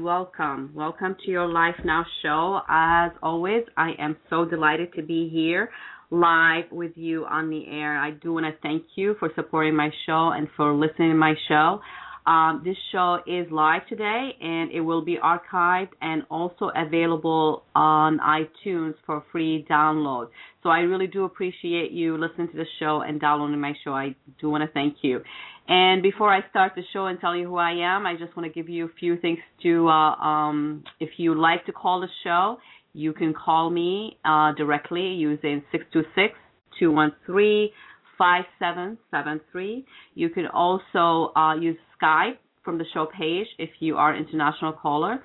welcome. 0.00 0.72
Welcome 0.74 1.16
to 1.24 1.30
your 1.30 1.46
Life 1.46 1.74
Now 1.84 2.04
show. 2.22 2.60
As 2.68 3.12
always, 3.22 3.64
I 3.76 3.90
am 3.98 4.16
so 4.30 4.44
delighted 4.46 4.94
to 4.94 5.02
be 5.02 5.28
here 5.28 5.70
live 6.10 6.64
with 6.72 6.92
you 6.96 7.24
on 7.26 7.50
the 7.50 7.66
air. 7.68 7.98
I 7.98 8.12
do 8.12 8.32
want 8.32 8.46
to 8.46 8.52
thank 8.62 8.82
you 8.96 9.14
for 9.18 9.30
supporting 9.34 9.76
my 9.76 9.90
show 10.06 10.30
and 10.34 10.48
for 10.56 10.72
listening 10.74 11.10
to 11.10 11.14
my 11.14 11.34
show. 11.48 11.80
Um, 12.26 12.62
this 12.64 12.76
show 12.92 13.18
is 13.26 13.46
live 13.50 13.86
today 13.88 14.30
and 14.40 14.70
it 14.72 14.80
will 14.80 15.02
be 15.04 15.18
archived 15.22 15.90
and 16.00 16.22
also 16.30 16.70
available 16.76 17.64
on 17.74 18.18
iTunes 18.18 18.94
for 19.06 19.24
free 19.32 19.66
download. 19.70 20.28
So 20.62 20.68
I 20.68 20.80
really 20.80 21.06
do 21.06 21.24
appreciate 21.24 21.92
you 21.92 22.18
listening 22.18 22.48
to 22.48 22.56
the 22.56 22.66
show 22.78 23.02
and 23.06 23.20
downloading 23.20 23.60
my 23.60 23.72
show. 23.84 23.92
I 23.92 24.14
do 24.40 24.50
want 24.50 24.62
to 24.62 24.70
thank 24.72 24.96
you. 25.02 25.20
And 25.68 26.02
before 26.02 26.32
I 26.32 26.40
start 26.50 26.72
the 26.74 26.82
show 26.92 27.06
and 27.06 27.20
tell 27.20 27.36
you 27.36 27.46
who 27.46 27.56
I 27.56 27.72
am, 27.72 28.06
I 28.06 28.16
just 28.16 28.36
want 28.36 28.52
to 28.52 28.52
give 28.52 28.68
you 28.68 28.86
a 28.86 28.92
few 28.98 29.16
things 29.16 29.38
to, 29.62 29.88
uh, 29.88 30.16
um, 30.16 30.84
if 30.98 31.10
you 31.16 31.40
like 31.40 31.66
to 31.66 31.72
call 31.72 32.00
the 32.00 32.08
show, 32.24 32.58
you 32.92 33.12
can 33.12 33.32
call 33.32 33.70
me 33.70 34.18
uh, 34.24 34.52
directly 34.54 35.14
using 35.14 35.62
626 35.70 36.34
213 36.78 37.70
5773. 38.18 39.86
You 40.14 40.28
can 40.28 40.46
also 40.46 41.32
uh, 41.34 41.54
use 41.54 41.76
Skype 42.00 42.36
from 42.64 42.76
the 42.76 42.84
show 42.92 43.06
page 43.06 43.46
if 43.58 43.70
you 43.80 43.96
are 43.96 44.12
an 44.12 44.24
international 44.24 44.72
caller. 44.72 45.22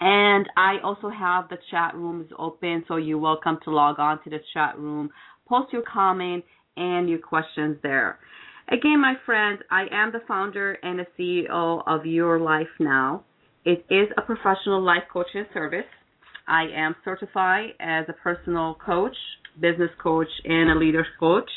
And 0.00 0.48
I 0.56 0.76
also 0.82 1.10
have 1.10 1.48
the 1.48 1.58
chat 1.70 1.94
rooms 1.94 2.30
open, 2.38 2.84
so 2.88 2.96
you're 2.96 3.18
welcome 3.18 3.58
to 3.64 3.70
log 3.70 3.98
on 3.98 4.22
to 4.24 4.30
the 4.30 4.38
chat 4.54 4.78
room, 4.78 5.10
post 5.46 5.72
your 5.72 5.82
comment 5.82 6.44
and 6.76 7.08
your 7.10 7.18
questions 7.18 7.76
there. 7.82 8.18
Again, 8.70 9.00
my 9.00 9.14
friends, 9.24 9.62
I 9.70 9.86
am 9.90 10.12
the 10.12 10.20
founder 10.28 10.74
and 10.82 10.98
the 10.98 11.06
CEO 11.18 11.82
of 11.86 12.04
Your 12.04 12.38
Life 12.38 12.66
Now. 12.78 13.24
It 13.64 13.86
is 13.88 14.08
a 14.18 14.20
professional 14.20 14.82
life 14.82 15.04
coaching 15.10 15.46
service. 15.54 15.86
I 16.46 16.64
am 16.76 16.94
certified 17.02 17.70
as 17.80 18.04
a 18.10 18.12
personal 18.12 18.76
coach, 18.84 19.16
business 19.58 19.88
coach, 20.02 20.28
and 20.44 20.70
a 20.70 20.74
leader 20.74 21.06
coach. 21.18 21.48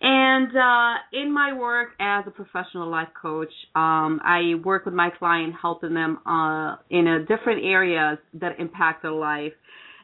And 0.00 0.56
uh, 0.56 0.94
in 1.12 1.34
my 1.34 1.52
work 1.58 1.88
as 1.98 2.24
a 2.28 2.30
professional 2.30 2.88
life 2.88 3.08
coach, 3.20 3.52
um, 3.74 4.20
I 4.24 4.54
work 4.64 4.84
with 4.84 4.94
my 4.94 5.10
client, 5.10 5.54
helping 5.60 5.94
them 5.94 6.18
uh, 6.24 6.76
in 6.88 7.26
different 7.28 7.64
areas 7.64 8.18
that 8.34 8.60
impact 8.60 9.02
their 9.02 9.10
life. 9.10 9.52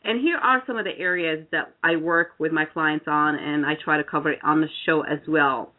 And 0.02 0.20
here 0.20 0.38
are 0.38 0.64
some 0.66 0.78
of 0.78 0.84
the 0.84 0.98
areas 0.98 1.46
that 1.52 1.74
I 1.84 1.94
work 1.94 2.30
with 2.40 2.50
my 2.50 2.64
clients 2.64 3.04
on, 3.06 3.36
and 3.36 3.64
I 3.64 3.74
try 3.84 3.98
to 3.98 4.04
cover 4.04 4.32
it 4.32 4.40
on 4.42 4.60
the 4.60 4.68
show 4.84 5.02
as 5.02 5.20
well. 5.28 5.74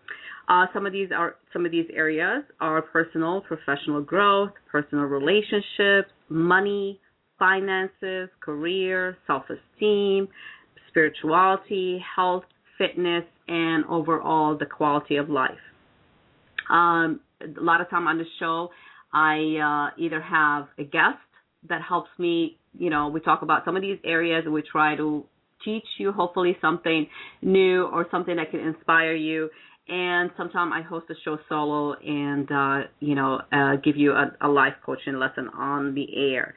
Uh, 0.51 0.65
some 0.73 0.85
of 0.85 0.91
these 0.91 1.07
are 1.15 1.35
some 1.53 1.65
of 1.65 1.71
these 1.71 1.85
areas 1.93 2.43
are 2.59 2.81
personal, 2.81 3.39
professional 3.39 4.01
growth, 4.01 4.51
personal 4.69 5.05
relationships, 5.05 6.11
money, 6.27 6.99
finances, 7.39 8.27
career, 8.41 9.17
self-esteem, 9.27 10.27
spirituality, 10.89 12.03
health, 12.17 12.43
fitness, 12.77 13.23
and 13.47 13.85
overall 13.85 14.57
the 14.57 14.65
quality 14.65 15.15
of 15.15 15.29
life. 15.29 15.51
Um, 16.69 17.21
a 17.39 17.61
lot 17.61 17.79
of 17.79 17.89
time 17.89 18.07
on 18.07 18.17
the 18.17 18.25
show, 18.37 18.71
I 19.13 19.91
uh, 19.95 20.01
either 20.03 20.19
have 20.19 20.67
a 20.77 20.83
guest 20.83 21.23
that 21.69 21.81
helps 21.81 22.09
me. 22.19 22.57
You 22.77 22.89
know, 22.89 23.07
we 23.07 23.21
talk 23.21 23.41
about 23.41 23.63
some 23.63 23.77
of 23.77 23.81
these 23.81 23.99
areas, 24.03 24.41
and 24.43 24.53
we 24.53 24.63
try 24.69 24.97
to 24.97 25.23
teach 25.63 25.85
you 25.97 26.11
hopefully 26.11 26.57
something 26.59 27.07
new 27.41 27.85
or 27.85 28.07
something 28.11 28.35
that 28.35 28.51
can 28.51 28.59
inspire 28.59 29.13
you. 29.13 29.49
And 29.87 30.29
sometimes 30.37 30.71
I 30.75 30.81
host 30.81 31.07
a 31.09 31.15
show 31.25 31.37
solo 31.49 31.93
and 31.93 32.49
uh, 32.51 32.87
you 32.99 33.15
know 33.15 33.41
uh, 33.51 33.75
give 33.83 33.97
you 33.97 34.11
a, 34.11 34.31
a 34.41 34.47
life 34.47 34.73
coaching 34.85 35.15
lesson 35.15 35.49
on 35.49 35.95
the 35.95 36.33
air. 36.33 36.53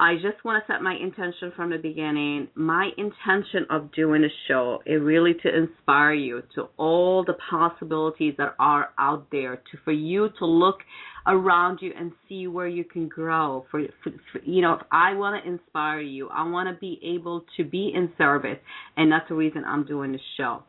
I 0.00 0.14
just 0.14 0.44
want 0.44 0.64
to 0.64 0.72
set 0.72 0.80
my 0.80 0.94
intention 0.94 1.52
from 1.56 1.70
the 1.70 1.76
beginning. 1.76 2.46
My 2.54 2.90
intention 2.96 3.66
of 3.68 3.90
doing 3.92 4.22
a 4.22 4.28
show 4.46 4.80
is 4.86 5.02
really 5.02 5.34
to 5.42 5.48
inspire 5.52 6.14
you 6.14 6.44
to 6.54 6.68
all 6.76 7.24
the 7.24 7.34
possibilities 7.50 8.34
that 8.38 8.54
are 8.60 8.90
out 8.96 9.26
there, 9.32 9.56
to 9.56 9.78
for 9.84 9.90
you 9.92 10.28
to 10.38 10.46
look 10.46 10.78
around 11.26 11.80
you 11.82 11.92
and 11.98 12.12
see 12.28 12.46
where 12.46 12.68
you 12.68 12.84
can 12.84 13.08
grow. 13.08 13.66
For, 13.72 13.82
for, 14.04 14.12
for 14.32 14.40
you 14.44 14.62
know, 14.62 14.74
if 14.74 14.82
I 14.92 15.14
want 15.14 15.42
to 15.42 15.50
inspire 15.50 16.00
you. 16.00 16.28
I 16.28 16.48
want 16.48 16.68
to 16.68 16.78
be 16.78 17.00
able 17.02 17.44
to 17.56 17.64
be 17.64 17.92
in 17.92 18.12
service, 18.16 18.58
and 18.96 19.10
that's 19.10 19.28
the 19.28 19.34
reason 19.34 19.64
I'm 19.66 19.84
doing 19.84 20.12
the 20.12 20.20
show. 20.36 20.62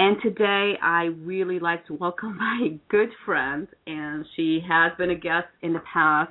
And 0.00 0.16
today 0.22 0.74
I 0.80 1.06
really 1.24 1.58
like 1.58 1.84
to 1.88 1.94
welcome 1.94 2.38
my 2.38 2.78
good 2.88 3.08
friend, 3.26 3.66
and 3.86 4.24
she 4.36 4.60
has 4.68 4.92
been 4.96 5.10
a 5.10 5.16
guest 5.16 5.48
in 5.60 5.72
the 5.72 5.82
past 5.92 6.30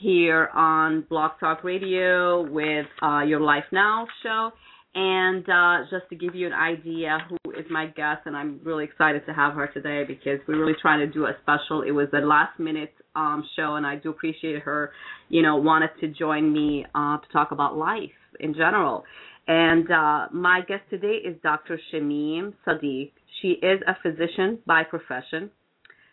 here 0.00 0.48
on 0.52 1.06
Blog 1.08 1.32
Talk 1.38 1.62
Radio 1.62 2.42
with 2.42 2.86
uh, 3.00 3.20
Your 3.20 3.40
Life 3.40 3.64
Now 3.70 4.08
show. 4.24 4.50
And 4.96 5.48
uh, 5.48 5.88
just 5.90 6.08
to 6.10 6.16
give 6.16 6.34
you 6.34 6.46
an 6.48 6.52
idea 6.52 7.18
who 7.28 7.52
is 7.52 7.66
my 7.70 7.86
guest, 7.86 8.22
and 8.26 8.36
I'm 8.36 8.60
really 8.64 8.84
excited 8.84 9.24
to 9.26 9.32
have 9.32 9.54
her 9.54 9.68
today 9.68 10.02
because 10.06 10.40
we're 10.48 10.58
really 10.58 10.76
trying 10.80 11.00
to 11.00 11.12
do 11.12 11.26
a 11.26 11.32
special. 11.42 11.82
It 11.82 11.92
was 11.92 12.08
a 12.12 12.18
last 12.18 12.58
minute 12.58 12.94
um, 13.14 13.44
show, 13.56 13.74
and 13.76 13.86
I 13.86 13.96
do 13.96 14.10
appreciate 14.10 14.62
her, 14.62 14.90
you 15.28 15.42
know, 15.42 15.56
wanted 15.56 15.90
to 16.00 16.08
join 16.08 16.52
me 16.52 16.84
uh, 16.94 17.18
to 17.18 17.32
talk 17.32 17.52
about 17.52 17.76
life 17.76 18.10
in 18.40 18.54
general. 18.54 19.04
And 19.46 19.90
uh, 19.90 20.28
my 20.32 20.60
guest 20.66 20.82
today 20.90 21.18
is 21.24 21.36
Dr. 21.42 21.78
Shamim 21.92 22.54
Sadiq. 22.66 23.12
She 23.42 23.48
is 23.48 23.80
a 23.86 23.96
physician 24.02 24.58
by 24.66 24.84
profession. 24.84 25.50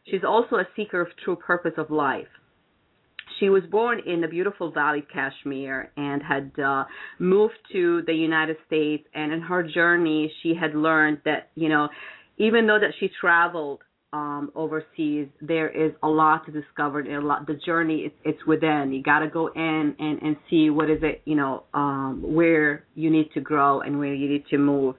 She's 0.09 0.23
also 0.27 0.57
a 0.57 0.67
seeker 0.75 1.01
of 1.01 1.07
true 1.23 1.35
purpose 1.35 1.73
of 1.77 1.91
life 1.91 2.27
she 3.41 3.49
was 3.49 3.63
born 3.71 3.99
in 4.05 4.21
the 4.21 4.27
beautiful 4.27 4.71
valley 4.71 4.99
of 4.99 5.05
Kashmir 5.11 5.91
and 5.97 6.21
had 6.21 6.51
uh, 6.63 6.85
moved 7.19 7.57
to 7.71 8.03
the 8.05 8.13
United 8.13 8.57
States. 8.67 9.03
And 9.13 9.33
in 9.33 9.41
her 9.41 9.63
journey, 9.63 10.31
she 10.41 10.53
had 10.53 10.75
learned 10.75 11.21
that 11.25 11.49
you 11.55 11.67
know, 11.67 11.89
even 12.37 12.67
though 12.67 12.79
that 12.79 12.91
she 12.99 13.09
traveled 13.19 13.81
um, 14.13 14.51
overseas, 14.55 15.27
there 15.41 15.69
is 15.69 15.93
a 16.03 16.07
lot 16.07 16.45
to 16.45 16.51
discover. 16.51 16.99
And 16.99 17.13
a 17.13 17.21
lot, 17.21 17.47
the 17.47 17.53
journey 17.53 18.01
it's, 18.05 18.15
it's 18.23 18.45
within. 18.45 18.91
You 18.93 19.01
got 19.01 19.19
to 19.19 19.29
go 19.29 19.47
in 19.47 19.95
and 19.97 20.21
and 20.21 20.35
see 20.49 20.69
what 20.69 20.89
is 20.89 20.99
it, 21.01 21.21
you 21.25 21.35
know, 21.35 21.63
um, 21.73 22.21
where 22.23 22.85
you 22.95 23.09
need 23.09 23.31
to 23.33 23.41
grow 23.41 23.81
and 23.81 23.99
where 23.99 24.13
you 24.13 24.29
need 24.29 24.45
to 24.49 24.57
move. 24.57 24.95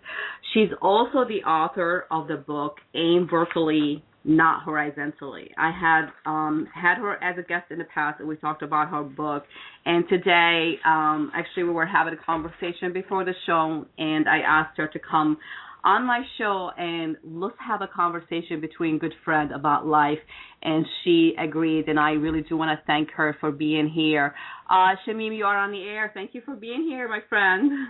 She's 0.54 0.68
also 0.80 1.24
the 1.26 1.42
author 1.46 2.06
of 2.10 2.28
the 2.28 2.36
book 2.36 2.76
Aim 2.94 3.28
Vertically 3.30 4.02
not 4.24 4.62
horizontally. 4.62 5.50
I 5.58 5.70
had 5.70 6.06
um, 6.26 6.68
had 6.72 6.98
her 6.98 7.22
as 7.22 7.36
a 7.38 7.42
guest 7.42 7.70
in 7.70 7.78
the 7.78 7.84
past, 7.92 8.20
and 8.20 8.28
we 8.28 8.36
talked 8.36 8.62
about 8.62 8.88
her 8.90 9.02
book. 9.02 9.44
And 9.84 10.08
today, 10.08 10.74
um, 10.84 11.32
actually, 11.34 11.64
we 11.64 11.70
were 11.70 11.86
having 11.86 12.14
a 12.14 12.24
conversation 12.24 12.92
before 12.92 13.24
the 13.24 13.34
show, 13.46 13.84
and 13.98 14.28
I 14.28 14.38
asked 14.38 14.78
her 14.78 14.88
to 14.88 14.98
come 14.98 15.38
on 15.84 16.06
my 16.06 16.22
show 16.38 16.70
and 16.78 17.16
let's 17.24 17.56
have 17.66 17.82
a 17.82 17.88
conversation 17.88 18.60
between 18.60 18.98
good 18.98 19.14
friends 19.24 19.52
about 19.54 19.86
life. 19.86 20.18
And 20.62 20.86
she 21.02 21.34
agreed, 21.38 21.88
and 21.88 21.98
I 21.98 22.12
really 22.12 22.42
do 22.42 22.56
want 22.56 22.78
to 22.78 22.84
thank 22.86 23.10
her 23.12 23.36
for 23.40 23.50
being 23.50 23.88
here. 23.88 24.34
Uh, 24.70 24.94
Shamim, 25.06 25.36
you 25.36 25.44
are 25.44 25.56
on 25.56 25.72
the 25.72 25.82
air. 25.82 26.10
Thank 26.14 26.34
you 26.34 26.42
for 26.44 26.54
being 26.54 26.82
here, 26.82 27.08
my 27.08 27.20
friend. 27.28 27.88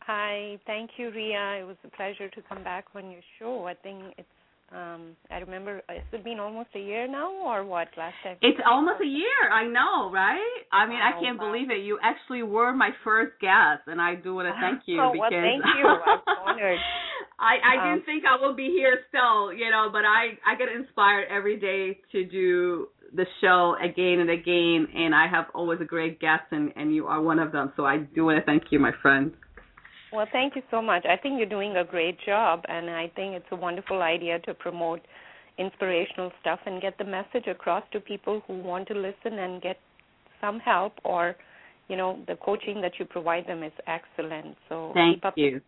Hi, 0.00 0.58
thank 0.66 0.90
you, 0.98 1.10
Rea. 1.10 1.60
It 1.60 1.66
was 1.66 1.76
a 1.84 1.88
pleasure 1.88 2.28
to 2.28 2.42
come 2.48 2.62
back 2.62 2.84
on 2.94 3.10
your 3.10 3.22
show. 3.38 3.66
I 3.66 3.74
think 3.74 4.14
it's 4.16 4.28
um, 4.72 5.14
I 5.30 5.38
remember 5.38 5.80
uh, 5.88 5.94
it's 5.94 6.24
been 6.24 6.40
almost 6.40 6.70
a 6.74 6.80
year 6.80 7.06
now, 7.06 7.30
or 7.30 7.64
what? 7.64 7.86
Last 7.96 8.14
time. 8.24 8.36
It's 8.42 8.58
almost 8.68 9.00
a 9.00 9.06
year. 9.06 9.50
I 9.52 9.64
know, 9.64 10.10
right? 10.10 10.58
I 10.72 10.86
mean, 10.88 10.98
I 10.98 11.20
can't 11.22 11.38
wow. 11.38 11.52
believe 11.52 11.70
it. 11.70 11.84
You 11.84 11.98
actually 12.02 12.42
were 12.42 12.72
my 12.72 12.90
first 13.04 13.38
guest, 13.40 13.86
and 13.86 14.00
I 14.00 14.16
do 14.16 14.34
want 14.34 14.48
to 14.48 14.54
thank 14.60 14.82
you 14.86 15.00
oh, 15.00 15.12
because. 15.12 15.30
Well, 15.30 15.42
thank 15.42 15.62
you. 15.78 15.86
I'm 15.86 16.20
honored. 16.46 16.78
I 17.38 17.54
I 17.62 17.74
um, 17.78 17.94
didn't 17.94 18.06
think 18.06 18.24
I 18.26 18.44
would 18.44 18.56
be 18.56 18.74
here 18.74 18.98
still, 19.08 19.52
you 19.52 19.70
know, 19.70 19.88
but 19.92 20.02
I 20.04 20.34
I 20.44 20.56
get 20.58 20.68
inspired 20.68 21.28
every 21.30 21.60
day 21.60 22.00
to 22.10 22.24
do 22.24 22.88
the 23.14 23.26
show 23.40 23.76
again 23.80 24.18
and 24.18 24.30
again, 24.30 24.88
and 24.94 25.14
I 25.14 25.28
have 25.28 25.46
always 25.54 25.80
a 25.80 25.84
great 25.84 26.18
guest, 26.18 26.42
and 26.50 26.72
and 26.74 26.92
you 26.92 27.06
are 27.06 27.22
one 27.22 27.38
of 27.38 27.52
them. 27.52 27.72
So 27.76 27.84
I 27.84 27.98
do 27.98 28.24
want 28.24 28.38
to 28.38 28.44
thank 28.44 28.64
you, 28.70 28.80
my 28.80 28.92
friend. 29.00 29.32
Well, 30.12 30.26
thank 30.32 30.54
you 30.56 30.62
so 30.70 30.80
much. 30.80 31.04
I 31.04 31.16
think 31.16 31.38
you're 31.38 31.48
doing 31.48 31.76
a 31.76 31.84
great 31.84 32.16
job, 32.24 32.62
and 32.68 32.88
I 32.88 33.10
think 33.16 33.34
it's 33.34 33.46
a 33.50 33.56
wonderful 33.56 34.02
idea 34.02 34.38
to 34.40 34.54
promote 34.54 35.00
inspirational 35.58 36.30
stuff 36.40 36.60
and 36.66 36.80
get 36.80 36.96
the 36.98 37.04
message 37.04 37.46
across 37.48 37.82
to 37.92 38.00
people 38.00 38.42
who 38.46 38.58
want 38.58 38.86
to 38.88 38.94
listen 38.94 39.38
and 39.38 39.60
get 39.62 39.78
some 40.40 40.60
help 40.60 40.92
or 41.04 41.34
you 41.88 41.96
know 41.96 42.18
the 42.26 42.36
coaching 42.36 42.80
that 42.82 42.92
you 42.98 43.04
provide 43.04 43.46
them 43.46 43.62
is 43.62 43.72
excellent. 43.86 44.56
So 44.68 44.92
thank 44.94 45.22
you. 45.36 45.60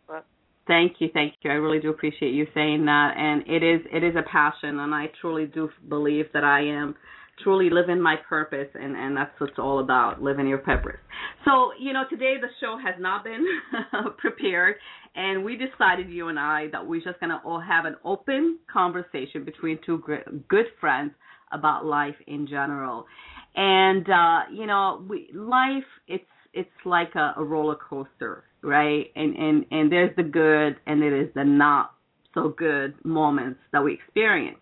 thank 0.67 0.93
you 0.99 1.09
thank 1.15 1.35
you. 1.43 1.51
I 1.51 1.55
really 1.55 1.81
do 1.81 1.91
appreciate 1.91 2.33
you 2.35 2.47
saying 2.55 2.85
that 2.85 3.15
and 3.17 3.43
it 3.47 3.63
is 3.63 3.81
it 3.93 4.05
is 4.05 4.15
a 4.17 4.29
passion 4.31 4.81
and 4.81 4.95
i 4.95 5.07
truly 5.21 5.47
do 5.47 5.71
believe 5.89 6.27
that 6.35 6.45
i 6.45 6.61
am 6.61 6.95
truly 7.43 7.71
living 7.71 8.01
my 8.01 8.17
purpose 8.29 8.69
and 8.75 8.97
and 8.97 9.17
that's 9.17 9.31
what 9.39 9.51
it's 9.51 9.59
all 9.59 9.81
about 9.81 10.23
living 10.23 10.47
your 10.47 10.59
purpose 10.59 10.99
so 11.45 11.71
you 11.79 11.93
know 11.93 12.03
today 12.11 12.35
the 12.41 12.49
show 12.61 12.79
has 12.83 12.95
not 12.99 13.25
been 13.25 13.47
prepared 14.19 14.77
and 15.15 15.45
we 15.45 15.57
decided 15.57 16.09
you 16.09 16.29
and 16.29 16.39
i 16.39 16.67
that 16.73 16.87
we're 16.87 17.03
just 17.03 17.19
going 17.21 17.31
to 17.31 17.41
all 17.45 17.61
have 17.61 17.85
an 17.85 17.97
open 18.05 18.59
conversation 18.73 19.45
between 19.45 19.79
two 19.85 20.03
good 20.49 20.67
friends 20.81 21.13
about 21.53 21.85
life 21.85 22.15
in 22.27 22.47
general. 22.47 23.07
And 23.55 24.09
uh, 24.09 24.41
you 24.53 24.67
know, 24.67 25.05
we, 25.09 25.31
life 25.35 25.85
it's 26.07 26.25
it's 26.53 26.69
like 26.85 27.15
a, 27.15 27.35
a 27.37 27.45
roller 27.45 27.77
coaster, 27.77 28.45
right? 28.63 29.07
And 29.17 29.37
and 29.37 29.65
and 29.71 29.93
there's 29.93 30.15
the 30.17 30.23
good 30.23 30.77
and 30.87 31.01
there 31.03 31.21
is 31.21 31.29
the 31.35 31.45
not 31.45 31.93
so 32.35 32.55
good 32.57 32.95
moments 33.05 33.61
that 33.73 33.83
we 33.83 33.95
experience. 33.95 34.59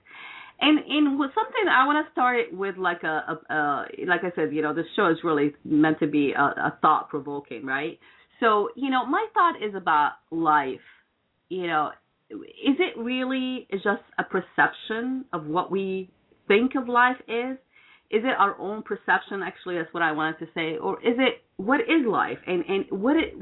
And 0.61 0.79
and 0.79 1.19
something 1.19 1.69
I 1.71 1.87
want 1.87 2.07
to 2.07 2.13
start 2.13 2.53
with 2.53 2.77
like 2.79 3.03
a, 3.03 3.39
a, 3.51 3.55
a 3.55 3.87
like 4.07 4.21
I 4.25 4.33
said, 4.35 4.55
you 4.55 4.63
know, 4.63 4.75
this 4.75 4.87
show 4.97 5.11
is 5.11 5.19
really 5.23 5.55
meant 5.65 5.99
to 6.01 6.07
be 6.07 6.33
a, 6.33 6.41
a 6.43 6.79
thought 6.81 7.11
provoking, 7.11 7.67
right? 7.67 7.99
So 8.41 8.71
you 8.75 8.91
know, 8.91 9.05
my 9.05 9.27
thought 9.35 9.57
is 9.63 9.75
about 9.75 10.13
life. 10.31 10.81
You 11.49 11.67
know, 11.67 11.91
is 12.31 12.77
it 12.79 12.99
really 12.99 13.69
just 13.71 14.03
a 14.19 14.25
perception 14.25 15.27
of 15.33 15.47
what 15.47 15.71
we 15.71 16.11
think 16.49 16.73
of 16.75 16.89
life 16.89 17.19
is? 17.29 17.59
Is 18.09 18.23
it 18.25 18.35
our 18.39 18.59
own 18.59 18.83
perception? 18.83 19.43
Actually, 19.45 19.77
that's 19.77 19.93
what 19.93 20.03
I 20.03 20.13
wanted 20.13 20.39
to 20.39 20.47
say. 20.55 20.79
Or 20.79 20.99
is 21.01 21.17
it 21.19 21.43
what 21.57 21.81
is 21.81 22.07
life? 22.09 22.39
And 22.47 22.65
and 22.67 22.85
what 23.03 23.17
it 23.17 23.35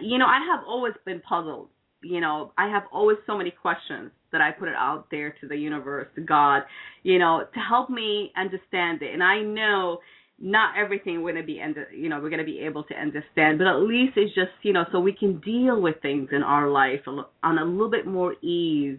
you 0.00 0.18
know, 0.18 0.26
I 0.26 0.46
have 0.48 0.64
always 0.66 0.94
been 1.04 1.20
puzzled. 1.20 1.70
You 2.04 2.20
know, 2.20 2.52
I 2.56 2.68
have 2.68 2.84
always 2.92 3.18
so 3.26 3.36
many 3.36 3.50
questions 3.50 4.12
that 4.32 4.40
I 4.40 4.50
put 4.50 4.68
it 4.68 4.74
out 4.76 5.06
there 5.10 5.34
to 5.40 5.48
the 5.48 5.56
universe, 5.56 6.08
to 6.16 6.20
God, 6.20 6.62
you 7.02 7.18
know, 7.18 7.44
to 7.52 7.60
help 7.60 7.90
me 7.90 8.32
understand 8.36 9.02
it. 9.02 9.12
And 9.12 9.22
I 9.22 9.40
know 9.40 10.00
not 10.42 10.76
everything 10.76 11.22
we're 11.22 11.34
to 11.36 11.42
be 11.42 11.62
you 11.96 12.08
know 12.08 12.20
we're 12.20 12.28
to 12.30 12.44
be 12.44 12.58
able 12.58 12.82
to 12.82 12.94
understand 12.94 13.58
but 13.58 13.66
at 13.68 13.76
least 13.76 14.14
it's 14.16 14.34
just 14.34 14.50
you 14.62 14.72
know 14.72 14.84
so 14.90 14.98
we 14.98 15.12
can 15.12 15.40
deal 15.40 15.80
with 15.80 15.94
things 16.02 16.28
in 16.32 16.42
our 16.42 16.68
life 16.68 17.00
on 17.06 17.58
a 17.58 17.64
little 17.64 17.90
bit 17.90 18.06
more 18.06 18.34
ease. 18.42 18.98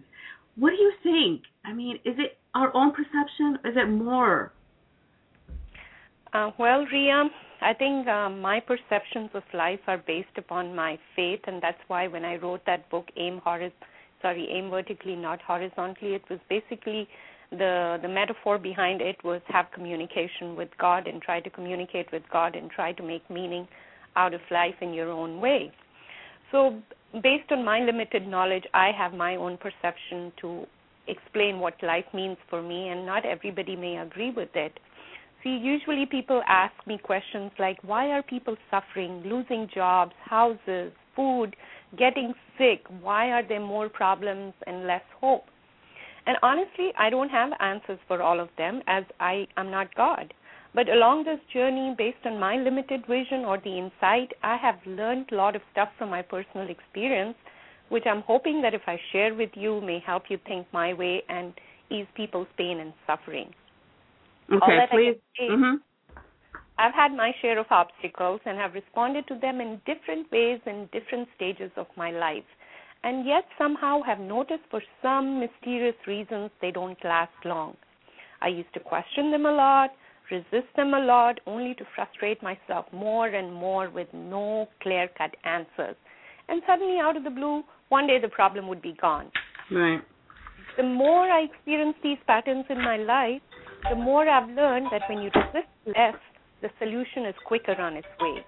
What 0.56 0.70
do 0.70 0.76
you 0.76 0.92
think? 1.02 1.42
I 1.64 1.74
mean 1.74 1.96
is 2.04 2.14
it 2.18 2.38
our 2.54 2.74
own 2.74 2.92
perception 2.92 3.58
is 3.64 3.76
it 3.76 3.90
more? 3.90 4.52
Uh, 6.32 6.50
well 6.58 6.86
rea 6.90 7.24
i 7.60 7.72
think 7.74 8.08
uh, 8.08 8.28
my 8.30 8.58
perceptions 8.58 9.30
of 9.34 9.42
life 9.52 9.80
are 9.86 9.98
based 9.98 10.36
upon 10.36 10.74
my 10.74 10.98
faith 11.14 11.40
and 11.46 11.62
that's 11.62 11.78
why 11.88 12.08
when 12.08 12.24
i 12.24 12.36
wrote 12.36 12.60
that 12.66 12.90
book 12.90 13.06
aim 13.16 13.40
horizon 13.44 13.72
sorry 14.24 14.48
aim 14.56 14.70
vertically 14.70 15.14
not 15.14 15.40
horizontally 15.42 16.14
it 16.14 16.22
was 16.30 16.40
basically 16.48 17.06
the 17.50 17.98
the 18.02 18.08
metaphor 18.08 18.58
behind 18.58 19.00
it 19.00 19.16
was 19.22 19.40
have 19.56 19.66
communication 19.74 20.56
with 20.56 20.70
God 20.78 21.06
and 21.06 21.20
try 21.22 21.40
to 21.40 21.50
communicate 21.50 22.10
with 22.12 22.22
God 22.32 22.56
and 22.56 22.70
try 22.70 22.92
to 22.92 23.02
make 23.02 23.28
meaning 23.38 23.68
out 24.16 24.34
of 24.34 24.40
life 24.50 24.74
in 24.80 24.92
your 24.92 25.10
own 25.10 25.40
way. 25.40 25.72
So 26.52 26.78
based 27.22 27.50
on 27.50 27.64
my 27.64 27.80
limited 27.80 28.26
knowledge, 28.26 28.64
I 28.72 28.90
have 28.96 29.12
my 29.12 29.36
own 29.36 29.58
perception 29.58 30.32
to 30.40 30.66
explain 31.06 31.60
what 31.60 31.74
life 31.82 32.06
means 32.14 32.38
for 32.48 32.62
me 32.62 32.88
and 32.88 33.04
not 33.04 33.26
everybody 33.26 33.76
may 33.76 33.98
agree 33.98 34.30
with 34.30 34.54
it. 34.54 34.78
See, 35.42 35.56
usually 35.62 36.06
people 36.06 36.42
ask 36.48 36.74
me 36.86 36.98
questions 37.10 37.50
like 37.58 37.78
why 37.82 38.10
are 38.10 38.22
people 38.22 38.56
suffering, 38.70 39.22
losing 39.26 39.68
jobs, 39.74 40.12
houses, 40.24 40.92
food, 41.16 41.56
getting 41.98 42.34
sick? 42.58 42.84
Why 43.00 43.30
are 43.30 43.46
there 43.46 43.60
more 43.60 43.88
problems 43.88 44.54
and 44.66 44.86
less 44.86 45.02
hope? 45.20 45.44
And 46.26 46.36
honestly, 46.42 46.90
I 46.98 47.10
don't 47.10 47.28
have 47.28 47.50
answers 47.60 47.98
for 48.08 48.22
all 48.22 48.40
of 48.40 48.48
them 48.56 48.82
as 48.86 49.04
I 49.20 49.46
am 49.56 49.70
not 49.70 49.94
God. 49.94 50.32
But 50.74 50.88
along 50.88 51.24
this 51.24 51.38
journey, 51.52 51.94
based 51.96 52.24
on 52.24 52.40
my 52.40 52.56
limited 52.56 53.06
vision 53.06 53.44
or 53.44 53.58
the 53.58 53.78
insight, 53.78 54.32
I 54.42 54.56
have 54.56 54.76
learned 54.86 55.26
a 55.30 55.36
lot 55.36 55.54
of 55.54 55.62
stuff 55.70 55.88
from 55.98 56.10
my 56.10 56.22
personal 56.22 56.68
experience, 56.68 57.36
which 57.90 58.04
I'm 58.06 58.22
hoping 58.22 58.60
that 58.62 58.74
if 58.74 58.82
I 58.86 58.98
share 59.12 59.34
with 59.34 59.50
you 59.54 59.80
may 59.80 60.02
help 60.04 60.24
you 60.28 60.38
think 60.46 60.66
my 60.72 60.92
way 60.92 61.22
and 61.28 61.52
ease 61.90 62.06
people's 62.16 62.48
pain 62.58 62.80
and 62.80 62.92
suffering. 63.06 63.52
Okay, 64.52 64.78
please. 64.90 65.16
Mm-hmm. 65.40 65.76
I've 66.78 66.94
had 66.94 67.12
my 67.12 67.32
share 67.40 67.58
of 67.58 67.66
obstacles 67.70 68.40
and 68.44 68.58
have 68.58 68.74
responded 68.74 69.26
to 69.28 69.38
them 69.38 69.60
in 69.60 69.80
different 69.86 70.30
ways 70.32 70.60
in 70.66 70.88
different 70.92 71.28
stages 71.36 71.70
of 71.76 71.86
my 71.96 72.10
life 72.10 72.44
and 73.04 73.26
yet 73.26 73.44
somehow 73.58 74.02
have 74.02 74.18
noticed 74.18 74.64
for 74.70 74.82
some 75.02 75.38
mysterious 75.38 75.94
reasons 76.06 76.50
they 76.60 76.70
don't 76.70 76.98
last 77.04 77.32
long. 77.44 77.76
I 78.40 78.48
used 78.48 78.72
to 78.74 78.80
question 78.80 79.30
them 79.30 79.44
a 79.44 79.52
lot, 79.52 79.90
resist 80.30 80.74
them 80.74 80.94
a 80.94 80.98
lot, 80.98 81.38
only 81.46 81.74
to 81.74 81.84
frustrate 81.94 82.42
myself 82.42 82.86
more 82.92 83.28
and 83.28 83.52
more 83.52 83.90
with 83.90 84.08
no 84.14 84.68
clear 84.82 85.08
cut 85.18 85.36
answers. 85.44 85.96
And 86.48 86.62
suddenly, 86.66 86.98
out 86.98 87.16
of 87.16 87.24
the 87.24 87.30
blue, 87.30 87.62
one 87.90 88.06
day 88.06 88.18
the 88.20 88.28
problem 88.28 88.68
would 88.68 88.82
be 88.82 88.96
gone. 89.00 89.30
Right. 89.70 90.00
The 90.78 90.82
more 90.82 91.30
I 91.30 91.42
experience 91.42 91.96
these 92.02 92.18
patterns 92.26 92.64
in 92.70 92.78
my 92.78 92.96
life, 92.96 93.42
the 93.88 93.96
more 93.96 94.28
I've 94.28 94.48
learned 94.48 94.88
that 94.90 95.02
when 95.08 95.18
you 95.18 95.30
resist 95.34 95.68
less, 95.86 96.14
the 96.64 96.70
solution 96.78 97.26
is 97.26 97.34
quicker 97.44 97.76
on 97.78 97.94
its 97.94 98.08
way. 98.18 98.38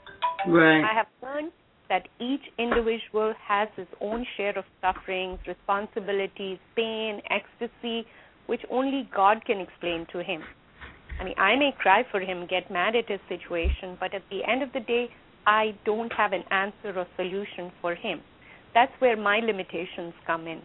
Right. 0.49 0.83
I 0.83 0.95
have 0.95 1.07
learned 1.23 1.53
that 1.91 2.09
each 2.19 2.41
individual 2.59 3.35
has 3.47 3.69
his 3.77 3.87
own 4.01 4.25
share 4.37 4.59
of 4.59 4.65
sufferings, 4.81 5.39
responsibilities, 5.47 6.59
pain, 6.75 7.21
ecstasy, 7.31 8.07
which 8.47 8.63
only 8.71 9.09
God 9.15 9.45
can 9.45 9.61
explain 9.61 10.07
to 10.13 10.23
him. 10.23 10.43
I 11.21 11.25
mean, 11.25 11.35
I 11.39 11.57
may 11.57 11.71
cry 11.79 12.05
for 12.11 12.21
him, 12.21 12.47
get 12.49 12.71
mad 12.71 12.97
at 12.97 13.09
his 13.09 13.21
situation, 13.29 13.97
but 14.01 14.15
at 14.15 14.23
the 14.31 14.41
end 14.51 14.63
of 14.63 14.73
the 14.73 14.81
day, 14.81 15.09
I 15.47 15.75
don't 15.85 16.13
have 16.13 16.33
an 16.33 16.43
answer 16.51 16.99
or 16.99 17.07
solution 17.17 17.71
for 17.83 17.95
him. 17.95 18.21
That's 18.75 18.93
where 18.99 19.17
my 19.17 19.41
limitations 19.41 20.15
come 20.27 20.47
in. 20.47 20.61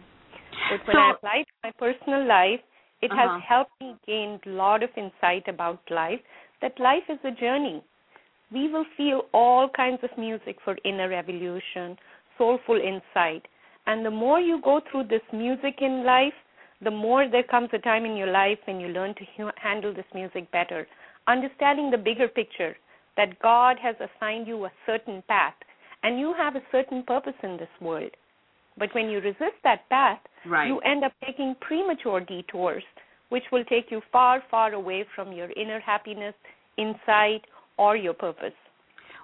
But 0.70 0.86
when 0.86 0.96
so, 0.96 1.00
I 1.00 1.12
apply 1.12 1.44
to 1.44 1.54
my 1.64 1.72
personal 1.78 2.26
life, 2.26 2.60
it 3.02 3.10
uh-huh. 3.10 3.28
has 3.34 3.42
helped 3.46 3.72
me 3.80 3.94
gain 4.06 4.40
a 4.46 4.50
lot 4.50 4.82
of 4.82 4.90
insight 4.96 5.48
about 5.48 5.80
life, 5.90 6.20
that 6.62 6.80
life 6.80 7.04
is 7.08 7.18
a 7.24 7.30
journey 7.30 7.82
we 8.52 8.68
will 8.70 8.84
feel 8.96 9.22
all 9.32 9.68
kinds 9.68 10.00
of 10.02 10.10
music 10.18 10.56
for 10.64 10.76
inner 10.84 11.12
evolution, 11.12 11.96
soulful 12.36 12.76
insight. 12.76 13.46
And 13.86 14.04
the 14.04 14.10
more 14.10 14.40
you 14.40 14.60
go 14.62 14.80
through 14.90 15.04
this 15.04 15.22
music 15.32 15.78
in 15.80 16.04
life, 16.04 16.34
the 16.82 16.90
more 16.90 17.28
there 17.28 17.42
comes 17.44 17.70
a 17.72 17.78
time 17.78 18.04
in 18.04 18.16
your 18.16 18.30
life 18.30 18.58
when 18.66 18.80
you 18.80 18.88
learn 18.88 19.14
to 19.14 19.50
handle 19.56 19.94
this 19.94 20.04
music 20.14 20.50
better. 20.52 20.86
Understanding 21.26 21.90
the 21.90 21.98
bigger 21.98 22.28
picture 22.28 22.76
that 23.16 23.40
God 23.40 23.76
has 23.80 23.96
assigned 23.96 24.46
you 24.46 24.64
a 24.64 24.72
certain 24.86 25.22
path 25.28 25.54
and 26.02 26.18
you 26.18 26.34
have 26.36 26.56
a 26.56 26.62
certain 26.72 27.02
purpose 27.04 27.34
in 27.42 27.56
this 27.56 27.68
world. 27.80 28.10
But 28.76 28.94
when 28.94 29.08
you 29.08 29.20
resist 29.20 29.56
that 29.64 29.88
path, 29.88 30.18
right. 30.46 30.66
you 30.66 30.80
end 30.80 31.04
up 31.04 31.12
taking 31.24 31.54
premature 31.60 32.20
detours, 32.20 32.82
which 33.32 33.44
will 33.50 33.64
take 33.64 33.86
you 33.90 34.02
far, 34.12 34.42
far 34.50 34.74
away 34.74 35.06
from 35.16 35.32
your 35.32 35.50
inner 35.52 35.80
happiness, 35.80 36.34
insight, 36.76 37.40
or 37.78 37.96
your 37.96 38.12
purpose. 38.12 38.52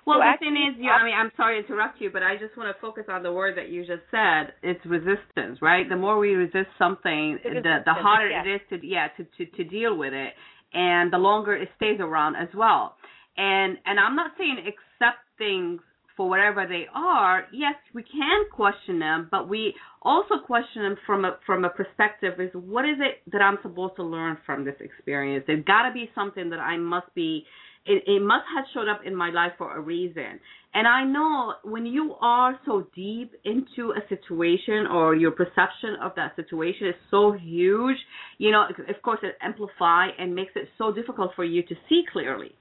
Well, 0.06 0.20
so 0.20 0.32
the 0.32 0.38
thing 0.38 0.56
is, 0.56 0.82
you, 0.82 0.90
I 0.90 1.04
mean, 1.04 1.12
I'm 1.14 1.30
sorry 1.36 1.60
to 1.60 1.68
interrupt 1.68 2.00
you, 2.00 2.08
but 2.10 2.22
I 2.22 2.36
just 2.36 2.56
want 2.56 2.74
to 2.74 2.80
focus 2.80 3.04
on 3.10 3.22
the 3.22 3.30
word 3.30 3.58
that 3.58 3.68
you 3.68 3.82
just 3.82 4.08
said. 4.10 4.54
It's 4.62 4.80
resistance, 4.86 5.60
right? 5.60 5.86
The 5.86 5.96
more 5.96 6.18
we 6.18 6.30
resist 6.30 6.70
something, 6.78 7.38
the 7.44 7.60
the 7.84 7.92
harder 7.92 8.30
yes. 8.30 8.46
it 8.46 8.50
is 8.54 8.60
to 8.70 8.86
yeah 8.86 9.08
to, 9.18 9.24
to 9.36 9.56
to 9.58 9.64
deal 9.64 9.98
with 9.98 10.14
it, 10.14 10.32
and 10.72 11.12
the 11.12 11.18
longer 11.18 11.54
it 11.54 11.68
stays 11.76 12.00
around 12.00 12.36
as 12.36 12.48
well. 12.56 12.96
And 13.36 13.76
and 13.84 14.00
I'm 14.00 14.16
not 14.16 14.30
saying 14.38 14.56
accept 14.60 15.20
things 15.36 15.82
for 16.18 16.28
whatever 16.28 16.66
they 16.68 16.84
are. 16.94 17.46
Yes, 17.52 17.76
we 17.94 18.02
can 18.02 18.44
question 18.52 18.98
them, 18.98 19.28
but 19.30 19.48
we 19.48 19.72
also 20.02 20.34
question 20.44 20.82
them 20.82 20.96
from 21.06 21.24
a 21.24 21.38
from 21.46 21.64
a 21.64 21.70
perspective 21.70 22.34
is 22.40 22.50
what 22.52 22.84
is 22.84 22.96
it 22.98 23.22
that 23.32 23.40
I'm 23.40 23.58
supposed 23.62 23.96
to 23.96 24.02
learn 24.02 24.36
from 24.44 24.64
this 24.64 24.74
experience? 24.80 25.44
There's 25.46 25.64
got 25.64 25.88
to 25.88 25.94
be 25.94 26.10
something 26.14 26.50
that 26.50 26.58
I 26.58 26.76
must 26.76 27.14
be 27.14 27.44
it, 27.86 28.02
it 28.06 28.20
must 28.20 28.44
have 28.54 28.64
showed 28.74 28.88
up 28.88 29.00
in 29.06 29.14
my 29.14 29.30
life 29.30 29.52
for 29.56 29.76
a 29.76 29.80
reason. 29.80 30.40
And 30.74 30.86
I 30.86 31.04
know 31.04 31.54
when 31.64 31.86
you 31.86 32.16
are 32.20 32.58
so 32.66 32.86
deep 32.94 33.32
into 33.44 33.92
a 33.92 34.06
situation 34.08 34.86
or 34.92 35.14
your 35.14 35.30
perception 35.30 35.96
of 36.02 36.12
that 36.16 36.36
situation 36.36 36.88
is 36.88 36.94
so 37.10 37.32
huge, 37.32 37.96
you 38.36 38.50
know, 38.50 38.66
of 38.68 39.02
course 39.02 39.20
it 39.22 39.36
amplifies 39.40 40.10
and 40.18 40.34
makes 40.34 40.52
it 40.56 40.68
so 40.76 40.92
difficult 40.92 41.30
for 41.36 41.44
you 41.44 41.62
to 41.62 41.74
see 41.88 42.02
clearly. 42.12 42.57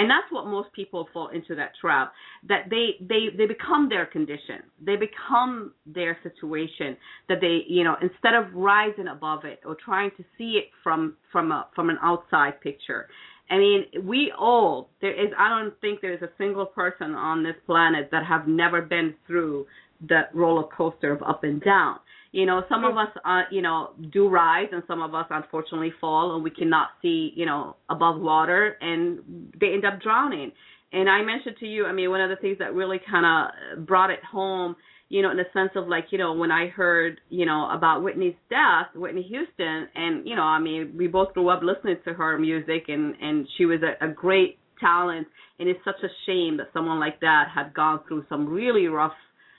And 0.00 0.10
that's 0.10 0.30
what 0.30 0.46
most 0.46 0.72
people 0.72 1.08
fall 1.12 1.28
into 1.28 1.54
that 1.56 1.72
trap 1.80 2.12
that 2.48 2.70
they 2.70 2.96
they 3.00 3.28
they 3.36 3.46
become 3.46 3.88
their 3.88 4.06
condition. 4.06 4.62
They 4.84 4.96
become 4.96 5.74
their 5.86 6.16
situation 6.22 6.96
that 7.28 7.40
they, 7.40 7.60
you 7.68 7.84
know, 7.84 7.96
instead 8.00 8.34
of 8.34 8.52
rising 8.54 9.08
above 9.08 9.44
it 9.44 9.60
or 9.66 9.76
trying 9.84 10.10
to 10.16 10.24
see 10.38 10.52
it 10.52 10.70
from 10.82 11.16
from 11.32 11.52
a 11.52 11.68
from 11.74 11.90
an 11.90 11.98
outside 12.02 12.60
picture 12.60 13.08
I 13.50 13.58
mean, 13.58 13.84
we 14.04 14.32
all 14.38 14.90
there 15.00 15.12
is. 15.12 15.32
I 15.36 15.48
don't 15.48 15.78
think 15.80 16.00
there's 16.00 16.22
a 16.22 16.30
single 16.38 16.66
person 16.66 17.14
on 17.14 17.42
this 17.42 17.56
planet 17.66 18.08
that 18.12 18.24
have 18.24 18.46
never 18.46 18.80
been 18.80 19.14
through 19.26 19.66
the 20.08 20.22
roller 20.32 20.68
coaster 20.76 21.12
of 21.12 21.22
up 21.22 21.42
and 21.42 21.60
down. 21.60 21.98
You 22.32 22.46
know, 22.46 22.62
some 22.68 22.84
of 22.84 22.96
us, 22.96 23.08
uh, 23.24 23.42
you 23.50 23.60
know, 23.60 23.90
do 24.12 24.28
rise, 24.28 24.68
and 24.72 24.82
some 24.86 25.02
of 25.02 25.14
us 25.14 25.26
unfortunately 25.30 25.92
fall, 26.00 26.34
and 26.34 26.44
we 26.44 26.50
cannot 26.50 26.90
see, 27.02 27.32
you 27.34 27.44
know, 27.44 27.76
above 27.88 28.20
water, 28.20 28.76
and 28.80 29.52
they 29.60 29.72
end 29.72 29.84
up 29.84 30.00
drowning. 30.00 30.52
And 30.92 31.08
I 31.08 31.22
mentioned 31.22 31.56
to 31.60 31.66
you, 31.66 31.86
I 31.86 31.92
mean, 31.92 32.10
one 32.10 32.20
of 32.20 32.30
the 32.30 32.36
things 32.36 32.58
that 32.58 32.74
really 32.74 33.00
kind 33.10 33.26
of 33.26 33.86
brought 33.86 34.10
it 34.10 34.20
home 34.24 34.76
you 35.10 35.22
know, 35.22 35.32
in 35.32 35.36
the 35.36 35.44
sense 35.52 35.70
of 35.74 35.88
like, 35.88 36.06
you 36.10 36.18
know, 36.18 36.32
when 36.32 36.52
I 36.52 36.68
heard, 36.68 37.20
you 37.30 37.44
know, 37.44 37.68
about 37.70 38.02
Whitney's 38.02 38.36
death, 38.48 38.94
Whitney 38.94 39.22
Houston, 39.22 39.88
and 39.96 40.26
you 40.26 40.36
know, 40.36 40.42
I 40.42 40.60
mean, 40.60 40.94
we 40.96 41.08
both 41.08 41.34
grew 41.34 41.48
up 41.48 41.62
listening 41.62 41.96
to 42.04 42.14
her 42.14 42.38
music, 42.38 42.84
and 42.88 43.16
and 43.20 43.46
she 43.58 43.66
was 43.66 43.80
a, 43.82 44.02
a 44.04 44.08
great 44.08 44.58
talent, 44.78 45.26
and 45.58 45.68
it's 45.68 45.80
such 45.84 46.00
a 46.04 46.08
shame 46.26 46.56
that 46.58 46.68
someone 46.72 47.00
like 47.00 47.18
that 47.20 47.48
had 47.52 47.74
gone 47.74 48.00
through 48.06 48.24
some 48.28 48.48
really 48.48 48.86
rough, 48.86 49.12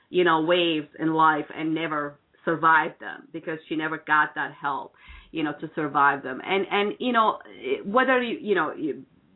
you 0.10 0.24
know, 0.24 0.42
waves 0.42 0.88
in 0.98 1.14
life 1.14 1.46
and 1.54 1.76
never 1.76 2.16
survived 2.46 3.00
them 3.00 3.28
because 3.34 3.60
she 3.68 3.76
never 3.76 3.98
got 3.98 4.34
that 4.36 4.52
help 4.60 4.94
you 5.32 5.44
know 5.44 5.54
to 5.60 5.70
survive 5.76 6.24
them 6.24 6.42
and 6.46 6.66
and 6.70 6.94
you 7.00 7.12
know 7.12 7.38
whether 7.86 8.22
you 8.22 8.38
you 8.42 8.56
know 8.56 8.74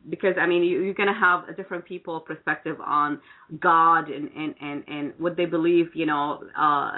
because 0.08 0.34
I 0.40 0.46
mean 0.46 0.62
you, 0.62 0.82
you're 0.82 0.94
going 0.94 1.12
to 1.12 1.18
have 1.18 1.48
a 1.48 1.52
different 1.52 1.84
people 1.84 2.20
perspective 2.20 2.76
on 2.84 3.20
God 3.60 4.08
and 4.08 4.30
and 4.36 4.54
and 4.60 4.84
and 4.86 5.12
what 5.18 5.36
they 5.36 5.46
believe. 5.46 5.86
You 5.94 6.06
know, 6.06 6.42
uh, 6.58 6.92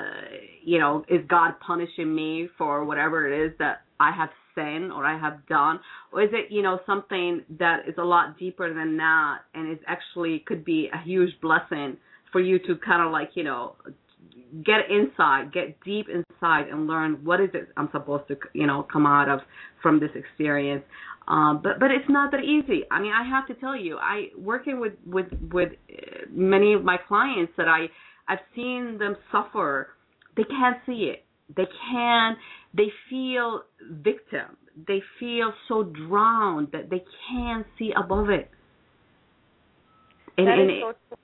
you 0.65 0.79
know, 0.79 1.05
is 1.09 1.21
God 1.29 1.55
punishing 1.65 2.15
me 2.15 2.49
for 2.59 2.85
whatever 2.85 3.31
it 3.31 3.47
is 3.47 3.53
that 3.59 3.83
I 4.01 4.13
have 4.13 4.31
sinned 4.55 4.93
or 4.93 5.05
I 5.05 5.19
have 5.19 5.47
done, 5.47 5.81
or 6.13 6.23
is 6.23 6.31
it 6.33 6.53
you 6.53 6.63
know 6.63 6.81
something 6.87 7.43
that 7.59 7.89
is 7.89 7.95
a 7.99 8.05
lot 8.05 8.39
deeper 8.39 8.73
than 8.73 8.97
that 8.99 9.39
and 9.55 9.73
is 9.73 9.79
actually 9.87 10.45
could 10.47 10.65
be 10.65 10.89
a 10.93 11.03
huge 11.03 11.33
blessing 11.41 11.97
for 12.33 12.41
you 12.41 12.59
to 12.59 12.77
kind 12.85 13.05
of 13.05 13.11
like 13.11 13.31
you 13.35 13.45
know 13.45 13.75
get 14.65 14.91
inside, 14.91 15.53
get 15.53 15.81
deep 15.85 16.07
inside, 16.09 16.69
and 16.69 16.87
learn 16.87 17.25
what 17.25 17.41
is 17.41 17.51
it 17.55 17.69
I'm 17.77 17.89
supposed 17.93 18.29
to, 18.29 18.37
you 18.53 18.67
know, 18.67 18.87
come 18.91 19.07
out 19.07 19.29
of 19.29 19.41
from 19.83 20.01
this 20.01 20.11
experience. 20.15 20.85
Um, 21.29 21.61
but 21.63 21.79
but 21.79 21.91
it's 21.91 22.09
not 22.09 22.31
that 22.33 22.45
easy. 22.45 22.85
I 22.91 23.01
mean, 23.01 23.13
I 23.13 23.29
have 23.29 23.47
to 23.49 23.55
tell 23.55 23.77
you, 23.77 23.99
I 23.99 24.29
working 24.37 24.81
with 24.81 24.95
with 25.07 25.27
with 25.53 25.73
uh, 25.91 26.27
many 26.31 26.73
of 26.73 26.85
my 26.85 26.97
clients 26.97 27.53
that 27.57 27.69
I 27.69 27.87
I've 28.29 28.39
seen 28.55 28.97
them 28.99 29.17
suffer. 29.31 29.89
They 30.37 30.45
can't 30.45 30.79
see 30.87 31.13
it. 31.13 31.25
They 31.55 31.67
can. 31.91 32.37
They 32.75 32.89
feel 33.11 33.63
victim. 33.91 34.57
They 34.87 35.03
feel 35.19 35.53
so 35.67 35.83
drowned 35.83 36.69
that 36.73 36.91
they 36.91 37.03
can't 37.31 37.67
see 37.79 37.93
above 37.97 38.31
it. 38.31 38.51
And, 40.37 40.47
that 40.47 40.59
and 40.59 40.71
is 40.71 40.77
so 40.83 40.93
true. 41.09 41.17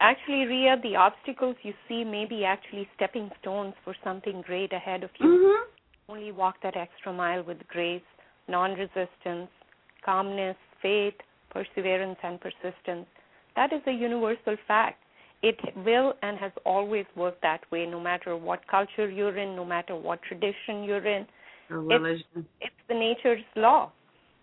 Actually, 0.00 0.46
Rea, 0.46 0.76
the 0.82 0.96
obstacles 0.96 1.56
you 1.62 1.74
see 1.86 2.04
may 2.04 2.24
be 2.24 2.44
actually 2.44 2.88
stepping 2.96 3.30
stones 3.40 3.74
for 3.84 3.94
something 4.02 4.42
great 4.46 4.72
ahead 4.72 5.04
of 5.04 5.10
you. 5.20 5.26
Mm-hmm. 5.26 6.12
Only 6.12 6.32
walk 6.32 6.56
that 6.62 6.76
extra 6.76 7.12
mile 7.12 7.42
with 7.42 7.58
grace 7.68 8.02
non 8.48 8.72
resistance, 8.72 9.48
calmness, 10.04 10.56
faith, 10.82 11.14
perseverance, 11.50 12.18
and 12.22 12.40
persistence. 12.40 13.06
That 13.56 13.72
is 13.72 13.80
a 13.86 13.92
universal 13.92 14.56
fact. 14.66 14.98
It 15.42 15.58
will 15.76 16.14
and 16.22 16.38
has 16.38 16.52
always 16.66 17.06
worked 17.16 17.42
that 17.42 17.60
way, 17.70 17.86
no 17.86 18.00
matter 18.00 18.36
what 18.36 18.66
culture 18.68 19.08
you're 19.08 19.38
in, 19.38 19.56
no 19.56 19.64
matter 19.64 19.96
what 19.96 20.20
tradition 20.22 20.84
you're 20.84 21.06
in. 21.06 21.26
It's, 21.70 22.24
it's 22.60 22.74
the 22.88 22.94
nature's 22.94 23.42
law. 23.56 23.92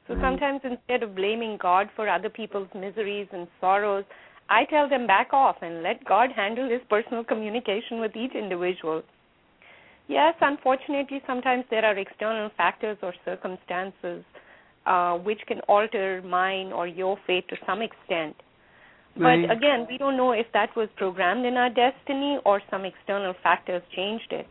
So 0.07 0.15
right. 0.15 0.23
sometimes 0.23 0.61
instead 0.63 1.03
of 1.03 1.15
blaming 1.15 1.57
God 1.61 1.89
for 1.95 2.07
other 2.07 2.29
people's 2.29 2.69
miseries 2.73 3.27
and 3.31 3.47
sorrows, 3.59 4.05
I 4.49 4.65
tell 4.65 4.87
them 4.87 5.07
back 5.07 5.33
off 5.33 5.57
and 5.61 5.83
let 5.83 6.03
God 6.05 6.31
handle 6.35 6.69
his 6.69 6.81
personal 6.89 7.23
communication 7.23 7.99
with 7.99 8.15
each 8.15 8.33
individual. 8.33 9.03
Yes, 10.07 10.35
unfortunately, 10.39 11.21
sometimes 11.27 11.65
there 11.69 11.83
are 11.83 11.97
external 11.97 12.49
factors 12.55 12.97
or 13.01 13.13
circumstances 13.25 14.23
uh, 14.85 15.17
which 15.17 15.41
can 15.47 15.59
alter 15.67 16.21
mine 16.21 16.71
or 16.71 16.87
your 16.87 17.17
fate 17.27 17.47
to 17.49 17.57
some 17.65 17.81
extent. 17.81 18.35
Right. 19.17 19.45
But 19.45 19.57
again, 19.57 19.85
we 19.89 19.97
don't 19.97 20.15
know 20.15 20.31
if 20.31 20.45
that 20.53 20.75
was 20.75 20.87
programmed 20.95 21.45
in 21.45 21.55
our 21.55 21.69
destiny 21.69 22.39
or 22.45 22.61
some 22.71 22.85
external 22.85 23.33
factors 23.43 23.81
changed 23.93 24.31
it. 24.31 24.47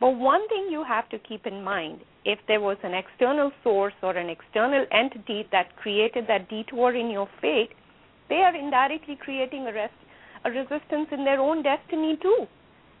But 0.00 0.10
one 0.10 0.46
thing 0.48 0.68
you 0.70 0.84
have 0.84 1.08
to 1.10 1.18
keep 1.18 1.46
in 1.46 1.64
mind 1.64 2.00
if 2.24 2.38
there 2.46 2.60
was 2.60 2.76
an 2.84 2.94
external 2.94 3.50
source 3.64 3.94
or 4.02 4.16
an 4.16 4.28
external 4.28 4.86
entity 4.92 5.48
that 5.50 5.74
created 5.76 6.26
that 6.28 6.48
detour 6.48 6.94
in 6.94 7.10
your 7.10 7.28
fate, 7.40 7.70
they 8.32 8.42
are 8.48 8.56
indirectly 8.56 9.16
creating 9.20 9.66
a, 9.66 9.72
rest, 9.72 10.00
a 10.44 10.50
resistance 10.50 11.08
in 11.12 11.24
their 11.28 11.40
own 11.40 11.62
destiny 11.62 12.18
too 12.22 12.48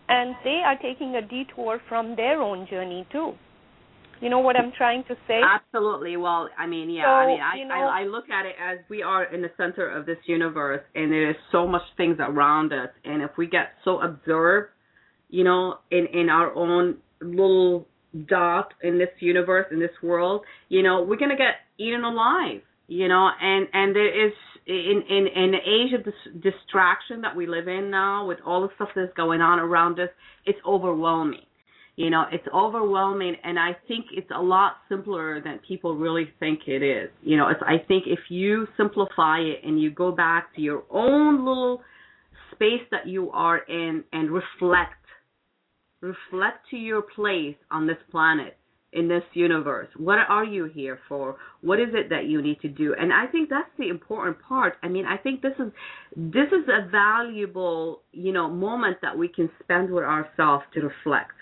and 0.08 0.34
they 0.44 0.60
are 0.64 0.76
taking 0.76 1.14
a 1.16 1.22
detour 1.22 1.80
from 1.88 2.16
their 2.16 2.40
own 2.40 2.66
journey 2.68 3.06
too. 3.10 3.32
You 4.20 4.30
know 4.30 4.38
what 4.38 4.56
I'm 4.56 4.72
trying 4.76 5.02
to 5.08 5.16
say? 5.26 5.40
Absolutely. 5.42 6.16
Well, 6.16 6.48
I 6.56 6.66
mean, 6.66 6.90
yeah. 6.90 7.02
So, 7.04 7.08
I 7.08 7.26
mean, 7.26 7.40
I, 7.40 7.56
you 7.58 7.66
know, 7.66 7.74
I 7.74 8.02
I 8.02 8.04
look 8.04 8.30
at 8.30 8.46
it 8.46 8.54
as 8.62 8.78
we 8.88 9.02
are 9.02 9.24
in 9.24 9.42
the 9.42 9.50
center 9.56 9.88
of 9.88 10.06
this 10.06 10.18
universe, 10.26 10.82
and 10.94 11.10
there 11.10 11.30
is 11.30 11.36
so 11.50 11.66
much 11.66 11.82
things 11.96 12.18
around 12.20 12.72
us, 12.72 12.90
and 13.04 13.22
if 13.22 13.30
we 13.36 13.48
get 13.48 13.72
so 13.84 14.00
absorbed, 14.00 14.68
you 15.28 15.42
know, 15.42 15.78
in 15.90 16.06
in 16.12 16.28
our 16.28 16.54
own 16.54 16.98
little 17.20 17.88
dot 18.28 18.74
in 18.82 18.98
this 18.98 19.08
universe, 19.18 19.66
in 19.72 19.80
this 19.80 19.96
world, 20.02 20.42
you 20.68 20.84
know, 20.84 21.02
we're 21.02 21.16
gonna 21.16 21.36
get 21.36 21.54
eaten 21.78 22.04
alive. 22.04 22.60
You 22.86 23.08
know, 23.08 23.28
and 23.40 23.66
and 23.72 23.96
there 23.96 24.26
is 24.26 24.32
in 24.66 25.02
in 25.08 25.26
in 25.26 25.50
the 25.52 25.58
age 25.58 25.92
of 25.92 26.04
this 26.04 26.14
distraction 26.34 27.20
that 27.22 27.34
we 27.34 27.46
live 27.46 27.68
in 27.68 27.90
now 27.90 28.26
with 28.26 28.38
all 28.46 28.62
the 28.62 28.68
stuff 28.76 28.88
that's 28.94 29.12
going 29.14 29.40
on 29.40 29.58
around 29.58 29.98
us 29.98 30.08
it's 30.46 30.58
overwhelming. 30.66 31.40
You 31.96 32.10
know 32.10 32.24
it's 32.32 32.46
overwhelming 32.54 33.36
and 33.44 33.58
i 33.58 33.76
think 33.88 34.06
it's 34.12 34.30
a 34.34 34.40
lot 34.40 34.76
simpler 34.88 35.40
than 35.42 35.60
people 35.66 35.96
really 35.96 36.32
think 36.40 36.60
it 36.66 36.82
is. 36.82 37.10
You 37.22 37.36
know 37.36 37.48
it's 37.48 37.60
i 37.66 37.76
think 37.86 38.04
if 38.06 38.20
you 38.28 38.66
simplify 38.76 39.38
it 39.38 39.60
and 39.64 39.80
you 39.80 39.90
go 39.90 40.12
back 40.12 40.54
to 40.56 40.62
your 40.62 40.84
own 40.90 41.44
little 41.44 41.82
space 42.52 42.86
that 42.90 43.06
you 43.06 43.30
are 43.30 43.58
in 43.58 44.04
and 44.12 44.30
reflect 44.30 44.94
reflect 46.00 46.68
to 46.70 46.76
your 46.76 47.02
place 47.02 47.56
on 47.70 47.86
this 47.86 47.96
planet 48.10 48.56
in 48.92 49.08
this 49.08 49.22
universe? 49.32 49.88
What 49.96 50.18
are 50.28 50.44
you 50.44 50.66
here 50.66 50.98
for? 51.08 51.36
What 51.60 51.80
is 51.80 51.88
it 51.92 52.10
that 52.10 52.26
you 52.26 52.42
need 52.42 52.60
to 52.60 52.68
do? 52.68 52.94
And 52.98 53.12
I 53.12 53.26
think 53.26 53.48
that's 53.48 53.70
the 53.78 53.88
important 53.88 54.36
part. 54.46 54.74
I 54.82 54.88
mean, 54.88 55.06
I 55.06 55.16
think 55.16 55.42
this 55.42 55.54
is 55.58 55.72
this 56.16 56.48
is 56.48 56.68
a 56.68 56.88
valuable, 56.90 58.02
you 58.12 58.32
know, 58.32 58.48
moment 58.48 58.98
that 59.02 59.16
we 59.16 59.28
can 59.28 59.50
spend 59.62 59.90
with 59.90 60.04
ourselves 60.04 60.64
to 60.74 60.80
reflect, 60.80 61.32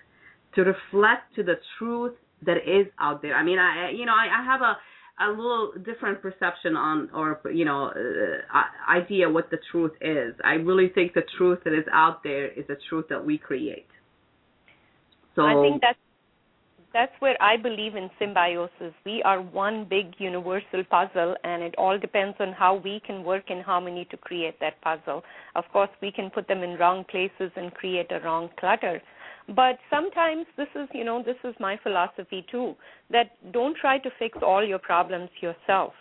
to 0.55 0.63
reflect 0.63 1.35
to 1.37 1.43
the 1.43 1.55
truth 1.79 2.15
that 2.47 2.59
is 2.59 2.87
out 3.01 3.21
there. 3.23 3.35
I 3.35 3.43
mean, 3.43 3.59
I 3.59 3.91
you 3.91 4.07
know, 4.07 4.15
I, 4.15 4.41
I 4.41 4.45
have 4.45 4.61
a 4.63 4.77
a 5.23 5.29
little 5.29 5.73
different 5.85 6.23
perception 6.23 6.77
on 6.77 7.11
or 7.15 7.41
you 7.53 7.65
know 7.65 7.89
uh, 7.89 8.91
idea 8.91 9.29
what 9.29 9.51
the 9.51 9.59
truth 9.71 9.93
is. 10.01 10.35
I 10.45 10.53
really 10.53 10.89
think 10.89 11.15
the 11.15 11.25
truth 11.37 11.59
that 11.65 11.75
is 11.75 11.85
out 11.93 12.23
there 12.23 12.49
is 12.49 12.67
the 12.69 12.77
truth 12.89 13.07
that 13.11 13.25
we 13.25 13.37
create. 13.37 13.87
So 15.37 15.43
I 15.43 15.61
think 15.63 15.83
that's 15.83 15.99
that's 16.93 17.13
where 17.21 17.41
I 17.41 17.57
believe 17.57 17.95
in 17.95 18.11
symbiosis. 18.19 18.93
We 19.07 19.23
are 19.23 19.41
one 19.41 19.85
big 19.89 20.15
universal 20.19 20.83
puzzle, 20.91 21.37
and 21.45 21.63
it 21.63 21.75
all 21.79 21.99
depends 21.99 22.37
on 22.41 22.53
how 22.53 22.75
we 22.77 23.01
can 23.07 23.23
work 23.23 23.45
in 23.49 23.61
harmony 23.61 24.07
to 24.11 24.17
create 24.17 24.59
that 24.61 24.81
puzzle. 24.81 25.23
Of 25.55 25.65
course, 25.73 25.91
we 26.03 26.11
can 26.11 26.31
put 26.31 26.49
them 26.49 26.65
in 26.65 26.79
wrong 26.79 27.05
places 27.05 27.53
and 27.55 27.73
create 27.75 28.11
a 28.11 28.19
wrong 28.21 28.51
clutter. 28.59 29.01
But 29.55 29.79
sometimes 29.89 30.47
this 30.57 30.69
is, 30.75 30.89
you 30.93 31.05
know, 31.05 31.23
this 31.23 31.37
is 31.45 31.55
my 31.61 31.79
philosophy 31.83 32.45
too 32.51 32.75
that 33.11 33.31
don't 33.53 33.77
try 33.77 33.99
to 33.99 34.11
fix 34.19 34.39
all 34.43 34.65
your 34.65 34.79
problems 34.79 35.31
yourself. 35.41 35.93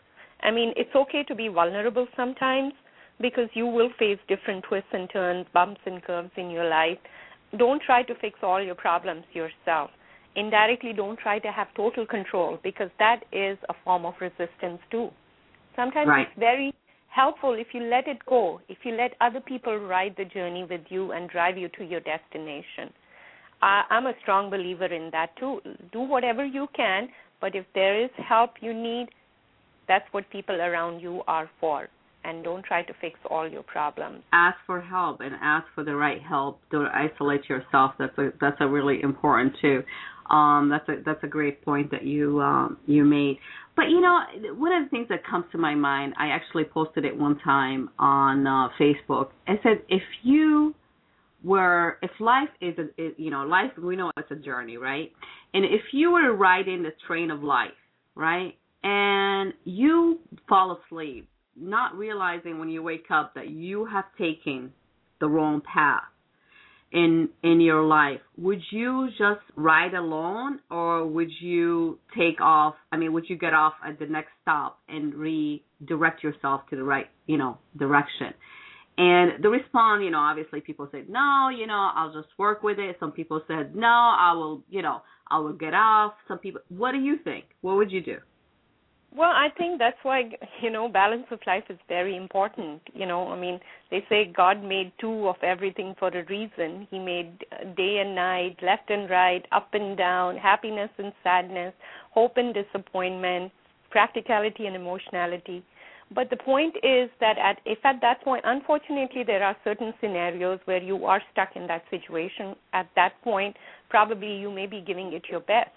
I 0.41 0.51
mean, 0.51 0.73
it's 0.75 0.95
okay 0.95 1.23
to 1.23 1.35
be 1.35 1.47
vulnerable 1.49 2.07
sometimes 2.15 2.73
because 3.21 3.49
you 3.53 3.65
will 3.67 3.89
face 3.99 4.19
different 4.27 4.63
twists 4.63 4.89
and 4.93 5.09
turns, 5.09 5.45
bumps 5.53 5.81
and 5.85 6.01
curves 6.03 6.31
in 6.37 6.49
your 6.49 6.69
life. 6.69 6.97
Don't 7.57 7.81
try 7.81 8.03
to 8.03 8.15
fix 8.15 8.39
all 8.43 8.61
your 8.61 8.75
problems 8.75 9.23
yourself 9.33 9.89
indirectly 10.35 10.93
don't 10.93 11.19
try 11.19 11.39
to 11.39 11.51
have 11.51 11.67
total 11.75 12.05
control 12.05 12.59
because 12.63 12.89
that 12.99 13.21
is 13.31 13.57
a 13.69 13.73
form 13.83 14.05
of 14.05 14.13
resistance 14.21 14.79
too. 14.91 15.09
Sometimes 15.75 16.07
right. 16.07 16.27
it's 16.27 16.39
very 16.39 16.73
helpful 17.07 17.53
if 17.53 17.67
you 17.73 17.81
let 17.83 18.07
it 18.07 18.17
go, 18.27 18.61
if 18.69 18.77
you 18.83 18.95
let 18.95 19.13
other 19.21 19.39
people 19.39 19.77
ride 19.77 20.15
the 20.17 20.25
journey 20.25 20.65
with 20.69 20.81
you 20.89 21.11
and 21.11 21.29
drive 21.29 21.57
you 21.57 21.69
to 21.77 21.83
your 21.83 22.01
destination. 22.01 22.93
I, 23.61 23.83
I'm 23.89 24.05
a 24.05 24.13
strong 24.21 24.49
believer 24.49 24.85
in 24.85 25.09
that 25.11 25.35
too. 25.37 25.61
Do 25.91 26.01
whatever 26.01 26.45
you 26.45 26.67
can, 26.75 27.09
but 27.41 27.55
if 27.55 27.65
there 27.73 28.01
is 28.01 28.09
help 28.27 28.51
you 28.61 28.73
need, 28.73 29.07
that's 29.87 30.05
what 30.11 30.29
people 30.29 30.61
around 30.61 30.99
you 30.99 31.21
are 31.27 31.49
for 31.59 31.89
and 32.23 32.43
don't 32.43 32.63
try 32.63 32.83
to 32.83 32.93
fix 32.99 33.17
all 33.29 33.47
your 33.47 33.63
problems. 33.63 34.21
Ask 34.33 34.57
for 34.65 34.81
help 34.81 35.21
and 35.21 35.33
ask 35.41 35.65
for 35.73 35.83
the 35.83 35.95
right 35.95 36.21
help. 36.21 36.59
Don't 36.71 36.87
isolate 36.87 37.47
yourself. 37.49 37.93
That's 37.97 38.17
a 38.17 38.29
that's 38.41 38.57
a 38.59 38.67
really 38.67 39.01
important 39.01 39.53
too. 39.61 39.83
Um, 40.29 40.69
that's 40.69 40.87
a 40.89 41.01
that's 41.03 41.23
a 41.23 41.27
great 41.27 41.63
point 41.65 41.91
that 41.91 42.03
you 42.03 42.39
um, 42.41 42.77
you 42.85 43.03
made. 43.03 43.37
But 43.75 43.89
you 43.89 44.01
know, 44.01 44.19
one 44.55 44.73
of 44.73 44.83
the 44.83 44.89
things 44.89 45.07
that 45.09 45.25
comes 45.25 45.45
to 45.53 45.57
my 45.57 45.73
mind, 45.73 46.13
I 46.19 46.27
actually 46.27 46.65
posted 46.65 47.05
it 47.05 47.17
one 47.17 47.39
time 47.39 47.89
on 47.97 48.45
uh, 48.45 48.69
Facebook. 48.79 49.29
I 49.47 49.53
said, 49.63 49.81
if 49.87 50.03
you 50.23 50.75
were, 51.43 51.97
if 52.01 52.11
life 52.19 52.49
is 52.61 52.75
a, 52.77 53.01
is, 53.01 53.13
you 53.17 53.31
know, 53.31 53.43
life 53.43 53.71
we 53.81 53.95
know 53.95 54.11
it's 54.17 54.29
a 54.31 54.35
journey, 54.35 54.77
right? 54.77 55.11
And 55.53 55.65
if 55.65 55.81
you 55.93 56.11
were 56.11 56.35
riding 56.35 56.83
the 56.83 56.91
train 57.07 57.31
of 57.31 57.41
life, 57.41 57.69
right, 58.15 58.55
and 58.83 59.53
you 59.63 60.19
fall 60.47 60.77
asleep, 60.85 61.27
not 61.55 61.95
realizing 61.95 62.59
when 62.59 62.69
you 62.69 62.83
wake 62.83 63.07
up 63.09 63.33
that 63.35 63.49
you 63.49 63.85
have 63.85 64.05
taken 64.17 64.73
the 65.19 65.27
wrong 65.27 65.61
path 65.61 66.03
in 66.91 67.29
in 67.43 67.61
your 67.61 67.83
life, 67.83 68.19
would 68.37 68.61
you 68.71 69.09
just 69.17 69.41
ride 69.55 69.93
alone 69.93 70.59
or 70.71 71.05
would 71.05 71.29
you 71.39 71.99
take 72.17 72.41
off? 72.41 72.75
I 72.91 72.97
mean, 72.97 73.13
would 73.13 73.29
you 73.29 73.37
get 73.37 73.53
off 73.53 73.73
at 73.85 73.99
the 73.99 74.05
next 74.05 74.31
stop 74.41 74.79
and 74.87 75.13
redirect 75.13 76.23
yourself 76.23 76.61
to 76.69 76.75
the 76.75 76.83
right, 76.83 77.07
you 77.27 77.37
know, 77.37 77.57
direction? 77.77 78.33
And 78.97 79.41
the 79.41 79.49
response, 79.49 80.01
you 80.03 80.11
know, 80.11 80.17
obviously 80.19 80.59
people 80.59 80.89
said, 80.91 81.07
no, 81.09 81.49
you 81.57 81.67
know, 81.67 81.91
I'll 81.95 82.11
just 82.11 82.27
work 82.37 82.63
with 82.63 82.79
it. 82.79 82.97
Some 82.99 83.13
people 83.13 83.41
said, 83.47 83.73
no, 83.73 83.87
I 83.87 84.33
will, 84.33 84.61
you 84.69 84.81
know, 84.81 85.01
I 85.31 85.39
will 85.39 85.53
get 85.53 85.73
off. 85.73 86.13
Some 86.27 86.39
people, 86.39 86.59
what 86.67 86.91
do 86.91 86.97
you 86.97 87.17
think? 87.23 87.45
What 87.61 87.77
would 87.77 87.91
you 87.93 88.01
do? 88.01 88.17
Well, 89.15 89.31
I 89.31 89.49
think 89.57 89.79
that's 89.79 89.97
why 90.03 90.29
you 90.61 90.69
know 90.69 90.87
balance 90.87 91.25
of 91.31 91.39
life 91.47 91.63
is 91.69 91.79
very 91.87 92.15
important. 92.15 92.81
You 92.93 93.07
know, 93.07 93.27
I 93.29 93.39
mean, 93.39 93.59
they 93.89 94.05
say 94.07 94.31
God 94.35 94.63
made 94.63 94.91
two 94.99 95.27
of 95.27 95.35
everything 95.41 95.95
for 95.97 96.09
a 96.09 96.23
reason. 96.25 96.87
He 96.91 96.99
made 96.99 97.39
day 97.75 97.97
and 98.05 98.13
night, 98.15 98.57
left 98.61 98.89
and 98.89 99.09
right, 99.09 99.45
up 99.51 99.73
and 99.73 99.97
down, 99.97 100.37
happiness 100.37 100.91
and 100.97 101.11
sadness, 101.23 101.73
hope 102.11 102.37
and 102.37 102.53
disappointment, 102.53 103.51
practicality 103.89 104.67
and 104.67 104.75
emotionality. 104.75 105.63
But 106.13 106.29
the 106.29 106.37
point 106.37 106.75
is 106.77 107.09
that 107.19 107.37
at 107.37 107.59
if 107.65 107.79
at 107.83 108.01
that 108.01 108.23
point, 108.23 108.43
unfortunately, 108.45 109.23
there 109.25 109.43
are 109.43 109.57
certain 109.63 109.93
scenarios 109.99 110.59
where 110.65 110.81
you 110.81 111.05
are 111.05 111.21
stuck 111.31 111.55
in 111.55 111.65
that 111.67 111.83
situation. 111.89 112.55
At 112.73 112.89
that 112.95 113.13
point, 113.23 113.57
probably 113.89 114.37
you 114.37 114.51
may 114.51 114.67
be 114.67 114.81
giving 114.85 115.13
it 115.13 115.23
your 115.29 115.39
best. 115.41 115.71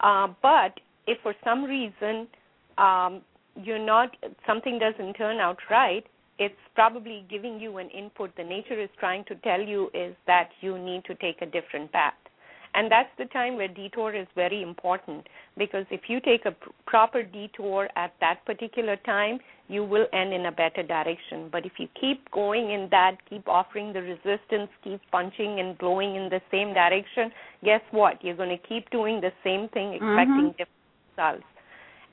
Uh, 0.00 0.28
but 0.42 0.80
if 1.06 1.18
for 1.22 1.34
some 1.44 1.64
reason 1.64 2.26
um, 2.78 3.22
you're 3.62 3.84
not 3.84 4.16
something 4.46 4.78
doesn't 4.78 5.14
turn 5.14 5.38
out 5.38 5.58
right, 5.70 6.04
it's 6.38 6.54
probably 6.74 7.24
giving 7.30 7.60
you 7.60 7.78
an 7.78 7.88
input. 7.90 8.34
The 8.36 8.44
nature 8.44 8.80
is 8.80 8.88
trying 8.98 9.24
to 9.26 9.36
tell 9.36 9.60
you 9.60 9.90
is 9.94 10.14
that 10.26 10.50
you 10.60 10.78
need 10.78 11.04
to 11.04 11.14
take 11.16 11.42
a 11.42 11.46
different 11.46 11.92
path. 11.92 12.14
And 12.76 12.90
that's 12.90 13.10
the 13.18 13.26
time 13.26 13.54
where 13.54 13.68
detour 13.68 14.14
is 14.16 14.26
very 14.34 14.60
important 14.60 15.28
because 15.56 15.86
if 15.90 16.08
you 16.08 16.18
take 16.20 16.44
a 16.44 16.50
pr- 16.50 16.70
proper 16.86 17.22
detour 17.22 17.88
at 17.94 18.12
that 18.20 18.44
particular 18.44 18.96
time, 18.96 19.38
you 19.68 19.84
will 19.84 20.06
end 20.12 20.32
in 20.34 20.46
a 20.46 20.52
better 20.52 20.82
direction. 20.82 21.48
But 21.52 21.64
if 21.64 21.72
you 21.78 21.86
keep 21.98 22.28
going 22.32 22.72
in 22.72 22.88
that, 22.90 23.18
keep 23.30 23.48
offering 23.48 23.92
the 23.92 24.02
resistance, 24.02 24.70
keep 24.82 25.00
punching 25.12 25.60
and 25.60 25.78
blowing 25.78 26.16
in 26.16 26.28
the 26.28 26.40
same 26.50 26.74
direction, 26.74 27.30
guess 27.62 27.80
what? 27.92 28.22
You're 28.24 28.34
going 28.36 28.50
to 28.50 28.68
keep 28.68 28.90
doing 28.90 29.20
the 29.20 29.32
same 29.44 29.68
thing, 29.68 29.94
expecting 29.94 30.50
Mhm. 30.50 30.56
different 30.56 30.68
results 31.16 31.53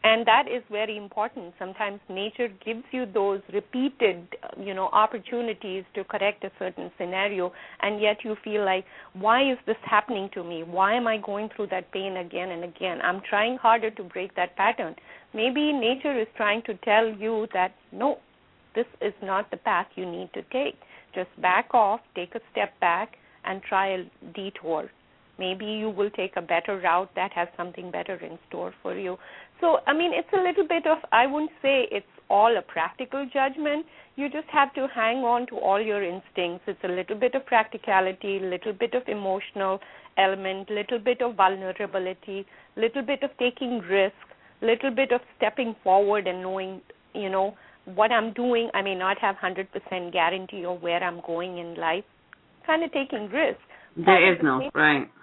and 0.04 0.26
that 0.26 0.48
is 0.48 0.64
very 0.72 0.98
important. 0.98 1.54
Sometimes 1.60 2.00
nature 2.10 2.48
gives 2.66 2.84
you 2.92 3.06
those 3.06 3.42
repeated 3.54 4.28
uh, 4.44 4.60
you 4.60 4.74
know 4.74 4.90
opportunities 4.92 5.84
to 5.94 6.04
correct 6.04 6.44
a 6.44 6.52
certain 6.58 6.92
scenario 6.98 7.52
and 7.82 8.02
yet 8.02 8.18
you 8.24 8.36
feel 8.44 8.66
like 8.66 8.86
why 9.14 9.52
is 9.52 9.58
this 9.68 9.78
happening 9.84 10.30
to 10.34 10.44
me? 10.44 10.64
Why 10.64 10.96
am 10.96 11.08
i 11.08 11.18
going 11.18 11.50
through 11.56 11.68
that 11.68 11.92
pain 11.92 12.18
again 12.18 12.50
and 12.50 12.64
again? 12.64 13.00
I'm 13.04 13.22
trying 13.30 13.58
harder 13.58 13.92
to 13.92 14.04
break 14.04 14.36
that 14.36 14.56
pattern. 14.56 14.96
Maybe 15.34 15.72
nature 15.72 16.20
is 16.20 16.28
trying 16.36 16.64
to 16.64 16.74
tell 16.84 17.08
you 17.08 17.48
that 17.54 17.74
no 17.92 18.18
this 18.74 18.88
is 19.02 19.14
not 19.22 19.52
the 19.52 19.58
path 19.58 19.88
you 19.96 20.06
need 20.06 20.32
to 20.34 20.42
take. 20.44 20.80
Just 21.14 21.30
back 21.42 21.70
off 21.74 22.00
take 22.16 22.34
a 22.34 22.42
step 22.52 22.80
back 22.80 23.18
and 23.46 23.62
try 23.62 23.88
a 23.90 24.04
detour 24.34 24.90
maybe 25.39 25.65
you 25.65 25.89
will 25.89 26.10
take 26.12 26.34
a 26.36 26.41
better 26.41 26.80
route 26.80 27.10
that 27.15 27.32
has 27.34 27.48
something 27.58 27.91
better 27.91 28.15
in 28.15 28.38
store 28.48 28.74
for 28.82 28.96
you 28.98 29.17
so, 29.62 29.78
I 29.86 29.94
mean, 29.94 30.12
it's 30.13 30.28
a 30.34 30.41
little 30.41 30.67
bit 30.67 30.88
of, 30.88 30.98
I 31.12 31.28
wouldn't 31.28 31.52
say 31.62 31.88
it's 31.91 32.06
all 32.30 32.58
a 32.58 32.62
practical 32.63 33.30
judgment. 33.32 33.86
You 34.15 34.28
just 34.28 34.48
have 34.52 34.74
to 34.74 34.88
hang 34.94 35.17
on 35.17 35.46
to 35.48 35.58
all 35.58 35.80
your 35.80 36.04
instincts. 36.04 36.65
It's 36.67 36.84
a 36.84 36.88
little 36.88 37.15
bit 37.15 37.36
of 37.36 37.46
practicality, 37.46 38.39
little 38.41 38.74
bit 38.74 38.96
of 38.96 39.04
emotional 39.08 39.80
element, 40.17 40.70
little 40.72 40.98
bit 40.98 41.22
of 41.22 41.36
vulnerability, 41.36 42.46
little 42.76 43.04
bit 43.04 43.22
of 43.22 43.30
taking 43.38 43.80
risk, 43.80 44.15
little 44.62 44.91
bit 44.91 45.12
of 45.12 45.22
stepping 45.38 45.76
forward 45.84 46.28
and 46.28 46.41
knowing, 46.41 46.82
you 47.13 47.30
know, 47.30 47.56
what 47.86 48.12
I'm 48.12 48.34
doing. 48.34 48.70
I 48.74 48.82
may 48.82 48.96
not 48.96 49.20
have 49.20 49.36
100% 49.36 50.12
guarantee 50.12 50.65
of 50.65 50.82
where 50.82 51.04
I'm 51.04 51.22
going 51.26 51.60
in 51.60 51.76
life. 51.76 52.04
Kind 52.65 52.84
of 52.84 52.91
taking 52.91 53.30
risk. 53.30 53.60
There 53.96 54.34
is 54.34 54.39
no, 54.41 54.70
right 54.74 55.08
you 55.08 55.10
right. 55.10 55.10
have 55.10 55.21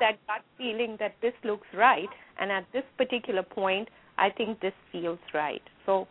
that 0.00 0.18
gut 0.26 0.42
feeling 0.56 0.96
that 0.98 1.14
this 1.22 1.32
looks 1.44 1.66
right 1.74 2.08
and 2.40 2.50
at 2.50 2.64
this 2.72 2.84
particular 2.96 3.42
point 3.42 3.88
i 4.16 4.28
think 4.30 4.60
this 4.60 4.72
feels 4.92 5.18
right. 5.32 5.62
So 5.86 6.06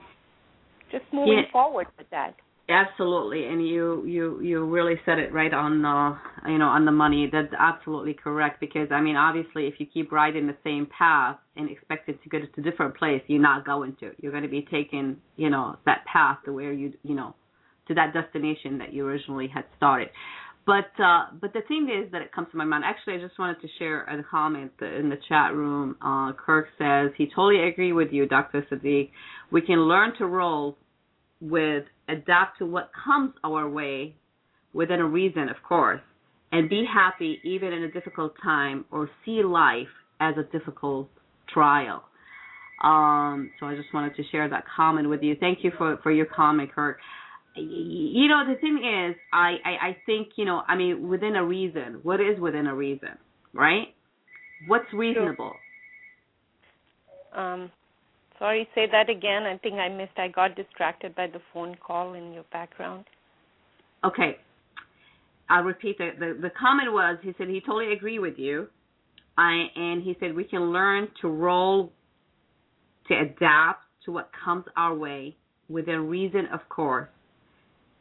just 0.91 1.05
moving 1.11 1.43
yeah. 1.45 1.51
forward 1.51 1.87
with 1.97 2.09
that. 2.11 2.35
Absolutely 2.69 3.45
and 3.45 3.65
you 3.65 4.05
you 4.05 4.41
you 4.41 4.65
really 4.65 4.95
said 5.05 5.19
it 5.19 5.31
right 5.31 5.53
on 5.53 5.85
uh 5.85 6.17
you 6.49 6.57
know 6.57 6.67
on 6.67 6.85
the 6.85 6.91
money. 6.91 7.29
That's 7.31 7.53
absolutely 7.57 8.13
correct 8.13 8.59
because 8.59 8.89
i 8.91 8.99
mean 8.99 9.15
obviously 9.15 9.67
if 9.67 9.75
you 9.79 9.85
keep 9.85 10.11
riding 10.11 10.47
the 10.47 10.57
same 10.63 10.87
path 10.97 11.37
and 11.55 11.69
expect 11.69 12.09
it 12.09 12.21
to 12.23 12.29
go 12.29 12.39
to 12.39 12.47
a 12.57 12.61
different 12.61 12.97
place 12.97 13.21
you're 13.27 13.41
not 13.41 13.65
going 13.65 13.95
to. 14.01 14.11
You're 14.19 14.31
going 14.31 14.43
to 14.43 14.49
be 14.49 14.67
taking 14.69 15.17
you 15.37 15.49
know 15.49 15.77
that 15.85 16.05
path 16.11 16.39
to 16.45 16.53
where 16.53 16.73
you 16.73 16.93
you 17.03 17.15
know 17.15 17.35
to 17.87 17.93
that 17.93 18.13
destination 18.13 18.77
that 18.79 18.93
you 18.93 19.05
originally 19.05 19.47
had 19.47 19.63
started 19.77 20.09
but 20.67 20.91
uh, 21.01 21.27
but 21.39 21.53
the 21.53 21.61
thing 21.69 21.89
is 21.89 22.11
that 22.11 22.21
it 22.21 22.33
comes 22.33 22.49
to 22.51 22.57
my 22.57 22.65
mind. 22.65 22.83
Actually, 22.85 23.15
I 23.15 23.19
just 23.25 23.39
wanted 23.39 23.61
to 23.61 23.67
share 23.79 24.03
a 24.03 24.21
comment 24.29 24.73
in 24.81 25.09
the 25.09 25.17
chat 25.29 25.55
room. 25.55 25.95
Uh, 26.01 26.33
Kirk 26.33 26.67
says 26.77 27.11
he 27.17 27.27
totally 27.33 27.69
agree 27.69 27.93
with 27.93 28.09
you, 28.11 28.27
Dr. 28.27 28.67
Sadiq. 28.69 29.09
We 29.49 29.61
can 29.61 29.87
learn 29.87 30.11
to 30.17 30.25
roll 30.25 30.77
with 31.39 31.85
adapt 32.09 32.59
to 32.59 32.65
what 32.65 32.91
comes 33.05 33.33
our 33.45 33.69
way 33.69 34.15
within 34.73 34.99
a 34.99 35.07
reason, 35.07 35.47
of 35.47 35.55
course, 35.67 36.01
and 36.51 36.69
be 36.69 36.85
happy 36.93 37.39
even 37.45 37.71
in 37.71 37.83
a 37.83 37.91
difficult 37.91 38.33
time 38.43 38.83
or 38.91 39.09
see 39.23 39.43
life 39.43 39.87
as 40.19 40.35
a 40.37 40.43
difficult 40.51 41.09
trial. 41.47 42.03
Um, 42.83 43.51
so 43.59 43.67
I 43.67 43.75
just 43.75 43.93
wanted 43.93 44.17
to 44.17 44.23
share 44.31 44.49
that 44.49 44.65
comment 44.75 45.09
with 45.09 45.23
you. 45.23 45.35
Thank 45.39 45.59
you 45.63 45.71
for, 45.77 45.97
for 46.03 46.11
your 46.11 46.25
comment, 46.25 46.73
Kirk 46.75 46.99
you 47.59 48.27
know 48.27 48.43
the 48.47 48.59
thing 48.59 48.77
is 48.77 49.15
I, 49.33 49.55
I 49.65 49.87
i 49.87 49.97
think 50.05 50.29
you 50.35 50.45
know 50.45 50.63
i 50.67 50.75
mean 50.75 51.07
within 51.07 51.35
a 51.35 51.43
reason. 51.43 51.99
What 52.03 52.19
is 52.19 52.39
within 52.39 52.67
a 52.67 52.75
reason 52.75 53.17
right? 53.53 53.87
What's 54.67 54.91
reasonable? 54.93 55.53
Um 57.35 57.71
sorry 58.39 58.67
say 58.75 58.87
that 58.91 59.09
again. 59.09 59.43
I 59.43 59.57
think 59.57 59.75
i 59.75 59.89
missed 59.89 60.17
i 60.17 60.27
got 60.27 60.55
distracted 60.55 61.15
by 61.15 61.27
the 61.27 61.39
phone 61.53 61.75
call 61.75 62.13
in 62.13 62.33
your 62.33 62.45
background. 62.51 63.05
Okay. 64.03 64.37
I'll 65.49 65.63
repeat 65.63 65.97
the 65.97 66.11
the, 66.17 66.37
the 66.41 66.51
comment 66.59 66.91
was 66.91 67.17
he 67.23 67.33
said 67.37 67.47
he 67.47 67.61
totally 67.61 67.93
agree 67.93 68.19
with 68.19 68.37
you. 68.37 68.67
I 69.37 69.67
and 69.75 70.03
he 70.03 70.15
said 70.19 70.35
we 70.35 70.43
can 70.43 70.71
learn 70.71 71.09
to 71.21 71.27
roll 71.27 71.91
to 73.07 73.13
adapt 73.13 73.83
to 74.05 74.11
what 74.11 74.29
comes 74.43 74.65
our 74.75 74.95
way 74.95 75.35
within 75.69 76.07
reason 76.07 76.47
of 76.53 76.67
course 76.69 77.09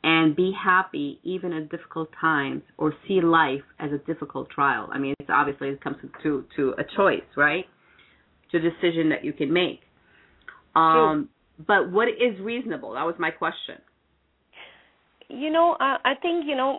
and 0.06 0.36
be 0.36 0.52
happy 0.52 1.18
even 1.24 1.52
in 1.52 1.66
difficult 1.66 2.08
times 2.20 2.62
or 2.78 2.94
see 3.08 3.20
life 3.20 3.64
as 3.80 3.90
a 3.90 3.98
difficult 4.06 4.48
trial. 4.48 4.88
I 4.92 4.98
mean, 4.98 5.14
it's 5.18 5.28
obviously 5.28 5.68
it 5.70 5.82
comes 5.82 5.96
to 6.22 6.44
to 6.54 6.74
a 6.78 6.84
choice, 6.96 7.28
right? 7.36 7.64
To 8.52 8.58
a 8.58 8.60
decision 8.60 9.08
that 9.10 9.24
you 9.24 9.32
can 9.32 9.52
make. 9.52 9.80
Um, 10.76 11.28
but 11.66 11.90
what 11.90 12.06
is 12.08 12.38
reasonable? 12.40 12.92
That 12.92 13.04
was 13.04 13.16
my 13.18 13.32
question. 13.32 13.78
You 15.28 15.50
know, 15.50 15.72
uh, 15.80 15.98
I 16.04 16.14
think 16.22 16.46
you 16.46 16.54
know 16.54 16.78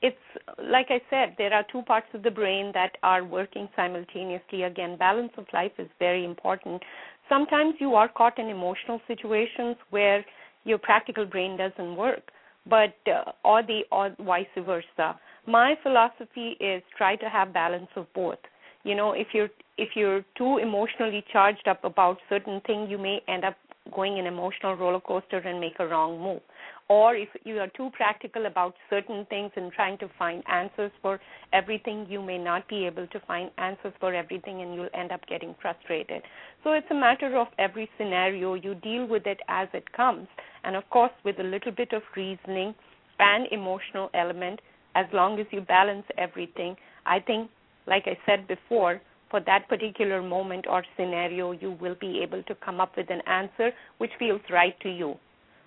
it's 0.00 0.16
like 0.62 0.86
I 0.90 1.00
said, 1.10 1.34
there 1.38 1.52
are 1.52 1.64
two 1.72 1.82
parts 1.82 2.06
of 2.14 2.22
the 2.22 2.30
brain 2.30 2.70
that 2.72 2.92
are 3.02 3.24
working 3.24 3.68
simultaneously. 3.74 4.62
Again, 4.62 4.96
balance 4.96 5.32
of 5.36 5.46
life 5.52 5.72
is 5.76 5.88
very 5.98 6.24
important. 6.24 6.80
Sometimes 7.28 7.74
you 7.80 7.96
are 7.96 8.08
caught 8.08 8.38
in 8.38 8.46
emotional 8.46 9.00
situations 9.08 9.74
where 9.90 10.24
your 10.62 10.78
practical 10.78 11.26
brain 11.26 11.56
doesn't 11.56 11.96
work 11.96 12.30
but 12.68 12.94
uh, 13.06 13.32
or 13.44 13.62
the 13.62 13.82
or 13.90 14.14
vice 14.20 14.46
versa. 14.56 15.18
My 15.46 15.74
philosophy 15.82 16.56
is 16.60 16.82
try 16.96 17.16
to 17.16 17.28
have 17.28 17.52
balance 17.52 17.88
of 17.96 18.12
both. 18.14 18.38
You 18.84 18.94
know, 18.94 19.12
if 19.12 19.28
you're 19.32 19.50
if 19.78 19.90
you're 19.94 20.24
too 20.36 20.58
emotionally 20.58 21.24
charged 21.32 21.66
up 21.68 21.84
about 21.84 22.18
certain 22.28 22.60
thing, 22.66 22.88
you 22.88 22.98
may 22.98 23.20
end 23.28 23.44
up 23.44 23.56
going 23.94 24.18
an 24.18 24.26
emotional 24.26 24.74
roller 24.74 25.00
coaster 25.00 25.38
and 25.38 25.60
make 25.60 25.74
a 25.78 25.86
wrong 25.86 26.20
move. 26.20 26.40
Or 26.88 27.14
if 27.14 27.28
you 27.44 27.58
are 27.58 27.68
too 27.68 27.90
practical 27.92 28.46
about 28.46 28.74
certain 28.88 29.24
things 29.30 29.52
and 29.56 29.72
trying 29.72 29.96
to 29.98 30.08
find 30.18 30.42
answers 30.50 30.90
for 31.00 31.20
everything, 31.52 32.06
you 32.08 32.20
may 32.20 32.36
not 32.36 32.68
be 32.68 32.84
able 32.86 33.06
to 33.06 33.20
find 33.26 33.50
answers 33.58 33.92
for 34.00 34.12
everything 34.12 34.62
and 34.62 34.74
you'll 34.74 34.88
end 34.92 35.12
up 35.12 35.20
getting 35.26 35.54
frustrated. 35.62 36.22
So 36.64 36.72
it's 36.72 36.90
a 36.90 36.94
matter 36.94 37.36
of 37.36 37.46
every 37.58 37.88
scenario. 37.96 38.54
You 38.54 38.74
deal 38.74 39.06
with 39.06 39.26
it 39.26 39.38
as 39.48 39.68
it 39.72 39.90
comes. 39.92 40.26
And 40.64 40.76
of 40.76 40.88
course, 40.90 41.12
with 41.24 41.38
a 41.38 41.44
little 41.44 41.72
bit 41.72 41.92
of 41.92 42.02
reasoning 42.16 42.74
and 43.18 43.46
emotional 43.52 44.10
element, 44.14 44.60
as 44.94 45.06
long 45.12 45.38
as 45.38 45.46
you 45.50 45.60
balance 45.60 46.04
everything, 46.18 46.76
I 47.06 47.20
think, 47.20 47.50
like 47.86 48.04
I 48.06 48.18
said 48.26 48.48
before, 48.48 49.00
for 49.30 49.40
that 49.40 49.68
particular 49.68 50.22
moment 50.22 50.66
or 50.68 50.84
scenario, 50.96 51.52
you 51.52 51.72
will 51.80 51.96
be 52.00 52.20
able 52.22 52.42
to 52.44 52.54
come 52.56 52.80
up 52.80 52.96
with 52.96 53.10
an 53.10 53.22
answer 53.26 53.70
which 53.98 54.10
feels 54.18 54.40
right 54.50 54.78
to 54.80 54.88
you. 54.90 55.14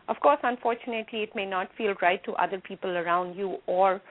Of 0.07 0.19
course, 0.21 0.39
unfortunately, 0.43 1.23
it 1.23 1.35
may 1.35 1.45
not 1.45 1.69
feel 1.77 1.93
right 2.01 2.23
to 2.25 2.33
other 2.33 2.59
people 2.59 2.97
around 2.97 3.35
you 3.35 3.57
or 3.67 4.01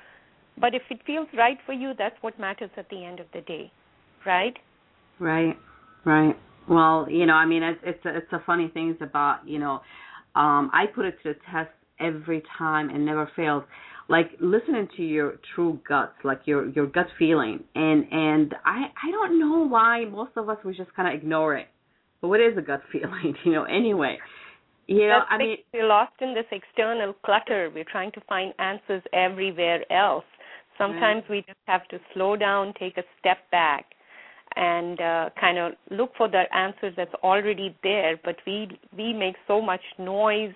But 0.59 0.75
if 0.75 0.83
it 0.91 1.01
feels 1.07 1.29
right 1.37 1.59
for 1.67 1.73
you, 1.73 1.93
that's 1.99 2.17
what 2.23 2.39
matters 2.39 2.71
at 2.77 2.89
the 2.91 3.05
end 3.05 3.21
of 3.21 3.27
the 3.33 3.41
day, 3.43 3.73
right? 4.27 4.57
Right, 5.19 5.57
right. 6.05 6.37
Well, 6.69 7.07
you 7.11 7.27
know, 7.27 7.35
I 7.35 7.47
mean, 7.47 7.63
it's 7.63 7.81
it's 7.83 8.05
a, 8.05 8.17
it's 8.17 8.33
a 8.33 8.43
funny 8.47 8.69
thing 8.69 8.97
about 9.01 9.47
you 9.47 9.59
know, 9.59 9.81
um, 10.35 10.71
I 10.73 10.87
put 10.95 11.05
it 11.07 11.17
to 11.23 11.33
the 11.33 11.39
test 11.51 11.71
every 12.01 12.43
time 12.59 12.91
and 12.91 13.05
never 13.05 13.31
fails. 13.37 13.65
Like 14.13 14.33
listening 14.41 14.89
to 14.99 15.03
your 15.03 15.39
true 15.55 15.81
guts, 15.89 16.13
like 16.23 16.43
your 16.45 16.69
your 16.69 16.87
gut 16.87 17.07
feeling, 17.19 17.65
and 17.75 18.05
and 18.13 18.55
I 18.63 18.89
I 19.03 19.11
don't 19.11 19.41
know 19.41 19.67
why 19.67 20.05
most 20.05 20.33
of 20.37 20.51
us 20.51 20.59
we 20.67 20.77
just 20.77 20.95
kind 20.95 21.09
of 21.09 21.15
ignore 21.15 21.57
it. 21.57 21.69
But 22.21 22.29
what 22.29 22.39
is 22.39 22.59
a 22.59 22.61
gut 22.61 22.83
feeling, 22.93 23.35
you 23.43 23.53
know? 23.53 23.65
Anyway, 23.65 24.19
you 24.87 25.09
know, 25.09 25.21
I 25.31 25.39
mean, 25.39 25.57
we're 25.73 25.87
lost 25.87 26.13
in 26.21 26.35
this 26.35 26.45
external 26.53 27.15
clutter. 27.25 27.71
We're 27.75 27.91
trying 27.91 28.13
to 28.13 28.21
find 28.29 28.53
answers 28.59 29.03
everywhere 29.15 29.91
else. 29.91 30.25
Sometimes 30.77 31.23
we 31.31 31.39
just 31.47 31.65
have 31.67 31.89
to 31.89 31.99
slow 32.13 32.37
down, 32.37 32.75
take 32.79 32.99
a 32.99 33.05
step 33.19 33.39
back, 33.51 33.87
and 34.57 35.01
uh, 35.01 35.31
kind 35.41 35.57
of 35.57 35.73
look 35.91 36.11
for 36.19 36.29
the 36.29 36.43
answers 36.55 36.93
that's 36.99 37.15
already 37.23 37.75
there. 37.83 38.21
But 38.23 38.37
we 38.47 38.79
we 38.95 39.15
make 39.15 39.37
so 39.49 39.63
much 39.63 39.81
noise 39.99 40.53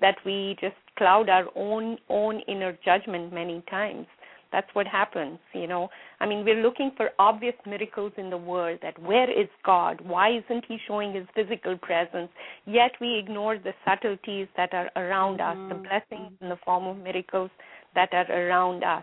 that 0.00 0.16
we 0.24 0.56
just 0.60 0.76
cloud 0.96 1.28
our 1.28 1.46
own 1.56 1.98
own 2.08 2.40
inner 2.48 2.76
judgment 2.84 3.32
many 3.32 3.62
times. 3.70 4.06
That's 4.52 4.72
what 4.72 4.86
happens, 4.86 5.40
you 5.52 5.66
know. 5.66 5.88
I 6.20 6.26
mean, 6.26 6.44
we're 6.44 6.62
looking 6.62 6.92
for 6.96 7.10
obvious 7.18 7.56
miracles 7.66 8.12
in 8.16 8.30
the 8.30 8.36
world 8.36 8.78
that 8.82 8.96
where 9.02 9.28
is 9.28 9.48
God? 9.64 10.00
Why 10.00 10.30
isn't 10.30 10.64
he 10.68 10.78
showing 10.86 11.12
his 11.12 11.26
physical 11.34 11.76
presence? 11.76 12.30
Yet 12.64 12.92
we 13.00 13.18
ignore 13.18 13.58
the 13.58 13.74
subtleties 13.84 14.46
that 14.56 14.72
are 14.72 14.90
around 14.94 15.40
us, 15.40 15.56
the 15.56 15.74
mm-hmm. 15.74 15.82
blessings 15.82 16.32
in 16.40 16.50
the 16.50 16.58
form 16.64 16.86
of 16.86 16.98
miracles 16.98 17.50
that 17.96 18.10
are 18.12 18.30
around 18.30 18.84
us. 18.84 19.02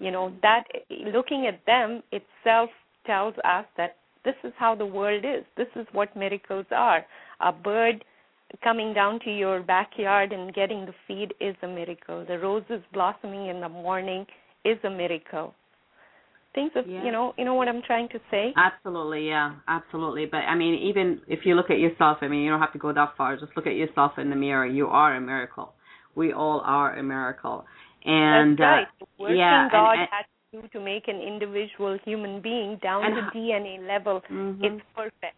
You 0.00 0.10
know, 0.10 0.34
that 0.42 0.64
looking 0.90 1.46
at 1.46 1.64
them 1.64 2.02
itself 2.12 2.68
tells 3.06 3.34
us 3.42 3.64
that 3.78 3.96
this 4.22 4.34
is 4.44 4.52
how 4.58 4.74
the 4.74 4.84
world 4.84 5.24
is. 5.24 5.44
This 5.56 5.68
is 5.76 5.86
what 5.92 6.14
miracles 6.14 6.66
are. 6.70 7.06
A 7.40 7.52
bird 7.52 8.04
coming 8.62 8.92
down 8.94 9.20
to 9.20 9.30
your 9.30 9.60
backyard 9.62 10.32
and 10.32 10.52
getting 10.54 10.86
the 10.86 10.94
feed 11.06 11.34
is 11.40 11.56
a 11.62 11.66
miracle. 11.68 12.24
The 12.26 12.38
roses 12.38 12.82
blossoming 12.92 13.46
in 13.48 13.60
the 13.60 13.68
morning 13.68 14.26
is 14.64 14.78
a 14.84 14.90
miracle. 14.90 15.54
Things 16.54 16.70
of 16.76 16.86
Yeah. 16.86 17.02
you 17.02 17.10
know, 17.10 17.34
you 17.36 17.44
know 17.44 17.54
what 17.54 17.68
I'm 17.68 17.82
trying 17.82 18.08
to 18.10 18.20
say? 18.30 18.52
Absolutely, 18.56 19.26
yeah, 19.28 19.54
absolutely. 19.66 20.26
But 20.26 20.42
I 20.46 20.54
mean, 20.54 20.74
even 20.74 21.20
if 21.26 21.44
you 21.44 21.54
look 21.56 21.70
at 21.70 21.78
yourself, 21.80 22.18
I 22.20 22.28
mean, 22.28 22.42
you 22.42 22.50
don't 22.50 22.60
have 22.60 22.72
to 22.74 22.78
go 22.78 22.92
that 22.92 23.16
far. 23.16 23.36
Just 23.36 23.56
look 23.56 23.66
at 23.66 23.74
yourself 23.74 24.18
in 24.18 24.30
the 24.30 24.36
mirror. 24.36 24.64
You 24.66 24.86
are 24.88 25.16
a 25.16 25.20
miracle. 25.20 25.72
We 26.14 26.32
all 26.32 26.60
are 26.64 26.94
a 26.96 27.02
miracle. 27.02 27.66
And 28.04 28.56
That's 28.56 28.60
right. 28.60 28.86
uh, 29.02 29.06
working 29.18 29.36
yeah, 29.38 29.68
God 29.72 29.98
and- 29.98 30.08
had 30.10 30.26
to 30.52 30.62
do 30.62 30.68
to 30.68 30.80
make 30.80 31.08
an 31.08 31.20
individual 31.20 31.98
human 32.04 32.40
being 32.40 32.76
down 32.76 33.02
And 33.04 33.16
to 33.16 33.22
DNA 33.36 33.78
level, 33.88 34.20
Mhm. 34.30 34.62
it's 34.62 34.84
perfect. 34.94 35.34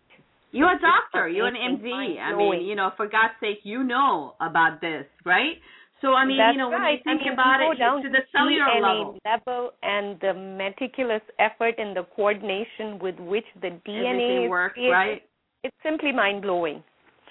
You're 0.52 0.72
a 0.72 0.80
doctor. 0.80 1.28
You're 1.28 1.48
an 1.48 1.54
MD. 1.54 2.18
I 2.20 2.34
mean, 2.36 2.66
you 2.66 2.76
know, 2.76 2.90
for 2.96 3.06
God's 3.06 3.34
sake, 3.40 3.58
you 3.64 3.84
know 3.84 4.34
about 4.40 4.80
this, 4.80 5.04
right? 5.24 5.56
So 6.02 6.12
I 6.12 6.26
mean, 6.26 6.36
That's 6.36 6.54
you 6.54 6.58
know, 6.58 6.68
when 6.68 6.80
right. 6.80 6.98
you 6.98 7.04
think 7.04 7.22
I 7.22 7.24
mean, 7.24 7.32
about 7.32 7.60
it 7.60 7.78
down 7.78 8.02
to 8.02 8.08
the 8.10 8.20
cellular 8.30 8.80
level, 8.80 9.18
level 9.24 9.70
and 9.82 10.20
the 10.20 10.34
meticulous 10.34 11.22
effort 11.38 11.74
and 11.78 11.96
the 11.96 12.04
coordination 12.14 12.98
with 13.00 13.18
which 13.18 13.46
the 13.62 13.80
DNA 13.88 14.48
works, 14.48 14.78
right? 14.90 15.22
It's 15.64 15.76
simply 15.82 16.12
mind 16.12 16.42
blowing. 16.42 16.84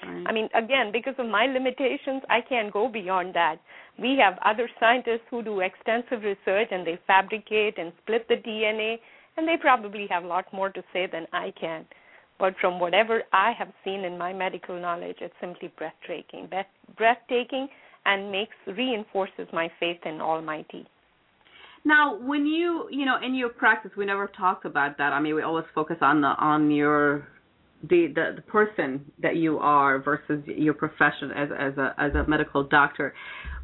Right. 0.03 0.25
I 0.27 0.33
mean, 0.33 0.49
again, 0.55 0.91
because 0.91 1.13
of 1.19 1.27
my 1.27 1.45
limitations, 1.45 2.21
I 2.29 2.41
can't 2.41 2.73
go 2.73 2.89
beyond 2.89 3.33
that. 3.35 3.57
We 3.99 4.17
have 4.21 4.37
other 4.43 4.69
scientists 4.79 5.23
who 5.29 5.41
do 5.41 5.61
extensive 5.61 6.21
research 6.23 6.67
and 6.71 6.85
they 6.85 6.99
fabricate 7.07 7.77
and 7.77 7.93
split 8.01 8.27
the 8.27 8.35
DNA, 8.35 8.97
and 9.37 9.47
they 9.47 9.55
probably 9.59 10.07
have 10.09 10.23
a 10.23 10.27
lot 10.27 10.51
more 10.51 10.69
to 10.69 10.83
say 10.91 11.07
than 11.09 11.27
I 11.31 11.53
can. 11.59 11.85
But 12.39 12.55
from 12.59 12.79
whatever 12.79 13.23
I 13.31 13.53
have 13.57 13.71
seen 13.83 14.01
in 14.03 14.17
my 14.17 14.33
medical 14.33 14.79
knowledge, 14.79 15.17
it's 15.21 15.33
simply 15.39 15.71
breathtaking. 15.77 16.47
Breath- 16.47 16.65
breathtaking 16.97 17.69
and 18.05 18.31
makes 18.31 18.55
reinforces 18.67 19.47
my 19.53 19.71
faith 19.79 19.99
in 20.05 20.21
Almighty. 20.21 20.85
Now, 21.85 22.15
when 22.15 22.45
you, 22.45 22.87
you 22.91 23.05
know, 23.05 23.17
in 23.23 23.35
your 23.35 23.49
practice, 23.49 23.91
we 23.95 24.05
never 24.05 24.27
talked 24.27 24.65
about 24.65 24.97
that. 24.97 25.13
I 25.13 25.19
mean, 25.19 25.35
we 25.35 25.43
always 25.43 25.65
focus 25.73 25.97
on 26.01 26.21
the 26.21 26.29
on 26.29 26.71
your 26.71 27.27
the 27.89 28.07
the, 28.13 28.33
the 28.37 28.41
person 28.41 29.11
that 29.21 29.35
you 29.35 29.57
are 29.59 29.99
versus 29.99 30.43
your 30.45 30.73
profession 30.73 31.31
as 31.35 31.49
as 31.57 31.77
a 31.77 31.95
as 31.97 32.13
a 32.15 32.27
medical 32.27 32.63
doctor. 32.63 33.13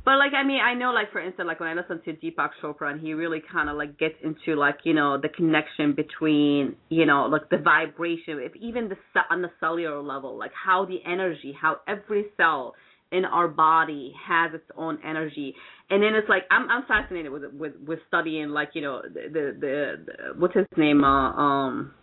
But 0.03 0.17
like, 0.17 0.31
I 0.33 0.43
mean, 0.43 0.59
I 0.59 0.73
know, 0.73 0.91
like 0.91 1.11
for 1.11 1.21
instance, 1.21 1.45
like 1.45 1.59
when 1.59 1.69
I 1.69 1.75
listen 1.75 2.01
to 2.05 2.13
Deepak 2.13 2.49
Chopra, 2.61 2.91
and 2.91 2.99
he 2.99 3.13
really 3.13 3.39
kind 3.51 3.69
of 3.69 3.77
like 3.77 3.99
gets 3.99 4.15
into 4.23 4.59
like 4.59 4.77
you 4.83 4.93
know 4.93 5.19
the 5.21 5.29
connection 5.29 5.93
between 5.93 6.75
you 6.89 7.05
know 7.05 7.27
like 7.27 7.49
the 7.49 7.57
vibration, 7.57 8.39
if 8.39 8.55
even 8.55 8.89
the 8.89 8.95
on 9.29 9.41
the 9.41 9.51
cellular 9.59 10.01
level, 10.01 10.37
like 10.37 10.51
how 10.53 10.85
the 10.85 10.97
energy, 11.05 11.55
how 11.59 11.77
every 11.87 12.25
cell 12.35 12.73
in 13.11 13.25
our 13.25 13.47
body 13.47 14.13
has 14.27 14.53
its 14.53 14.63
own 14.77 14.97
energy 15.05 15.53
and 15.89 16.01
then 16.01 16.15
it's 16.15 16.29
like 16.29 16.43
i'm 16.49 16.69
i'm 16.69 16.83
fascinated 16.87 17.29
with 17.29 17.43
with 17.51 17.73
with 17.85 17.99
studying 18.07 18.49
like 18.49 18.69
you 18.73 18.81
know 18.81 19.01
the 19.01 19.23
the, 19.23 19.57
the, 19.59 19.95
the 20.05 20.39
what's 20.39 20.55
his 20.55 20.65
name 20.77 21.03
uh, 21.03 21.33
um 21.33 21.93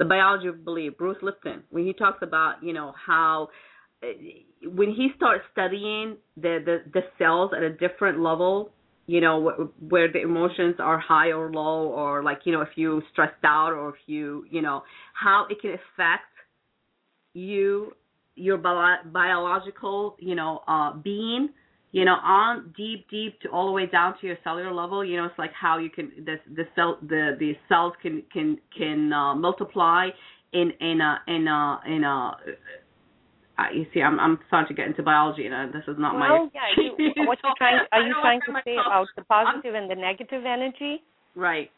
the 0.00 0.04
biology 0.06 0.48
of 0.48 0.64
belief 0.64 0.96
bruce 0.96 1.18
lipton 1.22 1.62
when 1.70 1.84
he 1.84 1.92
talks 1.92 2.18
about 2.22 2.54
you 2.62 2.72
know 2.72 2.92
how 3.06 3.48
uh, 4.02 4.06
when 4.64 4.88
he 4.88 5.08
starts 5.14 5.44
studying 5.52 6.16
the 6.36 6.58
the 6.64 6.78
the 6.94 7.02
cells 7.18 7.50
at 7.54 7.62
a 7.62 7.70
different 7.70 8.18
level 8.18 8.70
you 9.06 9.20
know 9.20 9.36
wh- 9.46 9.92
where 9.92 10.10
the 10.10 10.20
emotions 10.22 10.76
are 10.78 10.98
high 10.98 11.30
or 11.30 11.52
low 11.52 11.88
or 11.88 12.22
like 12.22 12.38
you 12.44 12.52
know 12.52 12.62
if 12.62 12.70
you 12.76 13.02
stressed 13.12 13.44
out 13.44 13.72
or 13.72 13.90
if 13.90 13.96
you 14.06 14.46
you 14.50 14.62
know 14.62 14.82
how 15.12 15.46
it 15.50 15.60
can 15.60 15.72
affect 15.72 16.32
you 17.34 17.92
your 18.36 18.56
bio- 18.56 19.04
biological 19.12 20.16
you 20.18 20.34
know 20.34 20.62
uh 20.66 20.94
being 20.94 21.50
you 21.92 22.04
know 22.04 22.16
on 22.22 22.72
deep 22.76 23.06
deep 23.10 23.40
to 23.40 23.48
all 23.48 23.66
the 23.66 23.72
way 23.72 23.86
down 23.86 24.14
to 24.20 24.26
your 24.26 24.36
cellular 24.44 24.72
level 24.72 25.04
you 25.04 25.16
know 25.16 25.24
it's 25.24 25.38
like 25.38 25.52
how 25.52 25.78
you 25.78 25.90
can 25.90 26.10
the 26.24 26.36
the 26.54 26.64
cell 26.74 26.98
the 27.02 27.36
the 27.38 27.52
cells 27.68 27.92
can 28.02 28.22
can 28.32 28.58
can 28.76 29.12
uh, 29.12 29.34
multiply 29.34 30.08
in 30.52 30.70
in 30.80 31.00
a 31.00 31.20
in 31.26 31.46
a 31.48 31.80
in 31.86 32.04
a 32.04 32.32
uh, 33.60 33.64
you 33.74 33.84
see, 33.92 34.00
I'm 34.00 34.18
I'm 34.18 34.38
starting 34.46 34.74
to 34.74 34.80
get 34.80 34.88
into 34.88 35.02
biology, 35.02 35.44
and 35.44 35.54
uh, 35.54 35.66
this 35.72 35.84
is 35.86 35.96
not 35.98 36.14
my. 36.14 36.30
well, 36.30 36.50
yeah. 36.54 36.72
You, 36.76 36.92
what 37.26 37.38
So, 37.42 37.48
you 37.48 37.54
trying? 37.58 37.80
Are 37.92 38.00
you 38.00 38.14
trying 38.22 38.40
wanna 38.48 38.62
say 38.64 38.76
myself- 38.76 38.86
about 38.86 39.06
the 39.16 39.24
positive 39.24 39.74
and 39.74 39.90
the 39.90 39.96
negative 39.96 40.44
energy? 40.46 41.02
Right. 41.34 41.70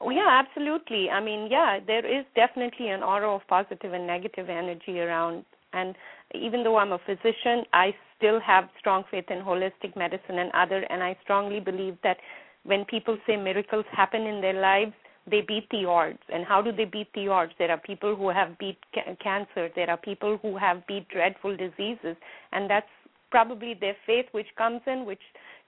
Oh, 0.00 0.10
yeah, 0.10 0.42
absolutely. 0.42 1.10
I 1.10 1.20
mean, 1.22 1.48
yeah, 1.50 1.78
there 1.86 2.04
is 2.04 2.24
definitely 2.34 2.88
an 2.88 3.02
aura 3.02 3.34
of 3.34 3.42
positive 3.46 3.92
and 3.92 4.06
negative 4.06 4.48
energy 4.48 4.98
around. 4.98 5.44
And 5.74 5.94
even 6.34 6.64
though 6.64 6.76
I'm 6.76 6.92
a 6.92 6.98
physician, 6.98 7.64
I 7.72 7.94
still 8.22 8.40
have 8.40 8.68
strong 8.78 9.02
faith 9.10 9.24
in 9.30 9.38
holistic 9.38 9.96
medicine 9.96 10.38
and 10.38 10.52
other. 10.52 10.84
And 10.90 11.02
I 11.02 11.16
strongly 11.24 11.58
believe 11.58 11.96
that 12.04 12.18
when 12.64 12.84
people 12.84 13.18
say 13.26 13.36
miracles 13.36 13.84
happen 13.90 14.22
in 14.22 14.40
their 14.40 14.60
lives, 14.60 14.92
they 15.28 15.40
beat 15.40 15.68
the 15.70 15.84
odds. 15.84 16.18
And 16.32 16.44
how 16.44 16.62
do 16.62 16.70
they 16.72 16.84
beat 16.84 17.12
the 17.14 17.28
odds? 17.28 17.52
There 17.58 17.70
are 17.70 17.78
people 17.78 18.14
who 18.14 18.28
have 18.28 18.56
beat 18.58 18.78
ca- 18.94 19.16
cancer. 19.22 19.70
There 19.74 19.90
are 19.90 19.96
people 19.96 20.38
who 20.40 20.56
have 20.56 20.86
beat 20.86 21.08
dreadful 21.08 21.56
diseases, 21.56 22.16
and 22.52 22.70
that's 22.70 22.86
probably 23.30 23.74
their 23.74 23.96
faith 24.06 24.26
which 24.32 24.48
comes 24.56 24.80
in, 24.86 25.04
which 25.04 25.22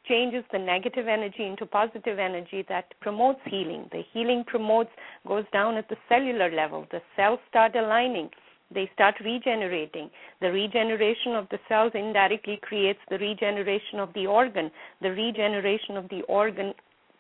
changes 0.09 0.45
the 0.53 0.59
negative 0.59 1.09
energy 1.09 1.45
into 1.47 1.67
positive 1.67 2.19
energy 2.19 2.65
that 2.69 2.93
promotes 3.01 3.41
healing. 3.47 3.89
The 3.91 4.03
healing 4.13 4.45
promotes 4.47 4.91
goes 5.27 5.45
down 5.53 5.77
at 5.77 5.89
the 5.89 5.97
cellular 6.09 6.51
level. 6.53 6.87
The 6.91 7.01
cells 7.17 7.41
start 7.49 7.75
aligning. 7.75 8.29
They 8.73 8.91
start 8.95 9.17
regenerating. 9.25 10.11
The 10.41 10.51
regeneration 10.51 11.35
of 11.35 11.49
the 11.51 11.59
cells 11.69 11.93
indirectly 11.95 12.59
creates 12.63 13.01
the 13.11 13.19
regeneration 13.19 14.01
of 14.01 14.13
the 14.15 14.27
organ. 14.27 14.71
The 15.03 15.11
regeneration 15.11 15.97
of 15.97 16.09
the 16.09 16.23
organ 16.23 16.75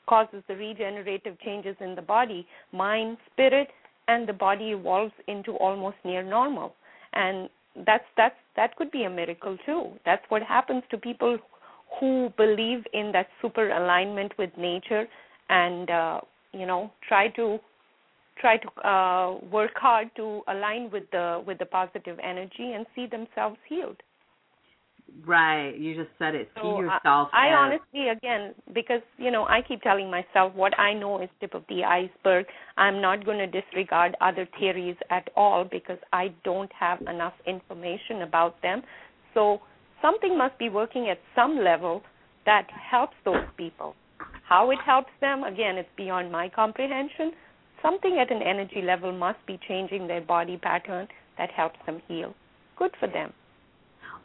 causes 0.09 0.42
the 0.48 0.57
regenerative 0.57 1.38
changes 1.40 1.76
in 1.80 1.94
the 1.94 2.02
body, 2.02 2.46
mind, 2.72 3.18
spirit, 3.33 3.68
and 4.09 4.28
the 4.28 4.33
body 4.33 4.70
evolves 4.70 5.12
into 5.28 5.52
almost 5.52 5.96
near 6.04 6.22
normal. 6.22 6.74
And 7.12 7.48
that's 7.87 8.04
that's 8.16 8.37
that 8.57 8.76
could 8.76 8.90
be 8.90 9.04
a 9.04 9.11
miracle 9.11 9.57
too. 9.66 9.92
That's 10.04 10.24
what 10.28 10.42
happens 10.42 10.83
to 10.90 10.98
people 10.98 11.38
who 11.98 12.33
believe 12.37 12.85
in 12.92 13.12
that 13.12 13.28
super 13.40 13.70
alignment 13.70 14.33
with 14.38 14.50
nature 14.57 15.07
and 15.48 15.90
uh, 15.90 16.20
you 16.52 16.66
know 16.66 16.92
try 17.07 17.28
to 17.28 17.59
try 18.38 18.57
to 18.57 18.88
uh, 18.88 19.38
work 19.51 19.73
hard 19.77 20.09
to 20.16 20.42
align 20.49 20.90
with 20.90 21.05
the 21.12 21.42
with 21.47 21.59
the 21.59 21.66
positive 21.66 22.18
energy 22.23 22.73
and 22.75 22.87
see 22.94 23.07
themselves 23.07 23.57
healed. 23.68 23.97
Right. 25.27 25.73
You 25.79 25.94
just 25.94 26.11
said 26.18 26.35
it. 26.35 26.49
See 26.57 26.62
So, 26.62 26.77
uh, 26.77 26.81
yourself. 26.81 27.29
I 27.33 27.49
as, 27.49 27.55
honestly, 27.57 28.09
again, 28.09 28.55
because 28.75 29.03
you 29.18 29.31
know, 29.31 29.44
I 29.44 29.61
keep 29.66 29.83
telling 29.83 30.11
myself 30.11 30.55
what 30.55 30.77
I 30.79 30.92
know 30.94 31.23
is 31.23 31.29
tip 31.40 31.55
of 31.55 31.62
the 31.68 31.85
iceberg. 31.85 32.47
I'm 32.77 33.01
not 33.01 33.25
going 33.25 33.38
to 33.38 33.47
disregard 33.47 34.16
other 34.20 34.49
theories 34.59 34.97
at 35.11 35.29
all 35.37 35.64
because 35.64 35.99
I 36.12 36.33
don't 36.42 36.73
have 36.73 37.01
enough 37.03 37.35
information 37.47 38.23
about 38.23 38.61
them. 38.62 38.83
So 39.35 39.61
something 40.03 40.37
must 40.37 40.59
be 40.59 40.68
working 40.68 41.09
at 41.11 41.18
some 41.35 41.59
level 41.62 42.03
that 42.47 42.66
helps 42.70 43.14
those 43.25 43.47
people. 43.57 43.94
How 44.49 44.70
it 44.70 44.79
helps 44.85 45.11
them, 45.20 45.44
again, 45.44 45.77
it's 45.77 45.88
beyond 45.97 46.31
my 46.31 46.49
comprehension. 46.49 47.33
Something 47.85 48.18
at 48.18 48.33
an 48.33 48.40
energy 48.40 48.81
level 48.83 49.12
must 49.12 49.44
be 49.47 49.59
changing 49.68 50.07
their 50.07 50.23
body 50.23 50.57
pattern 50.57 51.07
that 51.37 51.51
helps 51.51 51.77
them 51.85 52.01
heal. 52.09 52.35
Good 52.79 52.92
for 52.99 53.07
them. 53.09 53.33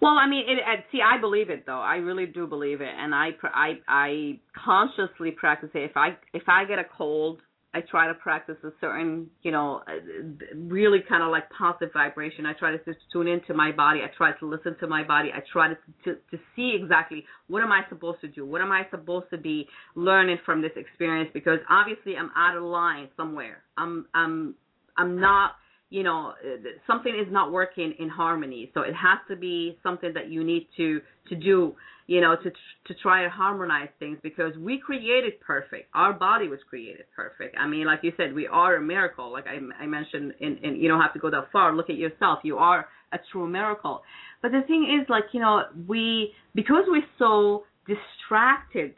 Well, 0.02 0.13
I 0.17 0.30
mean, 0.30 0.45
it, 0.48 0.60
it, 0.60 0.86
see, 0.93 1.00
I 1.06 1.19
believe 1.19 1.50
it 1.50 1.65
though. 1.65 1.82
I 1.82 1.95
really 1.95 2.26
do 2.26 2.48
believe 2.48 2.80
it, 2.80 2.93
and 2.98 3.13
I, 3.13 3.32
I, 3.43 3.74
I 3.86 4.39
consciously 4.63 5.32
practice 5.32 5.72
it. 5.74 5.80
If 5.80 5.98
I, 5.98 6.12
if 6.34 6.43
I 6.48 6.63
get 6.63 6.80
a 6.80 6.86
cold, 6.98 7.41
I 7.71 7.82
try 7.82 8.08
to 8.08 8.15
practice 8.15 8.58
a 8.63 8.71
certain, 8.82 9.27
you 9.43 9.51
know, 9.51 9.84
uh, 9.88 10.53
really 10.55 10.99
kind 11.08 11.21
of 11.21 11.29
like 11.29 11.43
positive 11.51 11.93
vibration. 11.93 12.47
I 12.47 12.53
try 12.53 12.71
to 12.71 12.77
just 12.84 12.97
tune 13.13 13.27
into 13.27 13.53
my 13.53 13.71
body. 13.71 13.99
I 14.01 14.08
try 14.17 14.32
to 14.39 14.45
listen 14.47 14.75
to 14.79 14.88
my 14.88 15.03
body. 15.03 15.29
I 15.32 15.41
try 15.53 15.69
to, 15.69 15.77
to 16.05 16.15
to 16.32 16.38
see 16.55 16.75
exactly 16.82 17.25
what 17.47 17.62
am 17.62 17.71
I 17.71 17.82
supposed 17.89 18.21
to 18.21 18.27
do? 18.27 18.43
What 18.43 18.62
am 18.62 18.71
I 18.71 18.88
supposed 18.89 19.29
to 19.32 19.38
be 19.38 19.67
learning 19.95 20.38
from 20.45 20.63
this 20.63 20.71
experience? 20.75 21.29
Because 21.32 21.60
obviously 21.69 22.15
I'm 22.15 22.32
out 22.36 22.58
of 22.58 22.63
line 22.63 23.10
somewhere. 23.15 23.62
I'm 23.77 24.08
I'm 24.15 24.55
I'm 24.97 25.19
not 25.19 25.51
you 25.89 26.04
know 26.04 26.34
uh, 26.43 26.58
something 26.88 27.13
is 27.13 27.32
not 27.32 27.52
working 27.52 27.93
in 27.99 28.10
harmony. 28.10 28.71
So 28.73 28.82
it 28.82 28.93
has 28.93 29.19
to 29.30 29.36
be 29.36 29.78
something 29.84 30.13
that 30.13 30.30
you 30.30 30.43
need 30.43 30.67
to 30.78 31.02
to 31.30 31.36
do 31.36 31.75
you 32.08 32.21
know 32.21 32.36
to 32.36 32.49
to 32.49 32.99
try 33.02 33.23
to 33.23 33.30
harmonize 33.30 33.89
things 33.99 34.17
because 34.21 34.56
we 34.58 34.80
created 34.80 35.39
perfect. 35.41 35.89
Our 35.93 36.13
body 36.13 36.47
was 36.47 36.60
created 36.69 37.06
perfect. 37.15 37.56
I 37.60 37.67
mean 37.67 37.86
like 37.86 37.99
you 38.04 38.12
said 38.17 38.34
we 38.34 38.47
are 38.47 38.75
a 38.75 38.82
miracle. 38.82 39.32
Like 39.32 39.45
i 39.47 39.58
i 39.84 39.86
mentioned 39.86 40.34
and 40.39 40.58
and 40.63 40.82
you 40.82 40.88
don't 40.88 41.02
have 41.02 41.13
to 41.13 41.19
go 41.19 41.30
that 41.32 41.52
far. 41.52 41.75
Look 41.75 41.89
at 41.89 41.97
yourself. 41.97 42.39
You 42.43 42.58
are 42.58 42.88
a 43.12 43.19
true 43.32 43.47
miracle. 43.47 44.02
But 44.41 44.52
the 44.52 44.62
thing 44.67 44.99
is 44.99 45.10
like 45.10 45.25
you 45.34 45.39
know 45.39 45.63
we 45.88 46.34
because 46.56 46.84
we're 46.88 47.02
so 47.17 47.63
distracted 47.88 48.93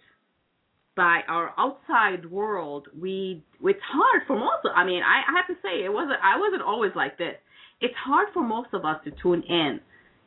by 0.95 1.21
our 1.27 1.54
outside 1.58 2.30
world, 2.30 2.88
we 2.99 3.43
it's 3.63 3.80
hard 3.84 4.23
for 4.27 4.36
most. 4.36 4.65
Of, 4.65 4.71
I 4.75 4.86
mean, 4.86 5.01
I, 5.04 5.21
I 5.32 5.38
have 5.38 5.47
to 5.47 5.62
say 5.62 5.86
it 5.86 5.93
wasn't. 5.93 6.19
I 6.23 6.39
wasn't 6.39 6.62
always 6.62 6.91
like 6.95 7.17
this. 7.17 7.36
It's 7.80 7.95
hard 8.06 8.27
for 8.34 8.43
most 8.43 8.69
of 8.73 8.86
us 8.86 8.97
to 9.06 9.12
tune 9.21 9.43
in, 9.47 9.80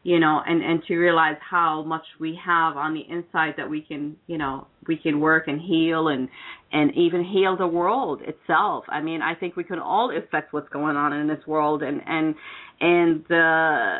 you 0.03 0.19
know, 0.19 0.41
and 0.47 0.63
and 0.63 0.83
to 0.85 0.97
realize 0.97 1.37
how 1.49 1.83
much 1.83 2.05
we 2.19 2.39
have 2.45 2.77
on 2.77 2.95
the 2.95 3.03
inside 3.09 3.55
that 3.59 3.69
we 3.69 3.83
can, 3.83 4.17
you 4.27 4.39
know, 4.39 4.67
we 4.89 4.97
can 4.97 5.21
work 5.21 5.49
and 5.49 5.61
heal 5.61 6.09
and 6.09 6.29
and 6.73 6.93
even 6.97 7.25
heal 7.25 7.57
the 7.57 7.67
world 7.67 8.23
itself. 8.23 8.85
I 8.89 9.01
mean, 9.03 9.21
I 9.23 9.35
think 9.35 9.57
we 9.57 9.65
can 9.65 9.79
all 9.79 10.17
affect 10.17 10.53
what's 10.53 10.69
going 10.71 10.97
on 10.97 11.13
in 11.13 11.29
this 11.29 11.47
world, 11.47 11.83
and 11.83 12.01
and 12.07 12.35
and 12.81 13.25
uh, 13.31 13.99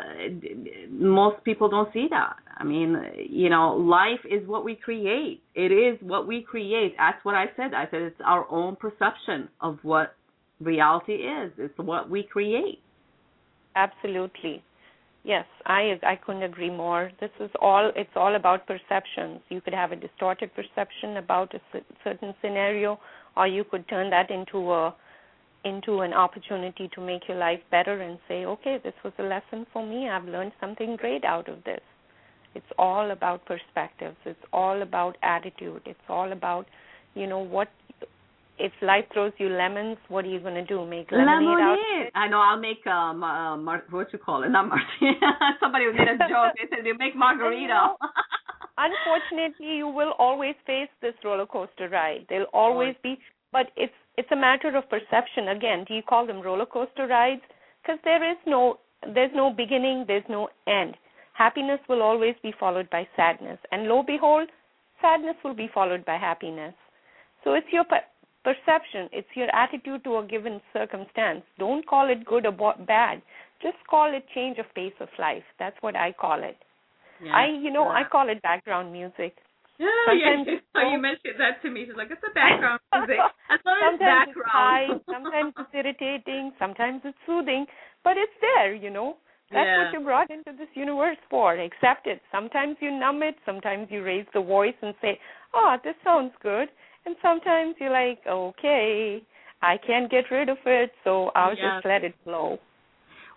most 0.89 1.43
people 1.43 1.69
don't 1.69 1.91
see 1.93 2.07
that. 2.09 2.35
I 2.57 2.63
mean, 2.63 2.97
you 3.29 3.49
know, 3.49 3.75
life 3.75 4.21
is 4.29 4.47
what 4.47 4.63
we 4.63 4.75
create. 4.75 5.41
It 5.55 5.71
is 5.71 5.97
what 6.01 6.25
we 6.27 6.41
create. 6.41 6.95
That's 6.97 7.23
what 7.23 7.35
I 7.35 7.47
said. 7.57 7.73
I 7.73 7.85
said 7.91 8.01
it's 8.01 8.21
our 8.25 8.49
own 8.49 8.77
perception 8.77 9.49
of 9.59 9.77
what 9.83 10.15
reality 10.61 11.13
is. 11.13 11.51
It's 11.57 11.77
what 11.77 12.09
we 12.09 12.23
create. 12.23 12.79
Absolutely. 13.75 14.63
Yes, 15.25 15.45
I 15.65 15.99
I 16.03 16.15
couldn't 16.15 16.43
agree 16.43 16.69
more. 16.69 17.11
This 17.19 17.31
is 17.39 17.49
all 17.59 17.91
it's 17.95 18.15
all 18.15 18.35
about 18.35 18.67
perceptions. 18.67 19.41
You 19.49 19.59
could 19.59 19.73
have 19.73 19.91
a 19.91 19.95
distorted 19.95 20.51
perception 20.55 21.17
about 21.17 21.53
a 21.55 21.81
certain 22.03 22.33
scenario 22.41 22.99
or 23.35 23.47
you 23.47 23.63
could 23.63 23.87
turn 23.89 24.09
that 24.11 24.29
into 24.29 24.71
a 24.71 24.95
into 25.63 26.01
an 26.01 26.13
opportunity 26.13 26.87
to 26.93 27.01
make 27.01 27.27
your 27.27 27.37
life 27.37 27.59
better 27.71 27.99
and 28.01 28.19
say, 28.27 28.45
"Okay, 28.45 28.77
this 28.77 28.93
was 29.03 29.13
a 29.17 29.23
lesson 29.23 29.65
for 29.73 29.83
me. 29.83 30.07
I've 30.07 30.25
learned 30.25 30.53
something 30.61 30.95
great 30.95 31.25
out 31.25 31.49
of 31.49 31.63
this." 31.63 31.81
It's 32.55 32.65
all 32.77 33.11
about 33.11 33.45
perspectives. 33.45 34.15
It's 34.25 34.39
all 34.53 34.81
about 34.81 35.17
attitude. 35.21 35.81
It's 35.85 36.07
all 36.09 36.31
about, 36.31 36.65
you 37.13 37.27
know, 37.27 37.39
what 37.39 37.67
if 38.57 38.71
life 38.81 39.03
throws 39.13 39.33
you 39.37 39.49
lemons, 39.49 39.97
what 40.07 40.23
are 40.23 40.29
you 40.29 40.39
going 40.39 40.55
to 40.55 40.63
do? 40.63 40.85
Make 40.85 41.11
lemonade, 41.11 41.43
lemonade. 41.43 42.07
out? 42.07 42.15
I 42.15 42.27
know. 42.29 42.39
I'll 42.39 42.59
make 42.59 42.85
um, 42.87 43.21
uh, 43.21 43.57
mar- 43.57 43.83
what 43.89 44.13
you 44.13 44.19
call 44.19 44.43
it? 44.43 44.49
Not 44.49 44.69
martini. 44.69 45.19
Somebody 45.59 45.85
made 45.87 46.07
a 46.07 46.17
joke. 46.29 46.55
They 46.55 46.69
said 46.69 46.85
they 46.85 46.93
make 46.97 47.15
margarita. 47.15 47.95
unfortunately, 48.77 49.75
you 49.75 49.87
will 49.87 50.13
always 50.17 50.55
face 50.65 50.89
this 51.01 51.13
roller 51.23 51.45
coaster 51.45 51.89
ride. 51.89 52.25
There'll 52.29 52.47
always 52.53 52.95
be, 53.03 53.17
but 53.51 53.67
it's 53.75 53.93
it's 54.17 54.29
a 54.31 54.35
matter 54.35 54.75
of 54.77 54.89
perception. 54.89 55.49
Again, 55.49 55.83
do 55.85 55.93
you 55.93 56.01
call 56.01 56.25
them 56.25 56.41
roller 56.41 56.65
coaster 56.65 57.07
rides? 57.07 57.41
Because 57.81 57.99
there 58.05 58.23
is 58.23 58.37
no 58.47 58.79
there's 59.13 59.31
no 59.35 59.51
beginning, 59.51 60.05
there's 60.07 60.23
no 60.29 60.47
end 60.65 60.95
happiness 61.37 61.79
will 61.87 62.01
always 62.01 62.35
be 62.41 62.53
followed 62.59 62.89
by 62.89 63.07
sadness. 63.15 63.59
And 63.71 63.87
lo 63.87 64.03
behold, 64.05 64.49
sadness 65.01 65.35
will 65.43 65.53
be 65.53 65.69
followed 65.73 66.05
by 66.05 66.17
happiness. 66.17 66.73
So 67.43 67.53
it's 67.53 67.67
your 67.71 67.83
per- 67.83 68.07
perception, 68.43 69.09
it's 69.11 69.27
your 69.35 69.53
attitude 69.55 70.03
to 70.05 70.17
a 70.17 70.25
given 70.25 70.61
circumstance. 70.73 71.43
Don't 71.59 71.85
call 71.85 72.09
it 72.09 72.25
good 72.25 72.45
or 72.45 72.51
bo- 72.51 72.79
bad. 72.87 73.21
Just 73.61 73.77
call 73.89 74.13
it 74.15 74.23
change 74.33 74.57
of 74.59 74.65
pace 74.75 74.93
of 74.99 75.09
life. 75.19 75.43
That's 75.59 75.75
what 75.81 75.95
I 75.95 76.11
call 76.13 76.43
it. 76.43 76.57
Yeah, 77.23 77.31
I, 77.33 77.47
you 77.47 77.71
know, 77.71 77.85
yeah. 77.85 77.99
I 77.99 78.03
call 78.11 78.29
it 78.29 78.41
background 78.41 78.91
music. 78.91 79.35
Yeah, 79.77 79.91
sometimes 80.07 80.47
yeah. 80.47 80.59
Oh, 80.71 80.87
so 80.87 80.91
you 80.95 81.01
mentioned 81.03 81.35
that 81.37 81.59
to 81.61 81.69
me. 81.69 81.83
She's 81.83 81.97
like, 81.97 82.07
it's 82.09 82.23
a 82.23 82.31
background 82.33 82.79
music. 82.95 83.19
As 83.51 83.59
long 83.65 83.75
sometimes 83.83 83.99
as 83.99 84.07
background. 84.07 84.31
it's 84.31 84.47
high, 84.47 84.87
sometimes 85.11 85.51
it's 85.59 85.73
irritating, 85.75 86.53
sometimes 86.57 87.01
it's 87.03 87.17
soothing, 87.27 87.65
but 88.01 88.15
it's 88.15 88.31
there, 88.39 88.73
you 88.73 88.89
know. 88.89 89.17
That's 89.51 89.65
yeah. 89.65 89.83
what 89.83 89.93
you're 89.93 90.03
brought 90.03 90.31
into 90.31 90.51
this 90.57 90.69
universe 90.73 91.17
for. 91.29 91.53
Accept 91.53 92.07
it. 92.07 92.21
Sometimes 92.31 92.77
you 92.79 92.91
numb 92.91 93.21
it. 93.21 93.35
Sometimes 93.45 93.87
you 93.91 94.03
raise 94.03 94.25
the 94.33 94.41
voice 94.41 94.73
and 94.81 94.95
say, 95.01 95.19
"Oh, 95.53 95.77
this 95.83 95.95
sounds 96.03 96.33
good," 96.41 96.69
and 97.05 97.15
sometimes 97.21 97.75
you're 97.79 97.91
like, 97.91 98.25
"Okay, 98.25 99.21
I 99.61 99.77
can't 99.77 100.09
get 100.09 100.31
rid 100.31 100.49
of 100.49 100.57
it, 100.65 100.91
so 101.03 101.31
I'll 101.35 101.55
yeah. 101.55 101.75
just 101.75 101.85
let 101.85 102.03
it 102.03 102.15
flow." 102.23 102.59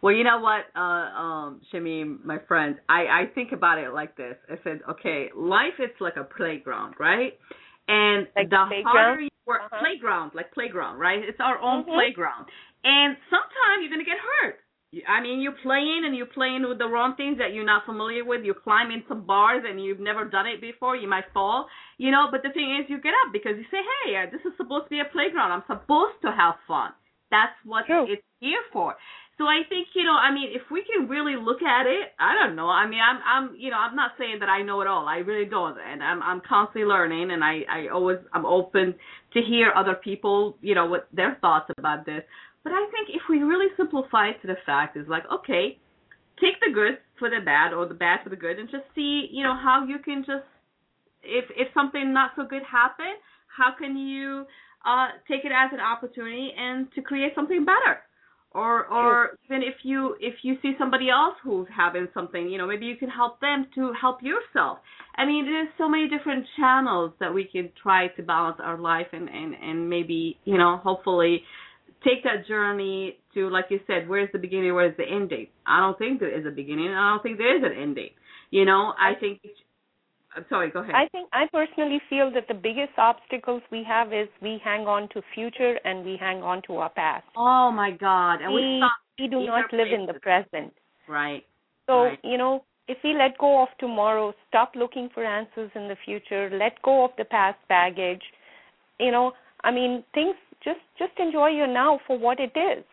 Well, 0.01 0.15
you 0.15 0.25
know 0.25 0.39
what, 0.39 0.65
uh, 0.77 0.81
um, 0.81 1.61
Shamim, 1.73 2.25
my 2.25 2.39
friend, 2.49 2.77
I 2.89 3.01
I 3.07 3.27
think 3.35 3.53
about 3.53 3.79
it 3.79 3.93
like 3.93 4.17
this. 4.17 4.37
I 4.49 4.57
said, 4.65 4.81
okay, 4.89 5.29
life 5.37 5.79
is 5.79 5.91
like 6.01 6.17
a 6.17 6.25
playground, 6.25 6.95
right? 6.99 7.37
And 7.89 8.29
like 8.35 8.49
the 8.49 8.65
playground? 8.69 8.97
harder 8.97 9.21
you 9.21 9.29
work, 9.45 9.63
uh-huh. 9.65 9.81
playground, 9.81 10.33
like 10.35 10.53
playground, 10.53 10.99
right? 10.99 11.19
It's 11.19 11.41
our 11.41 11.59
own 11.59 11.83
mm-hmm. 11.83 11.93
playground, 11.93 12.47
and 12.85 13.17
sometimes 13.29 13.83
you're 13.83 13.91
gonna 13.91 14.05
get 14.05 14.23
hurt 14.41 14.61
I 15.07 15.21
mean, 15.21 15.41
you're 15.41 15.61
playing 15.63 16.05
and 16.07 16.17
you're 16.17 16.33
playing 16.33 16.65
with 16.67 16.79
the 16.79 16.89
wrong 16.89 17.13
things 17.15 17.37
that 17.39 17.53
you're 17.53 17.67
not 17.67 17.85
familiar 17.85 18.25
with. 18.25 18.41
You 18.43 18.55
climb 18.55 18.91
into 18.91 19.15
bars 19.15 19.63
and 19.69 19.83
you've 19.83 20.01
never 20.01 20.25
done 20.25 20.47
it 20.47 20.63
before. 20.63 20.97
You 20.97 21.09
might 21.09 21.29
fall, 21.35 21.69
you 21.99 22.11
know. 22.11 22.29
But 22.31 22.43
the 22.43 22.49
thing 22.57 22.81
is, 22.81 22.89
you 22.89 22.97
get 23.01 23.13
up 23.25 23.33
because 23.33 23.53
you 23.59 23.65
say, 23.71 23.85
"Hey, 23.85 24.17
uh, 24.17 24.31
this 24.33 24.41
is 24.49 24.57
supposed 24.57 24.85
to 24.85 24.91
be 24.91 25.01
a 25.01 25.13
playground. 25.13 25.53
I'm 25.53 25.69
supposed 25.69 26.17
to 26.23 26.33
have 26.33 26.57
fun. 26.67 26.93
That's 27.31 27.53
what 27.65 27.85
True. 27.85 28.09
it's 28.09 28.25
here 28.41 28.65
for." 28.73 28.97
So 29.39 29.45
I 29.45 29.63
think 29.69 29.89
you 29.95 30.03
know, 30.03 30.17
I 30.17 30.33
mean, 30.33 30.51
if 30.53 30.63
we 30.71 30.83
can 30.83 31.07
really 31.07 31.37
look 31.37 31.63
at 31.63 31.87
it, 31.87 32.11
I 32.19 32.35
don't 32.35 32.57
know. 32.57 32.69
I 32.69 32.89
mean, 32.89 32.99
I'm, 32.99 33.21
I'm, 33.23 33.57
you 33.57 33.71
know, 33.71 33.77
I'm 33.77 33.95
not 33.95 34.13
saying 34.19 34.39
that 34.41 34.49
I 34.49 34.63
know 34.63 34.81
it 34.81 34.89
all. 34.89 35.07
I 35.07 35.19
really 35.19 35.49
don't, 35.49 35.79
and 35.79 36.03
I'm, 36.03 36.21
I'm 36.23 36.41
constantly 36.41 36.83
learning, 36.83 37.31
and 37.31 37.45
I, 37.45 37.63
I 37.71 37.89
always, 37.95 38.19
I'm 38.33 38.45
open 38.45 38.97
to 39.35 39.41
hear 39.41 39.71
other 39.77 39.95
people, 39.95 40.57
you 40.61 40.75
know, 40.75 40.87
what 40.87 41.07
their 41.13 41.39
thoughts 41.41 41.71
about 41.79 42.05
this. 42.05 42.25
But 42.69 42.75
I 42.77 42.85
think 42.93 43.09
if 43.09 43.23
we 43.31 43.39
really 43.39 43.73
simplify 43.79 44.29
it 44.29 44.43
to 44.43 44.47
the 44.47 44.61
fact 44.67 44.95
is 44.95 45.09
like, 45.09 45.23
okay, 45.33 45.79
take 46.39 46.61
the 46.61 46.71
good 46.71 46.99
for 47.19 47.31
the 47.31 47.41
bad 47.43 47.73
or 47.73 47.89
the 47.89 47.95
bad 47.95 48.19
for 48.23 48.29
the 48.29 48.37
good 48.37 48.59
and 48.59 48.69
just 48.69 48.85
see, 48.95 49.27
you 49.33 49.43
know, 49.43 49.55
how 49.55 49.87
you 49.89 49.99
can 49.99 50.21
just 50.21 50.45
if 51.23 51.47
if 51.57 51.69
something 51.73 52.13
not 52.13 52.33
so 52.37 52.45
good 52.45 52.61
happen, 52.71 53.17
how 53.49 53.73
can 53.73 53.97
you 53.97 54.45
uh 54.85 55.09
take 55.27 55.47
it 55.47 55.53
as 55.53 55.73
an 55.73 55.81
opportunity 55.81 56.53
and 56.59 56.93
to 56.93 57.01
create 57.01 57.33
something 57.35 57.65
better? 57.65 58.01
Or 58.53 58.85
or 58.87 59.39
even 59.47 59.63
if 59.63 59.77
you 59.83 60.17
if 60.21 60.35
you 60.43 60.57
see 60.61 60.75
somebody 60.79 61.09
else 61.09 61.37
who's 61.43 61.69
having 61.75 62.07
something, 62.13 62.51
you 62.51 62.59
know, 62.59 62.67
maybe 62.67 62.85
you 62.85 62.97
can 62.97 63.09
help 63.09 63.41
them 63.41 63.67
to 63.77 63.95
help 63.99 64.19
yourself. 64.23 64.81
I 65.17 65.25
mean, 65.25 65.47
there's 65.47 65.69
so 65.79 65.89
many 65.89 66.07
different 66.07 66.45
channels 66.59 67.13
that 67.19 67.33
we 67.33 67.45
can 67.45 67.71
try 67.83 68.09
to 68.09 68.23
balance 68.23 68.59
our 68.63 68.77
life 68.77 69.09
and 69.15 69.27
and 69.31 69.55
and 69.55 69.89
maybe, 69.89 70.37
you 70.45 70.59
know, 70.59 70.77
hopefully 70.77 71.43
take 72.05 72.25
that 72.25 72.47
journey 72.47 73.19
to, 73.35 73.49
like 73.49 73.67
you 73.71 73.81
said, 73.87 74.09
where's 74.09 74.31
the 74.33 74.39
beginning, 74.39 74.75
where's 74.75 74.97
the 74.97 75.05
end 75.05 75.31
date? 75.31 75.51
I 75.67 75.81
don't 75.81 75.99
think 75.99 76.21
there 76.21 76.37
is 76.37 76.47
a 76.47 76.51
beginning, 76.51 76.89
I 76.89 77.13
don't 77.13 77.23
think 77.23 77.39
there 77.39 77.57
is 77.57 77.63
an 77.65 77.81
end 77.81 77.97
date. 77.97 78.15
You 78.51 78.65
know, 78.65 78.95
I 78.99 79.15
think. 79.19 79.41
I'm 80.37 80.45
sorry, 80.49 80.71
go 80.71 80.81
ahead. 80.81 80.95
I 80.95 81.09
think 81.09 81.29
I 81.33 81.47
personally 81.53 82.01
feel 82.09 82.31
that 82.33 82.47
the 82.49 82.55
biggest 82.55 82.93
obstacles 82.99 83.63
we 83.73 83.83
have 83.89 84.13
is 84.13 84.29
we 84.41 84.61
hang 84.63 84.83
on 84.83 85.09
to 85.15 85.23
future 85.35 85.79
and 85.85 86.05
we 86.05 86.17
hang 86.21 86.43
on 86.43 86.63
to 86.67 86.77
our 86.77 86.91
past. 86.91 87.25
Oh 87.37 87.73
my 87.73 87.91
God! 87.91 88.41
And 88.43 88.53
we 88.55 88.63
we, 88.63 89.25
we 89.25 89.29
do 89.29 89.47
not 89.47 89.73
live 89.73 89.89
in 89.93 90.07
the 90.07 90.15
present. 90.21 90.73
Right. 91.09 91.45
So 91.87 92.05
right. 92.05 92.19
you 92.23 92.37
know, 92.37 92.63
if 92.89 92.99
we 93.05 93.15
let 93.15 93.37
go 93.39 93.63
of 93.63 93.69
tomorrow, 93.79 94.35
stop 94.49 94.73
looking 94.75 95.09
for 95.13 95.25
answers 95.25 95.71
in 95.75 95.89
the 95.89 95.97
future, 96.05 96.51
let 96.53 96.81
go 96.83 97.05
of 97.05 97.11
the 97.19 97.25
past 97.25 97.59
baggage, 97.69 98.23
you 98.99 99.11
know, 99.11 99.33
I 99.63 99.71
mean, 99.71 100.05
things 100.15 100.37
just 100.65 100.81
just 100.99 101.13
enjoy 101.19 101.49
your 101.49 101.67
now 101.67 102.01
for 102.07 102.19
what 102.19 102.39
it 102.41 102.53
is. 102.57 102.85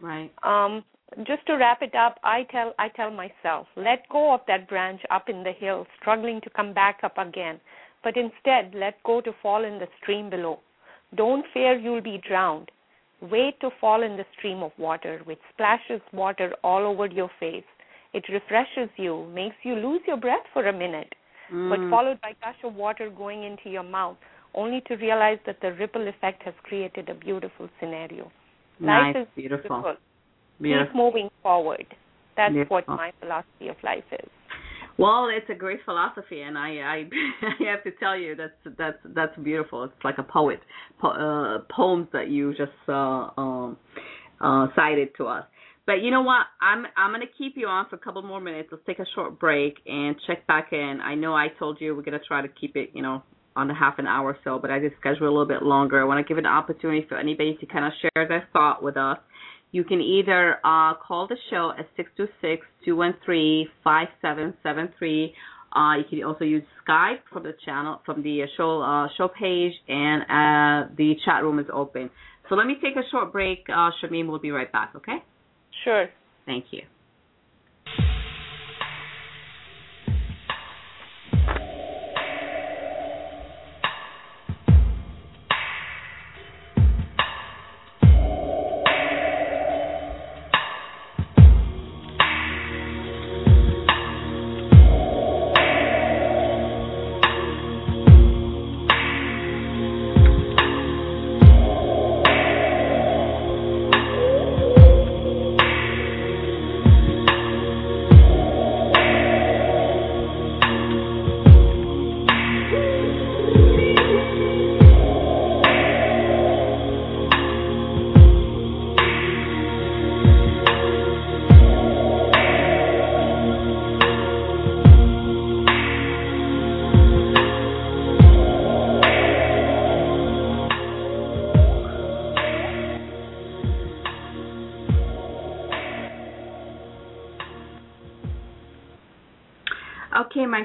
Right. 0.00 0.30
Um, 0.42 0.84
just 1.26 1.44
to 1.46 1.54
wrap 1.54 1.82
it 1.82 1.94
up, 1.94 2.18
I 2.24 2.44
tell 2.50 2.72
I 2.78 2.88
tell 2.88 3.10
myself, 3.10 3.66
let 3.76 4.08
go 4.08 4.32
of 4.34 4.40
that 4.48 4.68
branch 4.68 5.00
up 5.10 5.28
in 5.28 5.42
the 5.42 5.52
hill, 5.52 5.86
struggling 6.00 6.40
to 6.42 6.50
come 6.50 6.72
back 6.72 7.00
up 7.02 7.18
again. 7.18 7.60
but 8.04 8.16
instead 8.20 8.74
let 8.74 8.96
go 9.08 9.20
to 9.20 9.32
fall 9.40 9.64
in 9.64 9.78
the 9.80 9.86
stream 9.98 10.28
below. 10.30 10.58
Don't 11.14 11.44
fear 11.54 11.74
you'll 11.78 12.00
be 12.06 12.20
drowned. 12.28 12.68
Wait 13.34 13.60
to 13.60 13.70
fall 13.80 14.02
in 14.02 14.16
the 14.16 14.24
stream 14.36 14.62
of 14.66 14.72
water, 14.86 15.20
which 15.28 15.38
splashes 15.52 16.00
water 16.12 16.48
all 16.64 16.84
over 16.92 17.06
your 17.06 17.30
face. 17.38 17.68
It 18.12 18.24
refreshes 18.28 18.90
you, 18.96 19.26
makes 19.32 19.54
you 19.62 19.74
lose 19.76 20.00
your 20.08 20.16
breath 20.16 20.46
for 20.52 20.66
a 20.66 20.72
minute, 20.72 21.14
Mm. 21.52 21.68
but 21.70 21.80
followed 21.94 22.20
by 22.24 22.30
a 22.30 22.40
gush 22.44 22.60
of 22.64 22.74
water 22.74 23.08
going 23.10 23.44
into 23.44 23.70
your 23.76 23.84
mouth, 23.84 24.16
only 24.54 24.80
to 24.88 24.94
realize 24.96 25.38
that 25.46 25.60
the 25.60 25.72
ripple 25.74 26.06
effect 26.08 26.42
has 26.44 26.54
created 26.62 27.08
a 27.08 27.14
beautiful 27.14 27.68
scenario. 27.80 28.30
nice, 28.80 29.14
Life 29.14 29.26
is 29.26 29.28
beautiful, 29.34 29.96
beautiful. 30.60 30.86
Keep 30.86 30.96
moving 30.96 31.30
forward. 31.42 31.86
That's 32.36 32.54
what 32.68 32.88
my 32.88 33.12
philosophy 33.20 33.68
of 33.68 33.76
life 33.82 34.04
is. 34.12 34.28
Well, 34.98 35.28
it's 35.34 35.48
a 35.50 35.54
great 35.54 35.80
philosophy, 35.84 36.42
and 36.42 36.56
I 36.56 36.68
I, 36.68 37.08
I 37.42 37.70
have 37.70 37.82
to 37.84 37.90
tell 37.98 38.16
you 38.16 38.34
that's 38.34 38.76
that's 38.78 38.98
that's 39.14 39.36
beautiful. 39.42 39.84
It's 39.84 40.04
like 40.04 40.18
a 40.18 40.22
poet 40.22 40.60
po- 41.00 41.08
uh, 41.08 41.74
poems 41.74 42.08
that 42.12 42.28
you 42.28 42.50
just 42.54 42.72
uh, 42.88 43.28
um, 43.36 43.76
uh, 44.40 44.68
cited 44.76 45.08
to 45.16 45.26
us. 45.26 45.44
But 45.86 46.02
you 46.02 46.10
know 46.10 46.22
what? 46.22 46.46
I'm 46.60 46.86
I'm 46.96 47.10
gonna 47.10 47.24
keep 47.36 47.54
you 47.56 47.66
on 47.66 47.86
for 47.88 47.96
a 47.96 47.98
couple 47.98 48.22
more 48.22 48.40
minutes. 48.40 48.68
Let's 48.70 48.84
take 48.86 48.98
a 48.98 49.06
short 49.14 49.40
break 49.40 49.78
and 49.86 50.14
check 50.26 50.46
back 50.46 50.68
in. 50.72 51.00
I 51.02 51.14
know 51.14 51.34
I 51.34 51.48
told 51.58 51.80
you 51.80 51.96
we're 51.96 52.02
gonna 52.02 52.20
try 52.26 52.42
to 52.42 52.48
keep 52.48 52.76
it, 52.76 52.90
you 52.94 53.02
know, 53.02 53.22
on 53.56 53.70
a 53.70 53.74
half 53.74 53.98
an 53.98 54.06
hour 54.06 54.30
or 54.30 54.38
so, 54.44 54.58
but 54.58 54.70
I 54.70 54.78
did 54.78 54.92
schedule 55.00 55.26
a 55.26 55.30
little 55.30 55.46
bit 55.46 55.62
longer. 55.62 56.00
I 56.00 56.04
want 56.04 56.24
to 56.24 56.28
give 56.28 56.38
an 56.38 56.46
opportunity 56.46 57.04
for 57.08 57.18
anybody 57.18 57.56
to 57.60 57.66
kind 57.66 57.84
of 57.84 57.92
share 58.00 58.28
their 58.28 58.48
thought 58.52 58.80
with 58.82 58.96
us. 58.96 59.18
You 59.72 59.82
can 59.84 60.00
either 60.00 60.56
uh, 60.64 60.94
call 60.94 61.28
the 61.28 61.36
show 61.50 61.72
at 61.78 61.86
626-213-5773. 62.86 65.32
Uh, 65.74 65.96
you 65.96 66.04
can 66.08 66.22
also 66.24 66.44
use 66.44 66.62
Skype 66.86 67.20
from 67.32 67.44
the 67.44 67.54
channel, 67.64 68.02
from 68.04 68.22
the 68.22 68.42
show 68.58 68.82
uh, 68.82 69.08
show 69.16 69.28
page, 69.28 69.72
and 69.88 70.22
uh, 70.22 70.88
the 70.98 71.14
chat 71.24 71.42
room 71.42 71.58
is 71.58 71.64
open. 71.72 72.10
So 72.50 72.56
let 72.56 72.66
me 72.66 72.76
take 72.82 72.96
a 72.96 73.08
short 73.10 73.32
break. 73.32 73.64
Uh, 73.70 73.90
Shamim 74.02 74.26
will 74.26 74.38
be 74.38 74.50
right 74.50 74.70
back. 74.70 74.92
Okay? 74.94 75.24
Sure. 75.84 76.10
Thank 76.44 76.66
you. 76.72 76.82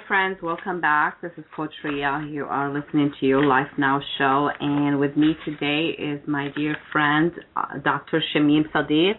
Friends, 0.08 0.38
welcome 0.42 0.80
back. 0.80 1.22
This 1.22 1.34
is 1.38 1.44
Coach 1.54 1.74
Rea. 1.84 2.30
You 2.32 2.46
are 2.46 2.74
listening 2.74 3.12
to 3.20 3.26
your 3.26 3.46
Life 3.46 3.68
Now 3.78 4.00
show, 4.18 4.50
and 4.58 5.02
with 5.02 5.18
me 5.18 5.36
today 5.44 5.90
is 6.00 6.22
my 6.26 6.48
dear 6.56 6.78
friend, 6.94 7.30
uh, 7.58 7.80
Dr. 7.84 8.24
Shamim 8.34 8.62
Sadiq. 8.74 9.16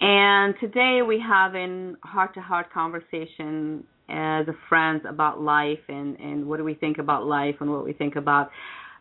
And 0.00 0.54
today 0.60 1.00
we 1.04 1.20
have 1.20 1.56
a 1.56 1.94
heart-to-heart 2.04 2.72
conversation 2.72 3.82
as 4.08 4.46
a 4.46 4.54
friends 4.68 5.02
about 5.08 5.40
life 5.40 5.80
and 5.88 6.16
and 6.20 6.46
what 6.46 6.58
do 6.58 6.64
we 6.64 6.74
think 6.74 6.98
about 6.98 7.26
life 7.26 7.56
and 7.58 7.68
what 7.68 7.84
we 7.84 7.92
think 7.92 8.14
about 8.14 8.50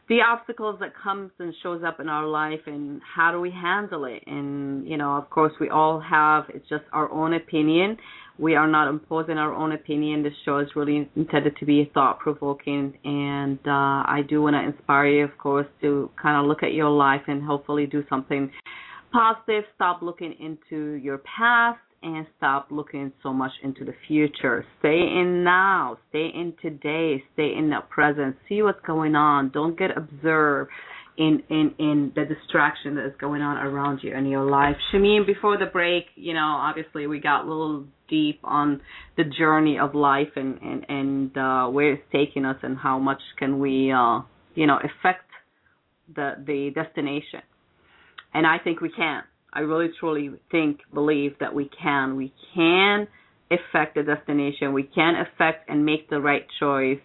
the 0.08 0.22
obstacles 0.28 0.78
that 0.80 0.94
comes 0.96 1.32
and 1.38 1.54
shows 1.62 1.84
up 1.86 2.00
in 2.00 2.10
our 2.10 2.26
life 2.28 2.62
and 2.66 3.02
how 3.16 3.32
do 3.32 3.40
we 3.40 3.52
handle 3.52 4.06
it 4.06 4.24
and 4.28 4.88
you 4.88 4.98
know 4.98 5.16
of 5.16 5.30
course 5.30 5.54
we 5.60 5.70
all 5.70 6.00
have 6.00 6.46
it's 6.50 6.68
just 6.70 6.84
our 6.94 7.12
own 7.12 7.34
opinion 7.34 7.98
we 8.40 8.56
are 8.56 8.68
not 8.68 8.88
imposing 8.88 9.38
our 9.38 9.54
own 9.54 9.74
opinion 9.74 10.24
this 10.24 10.34
show 10.46 10.60
is 10.60 10.68
really 10.76 11.10
intended 11.16 11.56
to 11.58 11.66
be 11.66 11.90
thought 11.94 12.20
provoking 12.20 12.94
and 13.04 13.60
uh 13.68 14.02
i 14.08 14.22
do 14.28 14.42
want 14.42 14.56
to 14.56 14.64
inspire 14.64 15.08
you 15.08 15.24
of 15.26 15.38
course 15.38 15.68
to 15.82 16.10
kind 16.22 16.40
of 16.40 16.48
look 16.48 16.64
at 16.64 16.74
your 16.74 16.90
life 16.90 17.22
and 17.28 17.44
hopefully 17.44 17.86
do 17.86 18.04
something 18.10 18.50
positive 19.12 19.64
stop 19.76 20.02
looking 20.02 20.34
into 20.40 20.94
your 20.94 21.20
past 21.20 21.80
and 22.02 22.26
stop 22.38 22.68
looking 22.72 23.12
so 23.22 23.34
much 23.34 23.52
into 23.64 23.84
the 23.84 23.94
future. 24.08 24.66
Stay 24.80 25.00
in 25.00 25.44
now, 25.44 25.98
stay 26.10 26.30
in 26.34 26.54
today, 26.62 27.22
stay 27.34 27.54
in 27.58 27.70
the 27.70 27.80
present. 27.90 28.38
See 28.48 28.62
what's 28.62 28.80
going 28.86 29.16
on. 29.16 29.50
Don't 29.50 29.78
get 29.78 29.92
observed 29.98 30.72
in 31.18 31.44
in 31.50 31.74
in 31.78 32.12
the 32.16 32.24
distraction 32.26 32.96
that 32.96 33.06
is 33.06 33.14
going 33.20 33.42
on 33.42 33.58
around 33.58 34.00
you 34.02 34.16
in 34.16 34.26
your 34.26 34.50
life. 34.50 34.76
Shamim, 34.94 35.26
before 35.26 35.58
the 35.58 35.66
break, 35.66 36.06
you 36.16 36.34
know, 36.34 36.58
obviously 36.62 37.08
we 37.08 37.20
got 37.20 37.46
little 37.46 37.86
deep 38.10 38.40
on 38.44 38.82
the 39.18 39.24
journey 39.24 39.78
of 39.80 39.96
life 39.96 40.30
and 40.36 40.60
and 40.62 40.86
and 40.90 41.38
uh, 41.38 41.68
where 41.68 41.94
it's 41.94 42.04
taking 42.12 42.46
us 42.46 42.58
and 42.64 42.78
how 42.78 43.00
much 43.00 43.22
can 43.38 43.60
we, 43.60 43.92
uh, 43.92 44.22
you 44.56 44.68
know, 44.68 44.78
affect 44.78 45.30
the 46.16 46.34
the 46.46 46.72
destination. 46.74 47.42
And 48.34 48.46
I 48.46 48.58
think 48.64 48.82
we 48.82 48.92
can. 48.92 49.24
I 49.52 49.62
really 49.62 49.90
truly 50.00 50.32
think, 50.52 50.82
believe 50.94 51.34
that 51.40 51.54
we 51.54 51.70
can. 51.82 52.16
We 52.16 52.32
can 52.54 53.08
affect 53.50 53.96
the 53.96 54.04
destination. 54.04 54.74
We 54.74 54.84
can 54.84 55.16
affect 55.16 55.70
and 55.70 55.86
make 55.86 56.10
the 56.10 56.20
right 56.22 56.46
choice 56.60 57.00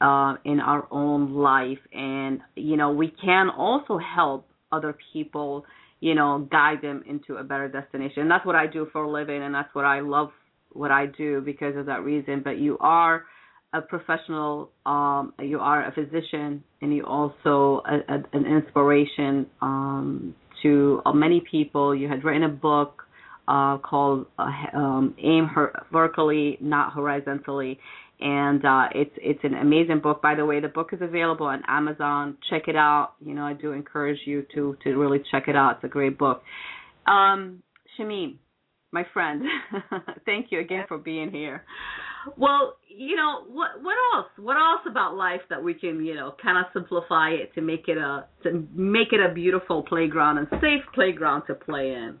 uh, 0.00 0.34
in 0.44 0.60
our 0.60 0.86
own 0.90 1.34
life. 1.34 1.78
And, 1.92 2.40
you 2.54 2.76
know, 2.76 2.92
we 2.92 3.12
can 3.24 3.48
also 3.50 3.98
help 3.98 4.46
other 4.70 4.96
people, 5.12 5.64
you 6.00 6.14
know, 6.14 6.46
guide 6.50 6.82
them 6.82 7.02
into 7.08 7.36
a 7.36 7.44
better 7.44 7.68
destination. 7.68 8.22
And 8.22 8.30
that's 8.30 8.44
what 8.44 8.56
I 8.56 8.66
do 8.66 8.86
for 8.92 9.04
a 9.04 9.10
living. 9.10 9.42
And 9.42 9.54
that's 9.54 9.74
what 9.74 9.84
I 9.84 10.00
love 10.00 10.30
what 10.72 10.90
I 10.90 11.06
do 11.06 11.40
because 11.40 11.76
of 11.76 11.86
that 11.86 12.02
reason. 12.04 12.42
But 12.44 12.58
you 12.58 12.76
are 12.80 13.24
a 13.72 13.80
professional, 13.80 14.70
um, 14.84 15.32
you 15.40 15.58
are 15.58 15.86
a 15.86 15.92
physician, 15.92 16.62
and 16.82 16.94
you 16.94 17.04
also 17.04 17.82
a, 17.86 18.14
a, 18.14 18.22
an 18.32 18.46
inspiration 18.46 19.46
um, 19.60 20.34
to 20.62 21.02
uh, 21.04 21.12
many 21.12 21.42
people. 21.50 21.94
You 21.94 22.08
had 22.08 22.24
written 22.24 22.44
a 22.44 22.48
book 22.48 23.02
uh, 23.48 23.78
called 23.78 24.26
uh, 24.38 24.50
um, 24.74 25.14
"Aim 25.22 25.46
Her- 25.46 25.86
Vertically, 25.92 26.58
Not 26.60 26.92
Horizontally," 26.92 27.78
and 28.20 28.64
uh, 28.64 28.86
it's 28.94 29.14
it's 29.16 29.40
an 29.44 29.54
amazing 29.54 30.00
book. 30.00 30.22
By 30.22 30.34
the 30.34 30.46
way, 30.46 30.60
the 30.60 30.68
book 30.68 30.90
is 30.92 31.00
available 31.02 31.46
on 31.46 31.62
Amazon. 31.68 32.38
Check 32.50 32.62
it 32.68 32.76
out. 32.76 33.12
You 33.24 33.34
know, 33.34 33.44
I 33.44 33.52
do 33.52 33.72
encourage 33.72 34.20
you 34.24 34.46
to 34.54 34.76
to 34.84 34.96
really 34.96 35.22
check 35.30 35.44
it 35.48 35.56
out. 35.56 35.76
It's 35.76 35.84
a 35.84 35.88
great 35.88 36.18
book. 36.18 36.42
Um, 37.06 37.62
Shamim, 37.98 38.36
my 38.90 39.04
friend, 39.12 39.42
thank 40.24 40.46
you 40.50 40.60
again 40.60 40.84
for 40.88 40.98
being 40.98 41.30
here. 41.30 41.64
Well, 42.36 42.76
you 42.88 43.16
know 43.16 43.44
what? 43.48 43.82
What 43.82 43.96
else? 44.14 44.26
What 44.38 44.56
else 44.56 44.80
about 44.88 45.14
life 45.14 45.42
that 45.50 45.62
we 45.62 45.74
can, 45.74 46.04
you 46.04 46.14
know, 46.14 46.34
kind 46.42 46.58
of 46.58 46.64
simplify 46.72 47.30
it 47.30 47.54
to 47.54 47.60
make 47.60 47.88
it 47.88 47.98
a 47.98 48.26
to 48.44 48.66
make 48.74 49.12
it 49.12 49.20
a 49.20 49.32
beautiful 49.34 49.82
playground 49.82 50.38
and 50.38 50.48
safe 50.52 50.82
playground 50.94 51.42
to 51.48 51.54
play 51.54 51.92
in? 51.92 52.18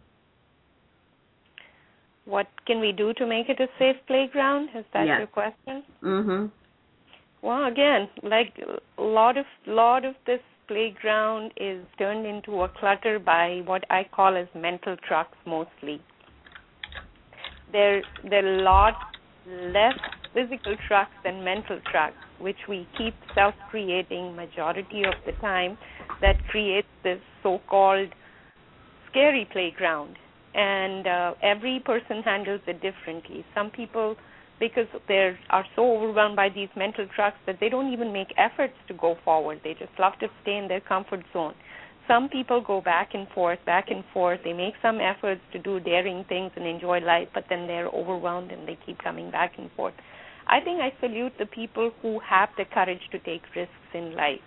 What 2.26 2.48
can 2.66 2.80
we 2.80 2.92
do 2.92 3.14
to 3.14 3.26
make 3.26 3.48
it 3.48 3.60
a 3.60 3.68
safe 3.78 3.96
playground? 4.06 4.70
Is 4.74 4.84
that 4.92 5.06
Yes. 5.06 5.18
your 5.18 5.28
question? 5.28 5.84
Mhm. 6.02 6.50
Well, 7.40 7.64
again, 7.66 8.08
like 8.22 8.58
a 8.98 9.02
lot 9.02 9.36
of 9.36 9.46
lot 9.66 10.04
of 10.04 10.16
this 10.24 10.42
playground 10.66 11.52
is 11.56 11.86
turned 11.96 12.26
into 12.26 12.62
a 12.62 12.68
clutter 12.68 13.18
by 13.20 13.60
what 13.64 13.84
I 13.88 14.04
call 14.04 14.36
as 14.36 14.48
mental 14.54 14.96
trucks 14.96 15.38
mostly. 15.44 16.00
There 17.70 18.02
there 18.24 18.44
are 18.44 18.58
a 18.58 18.62
lot 18.62 18.96
less 19.46 19.98
physical 20.34 20.76
trucks 20.88 21.14
than 21.22 21.44
mental 21.44 21.80
trucks, 21.92 22.16
which 22.38 22.66
we 22.68 22.86
keep 22.98 23.14
self 23.34 23.54
creating 23.70 24.34
majority 24.34 25.04
of 25.04 25.14
the 25.24 25.32
time 25.32 25.78
that 26.20 26.36
creates 26.48 26.88
this 27.04 27.20
so 27.42 27.58
called 27.68 28.08
scary 29.08 29.44
playground. 29.52 30.18
And 30.56 31.06
uh, 31.06 31.34
every 31.42 31.80
person 31.84 32.22
handles 32.22 32.62
it 32.66 32.80
differently. 32.80 33.44
Some 33.54 33.70
people 33.70 34.16
because 34.58 34.86
they 35.06 35.36
are 35.50 35.66
so 35.74 35.96
overwhelmed 35.96 36.36
by 36.36 36.48
these 36.48 36.70
mental 36.76 37.06
trucks 37.14 37.36
that 37.46 37.58
they 37.60 37.68
don't 37.68 37.92
even 37.92 38.12
make 38.12 38.28
efforts 38.38 38.72
to 38.88 38.94
go 38.94 39.16
forward. 39.24 39.60
They 39.62 39.74
just 39.74 39.92
love 39.98 40.14
to 40.20 40.28
stay 40.42 40.56
in 40.56 40.68
their 40.68 40.80
comfort 40.80 41.24
zone. 41.32 41.54
Some 42.08 42.28
people 42.28 42.62
go 42.62 42.80
back 42.80 43.10
and 43.14 43.26
forth, 43.34 43.58
back 43.66 43.90
and 43.90 44.04
forth. 44.14 44.40
They 44.44 44.52
make 44.52 44.74
some 44.80 45.00
efforts 45.00 45.40
to 45.52 45.58
do 45.58 45.80
daring 45.80 46.24
things 46.28 46.52
and 46.56 46.66
enjoy 46.66 47.00
life, 47.00 47.28
but 47.34 47.44
then 47.50 47.66
they're 47.66 47.88
overwhelmed 47.88 48.52
and 48.52 48.66
they 48.66 48.78
keep 48.86 49.02
coming 49.02 49.30
back 49.30 49.52
and 49.58 49.70
forth. 49.72 49.94
I 50.46 50.60
think 50.60 50.80
I 50.80 50.92
salute 51.00 51.32
the 51.38 51.46
people 51.46 51.90
who 52.02 52.20
have 52.20 52.48
the 52.56 52.64
courage 52.64 53.02
to 53.10 53.18
take 53.18 53.42
risks 53.54 53.74
in 53.92 54.14
life. 54.14 54.40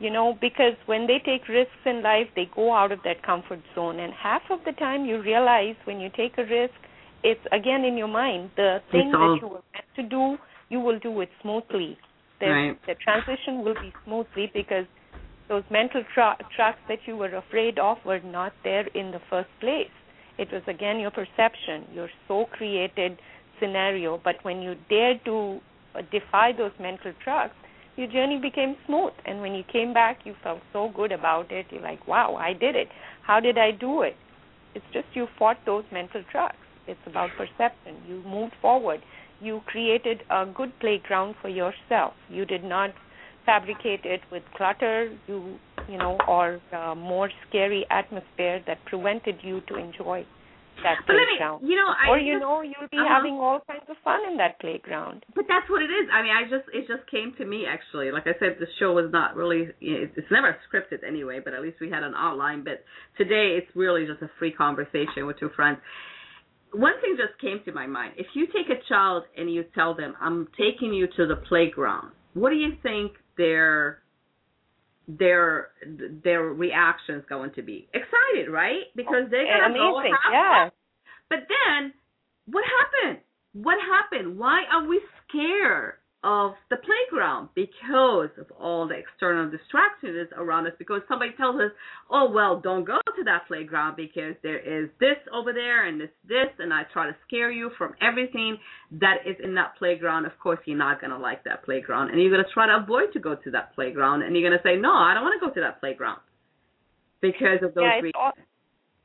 You 0.00 0.10
know, 0.10 0.36
because 0.40 0.74
when 0.86 1.06
they 1.06 1.18
take 1.24 1.48
risks 1.48 1.72
in 1.86 2.02
life, 2.02 2.26
they 2.34 2.48
go 2.54 2.74
out 2.74 2.90
of 2.90 2.98
that 3.04 3.22
comfort 3.22 3.60
zone. 3.74 4.00
And 4.00 4.12
half 4.12 4.42
of 4.50 4.58
the 4.66 4.72
time, 4.72 5.04
you 5.04 5.22
realize 5.22 5.76
when 5.84 6.00
you 6.00 6.10
take 6.16 6.36
a 6.36 6.44
risk, 6.44 6.74
it's 7.22 7.40
again 7.52 7.84
in 7.84 7.96
your 7.96 8.08
mind. 8.08 8.50
The 8.56 8.82
thing 8.90 9.10
that 9.12 9.38
you 9.40 9.48
were 9.48 9.62
meant 9.72 9.86
to 9.96 10.02
do, 10.02 10.36
you 10.68 10.80
will 10.80 10.98
do 10.98 11.20
it 11.20 11.30
smoothly. 11.40 11.96
The, 12.40 12.46
right. 12.46 12.86
the 12.86 12.94
transition 12.96 13.64
will 13.64 13.74
be 13.74 13.92
smoothly 14.04 14.50
because 14.52 14.86
those 15.48 15.62
mental 15.70 16.02
tra- 16.12 16.36
tracks 16.54 16.80
that 16.88 16.98
you 17.06 17.16
were 17.16 17.34
afraid 17.34 17.78
of 17.78 17.98
were 18.04 18.20
not 18.20 18.52
there 18.64 18.86
in 18.88 19.12
the 19.12 19.20
first 19.30 19.48
place. 19.60 19.90
It 20.38 20.50
was 20.52 20.62
again 20.66 20.98
your 20.98 21.12
perception, 21.12 21.84
your 21.94 22.08
so 22.26 22.46
created 22.52 23.18
scenario. 23.60 24.20
But 24.22 24.36
when 24.42 24.62
you 24.62 24.74
dare 24.90 25.18
to 25.26 25.60
defy 26.10 26.52
those 26.52 26.72
mental 26.80 27.12
trucks, 27.22 27.54
your 27.96 28.08
journey 28.08 28.38
became 28.38 28.76
smooth. 28.86 29.12
And 29.24 29.40
when 29.40 29.54
you 29.54 29.64
came 29.72 29.92
back, 29.92 30.20
you 30.24 30.34
felt 30.42 30.60
so 30.72 30.90
good 30.94 31.12
about 31.12 31.50
it. 31.50 31.66
You're 31.70 31.82
like, 31.82 32.06
wow, 32.06 32.36
I 32.36 32.52
did 32.52 32.76
it. 32.76 32.88
How 33.22 33.40
did 33.40 33.58
I 33.58 33.70
do 33.70 34.02
it? 34.02 34.16
It's 34.74 34.84
just 34.92 35.06
you 35.14 35.26
fought 35.38 35.58
those 35.64 35.84
mental 35.92 36.22
trucks. 36.30 36.56
It's 36.86 37.00
about 37.06 37.30
perception. 37.36 37.96
You 38.08 38.22
moved 38.26 38.54
forward. 38.60 39.00
You 39.40 39.60
created 39.66 40.22
a 40.30 40.46
good 40.46 40.72
playground 40.80 41.36
for 41.40 41.48
yourself. 41.48 42.14
You 42.28 42.44
did 42.44 42.64
not 42.64 42.90
fabricate 43.46 44.04
it 44.04 44.20
with 44.30 44.42
clutter, 44.56 45.16
you 45.26 45.58
you 45.88 45.98
know, 45.98 46.18
or 46.26 46.60
uh, 46.72 46.94
more 46.94 47.30
scary 47.46 47.84
atmosphere 47.90 48.62
that 48.66 48.82
prevented 48.86 49.36
you 49.42 49.60
to 49.68 49.76
enjoy 49.76 50.24
that 50.82 51.04
but 51.06 51.14
playground. 51.14 51.62
Me, 51.62 51.70
you 51.70 51.76
know, 51.76 51.88
or 52.08 52.18
I 52.18 52.20
you 52.20 52.38
know, 52.38 52.62
you'll 52.62 52.90
be 52.90 52.98
uh-huh. 52.98 53.08
having 53.08 53.34
all 53.38 53.60
kinds 53.66 53.86
of 53.88 53.96
fun 54.02 54.20
in 54.30 54.36
that 54.38 54.58
playground. 54.60 55.24
But 55.34 55.44
that's 55.48 55.68
what 55.70 55.82
it 55.82 55.92
is. 55.92 56.08
I 56.10 56.22
mean, 56.22 56.34
I 56.34 56.44
just 56.48 56.66
it 56.72 56.88
just 56.88 57.08
came 57.10 57.34
to 57.38 57.44
me 57.44 57.64
actually. 57.68 58.10
Like 58.10 58.26
I 58.26 58.34
said, 58.38 58.56
the 58.58 58.70
show 58.78 58.92
was 58.92 59.10
not 59.12 59.36
really 59.36 59.70
it's 59.80 60.30
never 60.30 60.56
scripted 60.66 61.06
anyway, 61.06 61.40
but 61.44 61.54
at 61.54 61.62
least 61.62 61.78
we 61.80 61.90
had 61.90 62.02
an 62.02 62.14
outline. 62.16 62.64
But 62.64 62.82
today 63.16 63.58
it's 63.60 63.70
really 63.74 64.06
just 64.06 64.22
a 64.22 64.30
free 64.38 64.52
conversation 64.52 65.26
with 65.26 65.38
two 65.38 65.50
friends 65.54 65.78
one 66.74 66.94
thing 67.00 67.16
just 67.16 67.40
came 67.40 67.60
to 67.64 67.72
my 67.72 67.86
mind. 67.86 68.14
If 68.16 68.26
you 68.34 68.46
take 68.46 68.66
a 68.68 68.82
child 68.88 69.24
and 69.36 69.52
you 69.52 69.64
tell 69.74 69.94
them, 69.94 70.16
"I'm 70.20 70.48
taking 70.58 70.92
you 70.92 71.06
to 71.16 71.26
the 71.26 71.36
playground," 71.36 72.12
what 72.34 72.50
do 72.50 72.56
you 72.56 72.72
think 72.82 73.12
their 73.36 74.00
their 75.08 75.68
their 76.22 76.42
reactions 76.42 77.24
going 77.28 77.52
to 77.54 77.62
be? 77.62 77.88
Excited, 77.94 78.50
right? 78.50 78.84
Because 78.96 79.24
they're 79.30 79.46
gonna 79.46 79.74
Amazing. 79.74 80.12
go 80.22 80.32
yeah. 80.32 80.68
But 81.28 81.40
then, 81.48 81.92
what 82.46 82.64
happened? 82.64 83.20
What 83.52 83.76
happened? 83.80 84.38
Why 84.38 84.62
are 84.72 84.86
we 84.86 85.00
scared 85.28 85.94
of 86.24 86.52
the 86.70 86.76
playground 86.76 87.50
because 87.54 88.30
of 88.40 88.50
all 88.58 88.88
the 88.88 88.94
external 88.94 89.50
distractions 89.50 90.28
around 90.36 90.66
us 90.66 90.72
because 90.78 91.02
somebody 91.06 91.32
tells 91.36 91.56
us 91.56 91.70
oh 92.10 92.30
well 92.32 92.60
don't 92.60 92.84
go 92.84 92.98
to 93.14 93.22
that 93.24 93.46
playground 93.46 93.94
because 93.94 94.34
there 94.42 94.58
is 94.58 94.88
this 95.00 95.20
over 95.32 95.52
there 95.52 95.86
and 95.86 96.00
this 96.00 96.08
this 96.26 96.48
and 96.58 96.72
i 96.72 96.82
try 96.92 97.06
to 97.06 97.14
scare 97.26 97.52
you 97.52 97.70
from 97.76 97.94
everything 98.00 98.56
that 98.90 99.16
is 99.26 99.36
in 99.42 99.54
that 99.54 99.76
playground. 99.78 100.24
Of 100.24 100.38
course 100.38 100.58
you're 100.64 100.78
not 100.78 101.00
going 101.00 101.10
to 101.10 101.18
like 101.18 101.44
that 101.44 101.64
playground 101.64 102.10
and 102.10 102.20
you're 102.20 102.30
going 102.30 102.44
to 102.44 102.52
try 102.52 102.66
to 102.66 102.82
avoid 102.82 103.12
to 103.12 103.20
go 103.20 103.34
to 103.34 103.50
that 103.50 103.74
playground 103.74 104.22
and 104.22 104.34
you're 104.34 104.48
going 104.48 104.58
to 104.58 104.64
say 104.66 104.80
no 104.80 104.92
i 104.92 105.12
don't 105.12 105.22
want 105.22 105.38
to 105.38 105.46
go 105.46 105.52
to 105.52 105.60
that 105.60 105.80
playground 105.80 106.20
because 107.20 107.60
of 107.62 107.74
those 107.74 107.84
yeah, 107.84 108.00
reasons. 108.00 108.12
all, 108.16 108.32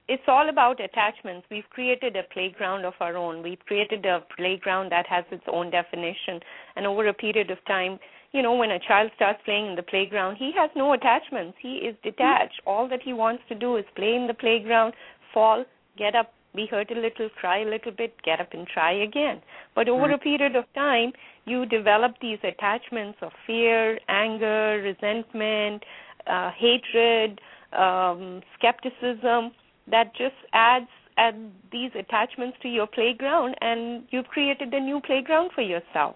it's 0.09 0.23
all 0.27 0.49
about 0.49 0.83
attachments. 0.83 1.45
We've 1.51 1.69
created 1.69 2.15
a 2.15 2.23
playground 2.33 2.83
of 2.83 2.95
our 2.99 3.15
own. 3.15 3.43
We've 3.43 3.63
created 3.67 4.07
a 4.07 4.25
playground 4.35 4.91
that 4.91 5.05
has 5.05 5.23
its 5.31 5.43
own 5.47 5.69
definition. 5.69 6.39
And 6.75 6.87
over 6.87 7.07
a 7.07 7.13
period 7.13 7.51
of 7.51 7.59
time, 7.67 7.99
you 8.31 8.41
know, 8.41 8.55
when 8.55 8.71
a 8.71 8.79
child 8.79 9.11
starts 9.15 9.39
playing 9.45 9.67
in 9.67 9.75
the 9.75 9.83
playground, 9.83 10.37
he 10.37 10.51
has 10.57 10.71
no 10.75 10.93
attachments. 10.93 11.57
He 11.61 11.75
is 11.75 11.95
detached. 12.03 12.59
All 12.65 12.89
that 12.89 13.03
he 13.03 13.13
wants 13.13 13.43
to 13.49 13.55
do 13.55 13.77
is 13.77 13.85
play 13.95 14.15
in 14.15 14.25
the 14.25 14.33
playground, 14.33 14.95
fall, 15.31 15.63
get 15.95 16.15
up, 16.15 16.33
be 16.55 16.65
hurt 16.65 16.89
a 16.89 16.95
little, 16.95 17.29
cry 17.39 17.61
a 17.61 17.69
little 17.69 17.91
bit, 17.91 18.15
get 18.23 18.41
up 18.41 18.49
and 18.53 18.65
try 18.65 19.03
again. 19.03 19.41
But 19.75 19.89
over 19.89 20.09
a 20.11 20.17
period 20.17 20.55
of 20.55 20.65
time, 20.73 21.13
you 21.45 21.67
develop 21.67 22.15
these 22.19 22.39
attachments 22.43 23.19
of 23.21 23.31
fear, 23.45 23.99
anger, 24.09 24.81
resentment, 24.81 25.83
uh, 26.25 26.49
hatred, 26.57 27.39
um, 27.73 28.41
skepticism 28.57 29.51
that 29.91 30.15
just 30.15 30.35
adds 30.53 30.87
add 31.19 31.35
these 31.71 31.91
attachments 31.99 32.57
to 32.61 32.69
your 32.69 32.87
playground 32.87 33.55
and 33.61 34.03
you've 34.09 34.27
created 34.27 34.73
a 34.73 34.79
new 34.79 35.01
playground 35.01 35.51
for 35.53 35.61
yourself. 35.61 36.15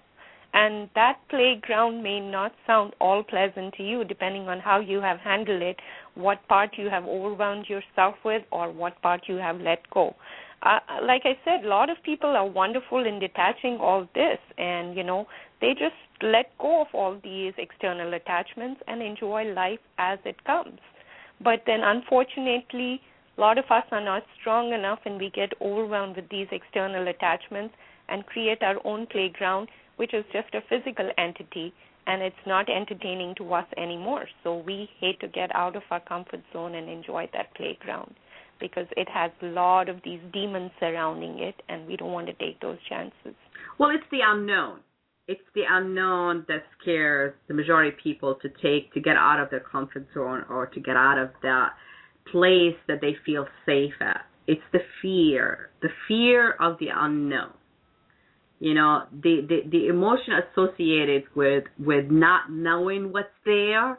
And 0.54 0.90
that 0.94 1.18
playground 1.30 2.04
may 2.04 2.20
not 2.20 2.54
sound 2.68 2.94
all 3.02 3.24
pleasant 3.24 3.74
to 3.76 3.84
you 3.84 4.04
depending 4.04 4.48
on 4.48 4.60
how 4.60 4.80
you 4.80 5.02
have 5.02 5.20
handled 5.20 5.62
it 5.62 5.78
what 6.16 6.48
part 6.48 6.78
you 6.78 6.90
have 6.90 7.06
overwhelmed 7.06 7.66
yourself 7.68 8.16
with 8.24 8.44
or 8.52 8.72
what 8.72 9.02
part 9.02 9.22
you 9.28 9.38
have 9.38 9.60
let 9.60 9.90
go. 9.90 10.16
Uh, 10.62 10.80
like 11.06 11.24
i 11.26 11.38
said 11.44 11.66
a 11.66 11.68
lot 11.68 11.90
of 11.90 11.98
people 12.04 12.30
are 12.30 12.48
wonderful 12.48 13.06
in 13.06 13.20
detaching 13.20 13.78
all 13.82 14.08
this 14.16 14.38
and 14.58 14.96
you 14.96 15.04
know 15.04 15.28
they 15.60 15.74
just 15.74 16.00
let 16.22 16.58
go 16.58 16.82
of 16.82 16.88
all 16.94 17.20
these 17.22 17.52
external 17.58 18.14
attachments 18.14 18.80
and 18.88 19.02
enjoy 19.02 19.44
life 19.54 19.80
as 19.98 20.20
it 20.24 20.42
comes. 20.46 20.80
But 21.44 21.64
then 21.66 21.82
unfortunately 21.84 23.02
a 23.38 23.42
lot 23.42 23.58
of 23.58 23.66
us 23.70 23.84
are 23.92 24.04
not 24.04 24.24
strong 24.40 24.74
enough 24.74 25.00
and 25.06 25.18
we 25.18 25.32
get 25.32 25.54
overwhelmed 25.62 26.16
with 26.16 26.30
these 26.30 26.48
external 26.52 27.08
attachments 27.08 27.74
and 28.10 28.26
create 28.26 28.62
our 28.62 28.76
own 28.86 29.08
playground, 29.08 29.70
which 29.96 30.14
is 30.14 30.26
just 30.32 30.54
a 30.54 30.62
physical 30.70 31.10
entity 31.18 31.74
and 32.06 32.22
it's 32.22 32.36
not 32.46 32.70
entertaining 32.70 33.34
to 33.38 33.54
us 33.54 33.66
anymore. 33.78 34.28
So 34.44 34.58
we 34.58 34.90
hate 35.00 35.20
to 35.22 35.28
get 35.28 35.56
out 35.56 35.76
of 35.76 35.84
our 35.90 36.02
comfort 36.02 36.42
zone 36.52 36.76
and 36.76 36.90
enjoy 36.90 37.30
that 37.34 37.54
playground 37.56 38.14
because 38.60 38.88
it 38.96 39.08
has 39.10 39.32
a 39.42 39.48
lot 39.48 39.90
of 39.90 39.98
these 40.04 40.20
demons 40.32 40.72
surrounding 40.80 41.40
it 41.40 41.56
and 41.70 41.88
we 41.88 41.98
don't 41.98 42.12
want 42.12 42.28
to 42.28 42.34
take 42.34 42.60
those 42.62 42.78
chances. 42.88 43.36
Well, 43.80 43.90
it's 43.90 44.04
the 44.12 44.20
unknown. 44.24 44.80
It's 45.28 45.42
the 45.56 45.64
unknown 45.70 46.46
that 46.50 46.64
scares 46.82 47.34
the 47.48 47.54
majority 47.54 47.90
of 47.90 47.96
people 48.04 48.36
to 48.42 48.50
take 48.62 48.94
to 48.94 49.00
get 49.00 49.16
out 49.16 49.40
of 49.40 49.50
their 49.50 49.62
comfort 49.62 50.06
zone 50.14 50.44
or 50.50 50.68
to 50.68 50.80
get 50.80 50.98
out 50.98 51.18
of 51.18 51.30
that 51.42 51.70
place 52.32 52.76
that 52.88 53.00
they 53.02 53.16
feel 53.26 53.46
safe 53.66 53.94
at. 54.02 54.22
It's 54.48 54.62
the 54.72 54.80
fear, 55.02 55.70
the 55.82 55.90
fear 56.08 56.52
of 56.60 56.78
the 56.80 56.88
unknown. 56.94 57.54
You 58.60 58.74
know, 58.74 59.04
the, 59.12 59.46
the, 59.48 59.70
the 59.70 59.88
emotion 59.88 60.34
associated 60.52 61.24
with 61.36 61.66
with 61.78 62.10
not 62.10 62.50
knowing 62.50 63.12
what's 63.12 63.28
there, 63.46 63.98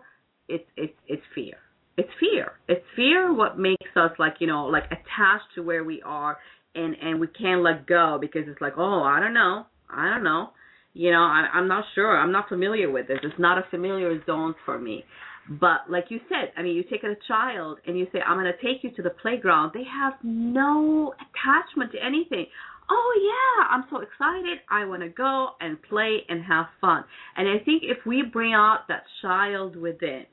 it's 0.48 0.64
it's 0.76 0.94
it's 1.06 1.22
fear. 1.34 1.56
It's 1.96 2.08
fear. 2.18 2.52
It's 2.68 2.84
fear 2.96 3.32
what 3.32 3.58
makes 3.58 3.90
us 3.94 4.10
like, 4.18 4.34
you 4.40 4.46
know, 4.46 4.66
like 4.66 4.84
attached 4.86 5.54
to 5.54 5.62
where 5.62 5.84
we 5.84 6.02
are 6.02 6.38
and 6.74 6.96
and 7.00 7.20
we 7.20 7.26
can't 7.28 7.62
let 7.62 7.86
go 7.86 8.18
because 8.20 8.42
it's 8.46 8.60
like, 8.60 8.74
oh, 8.76 9.02
I 9.02 9.20
don't 9.20 9.34
know. 9.34 9.66
I 9.88 10.10
don't 10.10 10.24
know. 10.24 10.50
You 10.92 11.10
know, 11.10 11.22
I, 11.22 11.48
I'm 11.52 11.68
not 11.68 11.84
sure. 11.94 12.16
I'm 12.16 12.32
not 12.32 12.48
familiar 12.48 12.90
with 12.90 13.08
this. 13.08 13.18
It's 13.22 13.38
not 13.38 13.58
a 13.58 13.64
familiar 13.70 14.24
zone 14.26 14.54
for 14.64 14.78
me. 14.78 15.04
But 15.48 15.90
like 15.90 16.06
you 16.08 16.20
said, 16.28 16.52
I 16.56 16.62
mean, 16.62 16.74
you 16.74 16.84
take 16.84 17.04
a 17.04 17.14
child 17.28 17.78
and 17.86 17.98
you 17.98 18.06
say, 18.12 18.20
I'm 18.20 18.38
going 18.38 18.50
to 18.50 18.62
take 18.64 18.82
you 18.82 18.90
to 18.92 19.02
the 19.02 19.10
playground. 19.10 19.72
They 19.74 19.84
have 19.84 20.14
no 20.22 21.14
attachment 21.14 21.92
to 21.92 22.04
anything. 22.04 22.46
Oh, 22.90 23.20
yeah, 23.22 23.66
I'm 23.70 23.84
so 23.90 24.00
excited. 24.00 24.58
I 24.70 24.84
want 24.84 25.02
to 25.02 25.08
go 25.08 25.50
and 25.60 25.80
play 25.82 26.18
and 26.28 26.44
have 26.44 26.66
fun. 26.80 27.04
And 27.36 27.48
I 27.48 27.62
think 27.64 27.82
if 27.82 27.98
we 28.06 28.22
bring 28.22 28.52
out 28.52 28.88
that 28.88 29.04
child 29.22 29.76
within, 29.76 30.24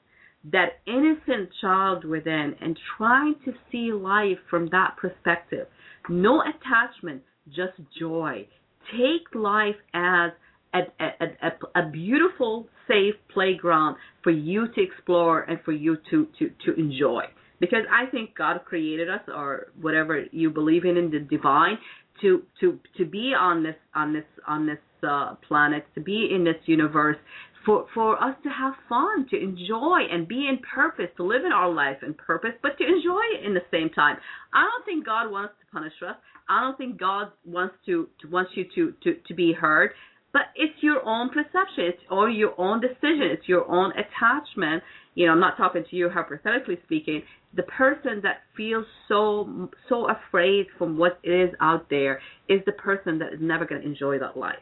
that 0.51 0.79
innocent 0.87 1.49
child 1.61 2.03
within, 2.03 2.55
and 2.59 2.77
trying 2.97 3.35
to 3.45 3.53
see 3.71 3.91
life 3.93 4.39
from 4.49 4.67
that 4.71 4.95
perspective, 4.97 5.67
no 6.09 6.41
attachment, 6.41 7.21
just 7.49 7.73
joy. 7.99 8.47
Take 8.91 9.33
life 9.35 9.75
as 9.93 10.31
a, 10.73 10.79
a, 10.99 11.25
a, 11.47 11.79
a 11.81 11.89
beautiful, 11.89 12.67
safe 12.87 13.15
playground 13.33 13.97
for 14.23 14.31
you 14.31 14.67
to 14.73 14.81
explore 14.81 15.41
and 15.41 15.59
for 15.65 15.71
you 15.71 15.97
to, 16.09 16.27
to, 16.39 16.49
to 16.65 16.79
enjoy. 16.79 17.23
Because 17.59 17.83
I 17.91 18.09
think 18.09 18.35
God 18.35 18.61
created 18.65 19.07
us, 19.09 19.21
or 19.27 19.67
whatever 19.79 20.25
you 20.31 20.49
believe 20.49 20.83
in, 20.85 20.97
in 20.97 21.11
the 21.11 21.19
divine, 21.19 21.77
to 22.21 22.43
to 22.59 22.79
to 22.97 23.05
be 23.05 23.33
on 23.37 23.63
this 23.63 23.75
on 23.95 24.13
this 24.13 24.25
on 24.47 24.65
this 24.65 24.79
uh, 25.07 25.35
planet, 25.47 25.85
to 25.95 26.01
be 26.01 26.29
in 26.33 26.43
this 26.43 26.55
universe 26.65 27.17
for 27.65 27.85
for 27.93 28.21
us 28.23 28.35
to 28.43 28.49
have 28.49 28.73
fun, 28.89 29.27
to 29.29 29.39
enjoy 29.39 29.99
and 30.11 30.27
be 30.27 30.47
in 30.47 30.57
purpose, 30.73 31.07
to 31.17 31.23
live 31.23 31.45
in 31.45 31.51
our 31.51 31.71
life 31.71 31.97
in 32.01 32.13
purpose, 32.15 32.51
but 32.63 32.77
to 32.79 32.83
enjoy 32.83 33.21
it 33.35 33.45
in 33.45 33.53
the 33.53 33.61
same 33.71 33.89
time. 33.89 34.17
I 34.53 34.61
don't 34.63 34.85
think 34.85 35.05
God 35.05 35.31
wants 35.31 35.53
to 35.59 35.71
punish 35.71 35.93
us. 36.07 36.15
I 36.49 36.61
don't 36.61 36.77
think 36.77 36.99
God 36.99 37.31
wants 37.45 37.75
to, 37.85 38.09
to 38.21 38.27
wants 38.27 38.51
you 38.55 38.65
to, 38.75 38.93
to 39.03 39.19
to 39.27 39.33
be 39.33 39.53
hurt. 39.53 39.93
But 40.33 40.43
it's 40.55 40.81
your 40.81 41.05
own 41.05 41.29
perception, 41.29 41.85
it's 41.85 42.01
or 42.09 42.29
your 42.29 42.53
own 42.59 42.79
decision, 42.79 43.29
it's 43.31 43.47
your 43.47 43.69
own 43.69 43.91
attachment. 43.91 44.81
You 45.13 45.25
know, 45.25 45.33
I'm 45.33 45.41
not 45.41 45.57
talking 45.57 45.83
to 45.89 45.95
you 45.95 46.09
hypothetically 46.09 46.77
speaking. 46.85 47.23
The 47.53 47.63
person 47.63 48.21
that 48.23 48.43
feels 48.55 48.85
so 49.09 49.69
so 49.89 50.07
afraid 50.09 50.67
from 50.77 50.97
what 50.97 51.19
is 51.23 51.49
out 51.59 51.89
there 51.89 52.21
is 52.47 52.61
the 52.65 52.71
person 52.73 53.19
that 53.19 53.33
is 53.33 53.39
never 53.41 53.65
going 53.65 53.81
to 53.81 53.87
enjoy 53.87 54.19
that 54.19 54.37
life. 54.37 54.55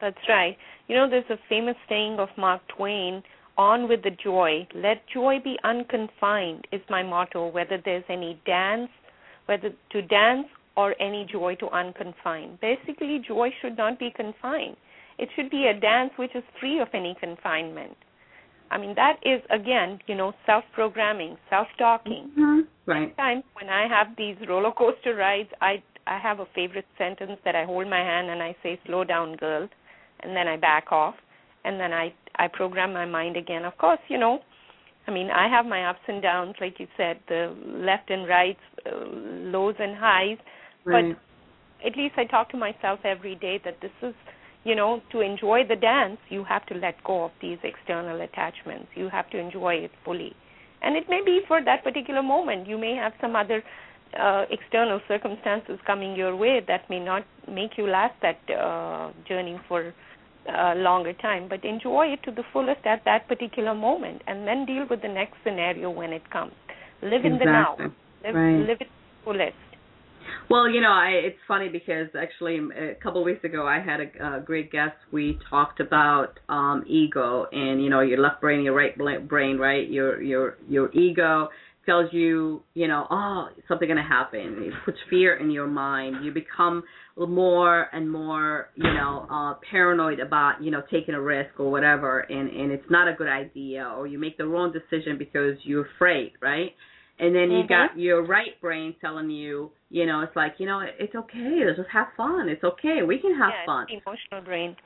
That's 0.00 0.16
right. 0.28 0.56
You 0.86 0.94
know, 0.94 1.10
there's 1.10 1.24
a 1.30 1.38
famous 1.48 1.76
saying 1.88 2.18
of 2.20 2.28
Mark 2.36 2.62
Twain 2.76 3.22
on 3.56 3.88
with 3.88 4.02
the 4.04 4.10
joy. 4.22 4.68
Let 4.74 5.02
joy 5.12 5.38
be 5.42 5.56
unconfined 5.64 6.66
is 6.70 6.80
my 6.88 7.02
motto, 7.02 7.48
whether 7.48 7.82
there's 7.84 8.04
any 8.08 8.40
dance, 8.46 8.90
whether 9.46 9.70
to 9.90 10.02
dance 10.02 10.46
or 10.78 10.94
any 11.02 11.26
joy 11.30 11.56
to 11.56 11.66
unconfine. 11.66 12.50
Basically, 12.60 13.20
joy 13.26 13.48
should 13.60 13.76
not 13.76 13.98
be 13.98 14.12
confined. 14.14 14.76
It 15.18 15.28
should 15.34 15.50
be 15.50 15.66
a 15.66 15.78
dance 15.78 16.12
which 16.14 16.30
is 16.36 16.44
free 16.60 16.78
of 16.78 16.86
any 16.94 17.16
confinement. 17.18 17.96
I 18.70 18.78
mean, 18.78 18.94
that 18.94 19.16
is, 19.24 19.42
again, 19.50 19.98
you 20.06 20.14
know, 20.14 20.32
self 20.46 20.62
programming, 20.72 21.36
self 21.50 21.66
talking. 21.78 22.30
Mm-hmm. 22.38 22.60
Right. 22.86 23.08
Sometimes 23.08 23.42
when 23.54 23.68
I 23.68 23.88
have 23.88 24.08
these 24.16 24.36
roller 24.48 24.70
coaster 24.70 25.16
rides, 25.16 25.48
I 25.60 25.82
I 26.06 26.18
have 26.18 26.38
a 26.38 26.46
favorite 26.54 26.86
sentence 26.96 27.38
that 27.44 27.56
I 27.56 27.64
hold 27.64 27.88
my 27.88 27.98
hand 27.98 28.30
and 28.30 28.40
I 28.40 28.54
say, 28.62 28.78
"Slow 28.86 29.02
down, 29.02 29.34
girl," 29.36 29.68
and 30.20 30.36
then 30.36 30.46
I 30.46 30.56
back 30.56 30.92
off, 30.92 31.16
and 31.64 31.80
then 31.80 31.92
I 31.92 32.14
I 32.36 32.46
program 32.46 32.92
my 32.92 33.04
mind 33.04 33.36
again. 33.36 33.64
Of 33.64 33.76
course, 33.78 34.04
you 34.08 34.18
know, 34.18 34.38
I 35.08 35.10
mean, 35.10 35.28
I 35.30 35.48
have 35.48 35.66
my 35.66 35.86
ups 35.90 36.06
and 36.06 36.22
downs, 36.22 36.54
like 36.60 36.78
you 36.78 36.86
said, 36.96 37.18
the 37.28 37.56
left 37.66 38.10
and 38.10 38.28
right, 38.28 38.58
uh, 38.86 39.06
lows 39.54 39.74
and 39.80 39.96
highs, 39.96 40.38
right. 40.88 41.14
but 41.14 41.86
at 41.86 41.96
least 41.96 42.14
I 42.16 42.24
talk 42.24 42.50
to 42.50 42.56
myself 42.56 43.00
every 43.04 43.34
day 43.36 43.60
that 43.64 43.80
this 43.80 43.92
is, 44.02 44.14
you 44.64 44.74
know, 44.74 45.00
to 45.12 45.20
enjoy 45.20 45.62
the 45.68 45.76
dance, 45.76 46.18
you 46.28 46.44
have 46.44 46.66
to 46.66 46.74
let 46.74 47.02
go 47.04 47.24
of 47.24 47.30
these 47.40 47.58
external 47.62 48.20
attachments. 48.20 48.88
You 48.94 49.08
have 49.08 49.30
to 49.30 49.38
enjoy 49.38 49.74
it 49.74 49.92
fully. 50.04 50.34
And 50.82 50.96
it 50.96 51.04
may 51.08 51.20
be 51.24 51.40
for 51.46 51.64
that 51.64 51.84
particular 51.84 52.22
moment. 52.22 52.66
You 52.66 52.78
may 52.78 52.94
have 52.94 53.12
some 53.20 53.36
other 53.36 53.62
uh, 54.18 54.44
external 54.50 55.00
circumstances 55.06 55.78
coming 55.86 56.16
your 56.16 56.34
way 56.36 56.60
that 56.66 56.88
may 56.88 57.00
not 57.00 57.24
make 57.48 57.72
you 57.76 57.86
last 57.86 58.14
that 58.22 58.38
uh, 58.50 59.12
journey 59.28 59.60
for 59.68 59.94
a 60.48 60.74
longer 60.76 61.12
time, 61.12 61.46
but 61.48 61.64
enjoy 61.64 62.06
it 62.06 62.22
to 62.24 62.30
the 62.30 62.42
fullest 62.52 62.86
at 62.86 63.04
that 63.04 63.28
particular 63.28 63.74
moment, 63.74 64.22
and 64.26 64.46
then 64.46 64.64
deal 64.64 64.86
with 64.88 65.02
the 65.02 65.08
next 65.08 65.34
scenario 65.44 65.90
when 65.90 66.12
it 66.12 66.28
comes. 66.30 66.52
Live 67.02 67.24
exactly. 67.24 67.30
in 67.30 67.38
the 67.38 67.44
now. 67.44 67.76
Live, 67.78 68.34
right. 68.34 68.66
live 68.66 68.78
it 68.80 68.88
fullest. 69.24 69.67
Well, 70.50 70.68
you 70.68 70.80
know, 70.80 70.90
I, 70.90 71.20
it's 71.24 71.38
funny 71.46 71.68
because 71.68 72.08
actually 72.20 72.58
a 72.58 72.94
couple 73.02 73.20
of 73.20 73.26
weeks 73.26 73.44
ago 73.44 73.66
I 73.66 73.80
had 73.80 74.00
a, 74.00 74.36
a 74.36 74.40
great 74.40 74.72
guest. 74.72 74.96
We 75.12 75.38
talked 75.50 75.80
about 75.80 76.38
um 76.48 76.84
ego 76.86 77.46
and 77.52 77.82
you 77.82 77.90
know 77.90 78.00
your 78.00 78.18
left 78.18 78.40
brain, 78.40 78.62
your 78.62 78.74
right 78.74 78.96
brain, 79.28 79.58
right? 79.58 79.88
Your 79.88 80.22
your 80.22 80.56
your 80.68 80.92
ego 80.92 81.48
tells 81.88 82.12
you, 82.12 82.62
you 82.74 82.86
know, 82.86 83.06
oh, 83.10 83.48
something's 83.66 83.88
going 83.88 83.96
to 83.96 84.02
happen. 84.02 84.62
It 84.62 84.74
puts 84.84 84.98
fear 85.08 85.36
in 85.36 85.50
your 85.50 85.66
mind. 85.66 86.22
You 86.22 86.32
become 86.32 86.82
more 87.16 87.86
and 87.92 88.10
more, 88.10 88.68
you 88.76 88.92
know, 88.92 89.26
uh, 89.30 89.54
paranoid 89.70 90.20
about, 90.20 90.62
you 90.62 90.70
know, 90.70 90.82
taking 90.90 91.14
a 91.14 91.20
risk 91.20 91.58
or 91.58 91.70
whatever, 91.70 92.20
and 92.20 92.50
and 92.50 92.70
it's 92.70 92.84
not 92.90 93.08
a 93.08 93.14
good 93.14 93.28
idea, 93.28 93.90
or 93.96 94.06
you 94.06 94.18
make 94.18 94.36
the 94.36 94.46
wrong 94.46 94.72
decision 94.72 95.16
because 95.18 95.56
you're 95.64 95.86
afraid, 95.96 96.32
right? 96.42 96.72
And 97.18 97.34
then 97.34 97.50
you 97.50 97.64
mm-hmm. 97.64 97.68
got 97.68 97.98
your 97.98 98.24
right 98.24 98.60
brain 98.60 98.94
telling 99.00 99.30
you, 99.30 99.70
you 99.90 100.06
know, 100.06 100.20
it's 100.22 100.36
like, 100.36 100.54
you 100.58 100.66
know, 100.66 100.80
it's 100.98 101.14
okay. 101.14 101.62
Let's 101.64 101.78
just 101.78 101.90
have 101.90 102.08
fun. 102.16 102.48
It's 102.48 102.64
okay. 102.64 103.00
We 103.06 103.18
can 103.18 103.36
have 103.38 103.50
yeah, 103.50 103.66
fun. 103.66 103.86
emotional 103.90 104.42
brain. 104.44 104.76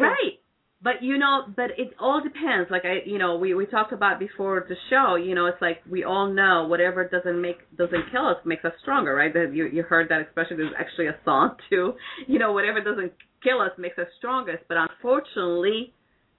Right 0.00 0.38
but 0.82 1.02
you 1.02 1.18
know 1.18 1.42
but 1.56 1.70
it 1.78 1.94
all 1.98 2.20
depends 2.22 2.70
like 2.70 2.84
i 2.84 2.98
you 3.06 3.18
know 3.18 3.36
we 3.36 3.54
we 3.54 3.66
talked 3.66 3.92
about 3.92 4.18
before 4.18 4.64
the 4.68 4.76
show 4.90 5.16
you 5.16 5.34
know 5.34 5.46
it's 5.46 5.60
like 5.60 5.78
we 5.90 6.04
all 6.04 6.32
know 6.32 6.66
whatever 6.68 7.08
doesn't 7.08 7.40
make 7.40 7.56
doesn't 7.76 8.10
kill 8.12 8.26
us 8.26 8.36
makes 8.44 8.64
us 8.64 8.72
stronger 8.82 9.14
right 9.14 9.32
that 9.32 9.52
you 9.54 9.66
you 9.66 9.82
heard 9.82 10.08
that 10.08 10.20
expression 10.20 10.56
there's 10.56 10.72
actually 10.78 11.06
a 11.06 11.16
song 11.24 11.56
too 11.70 11.94
you 12.26 12.38
know 12.38 12.52
whatever 12.52 12.80
doesn't 12.80 13.12
kill 13.42 13.60
us 13.60 13.70
makes 13.78 13.98
us 13.98 14.06
strongest 14.18 14.62
but 14.68 14.76
unfortunately 14.76 15.92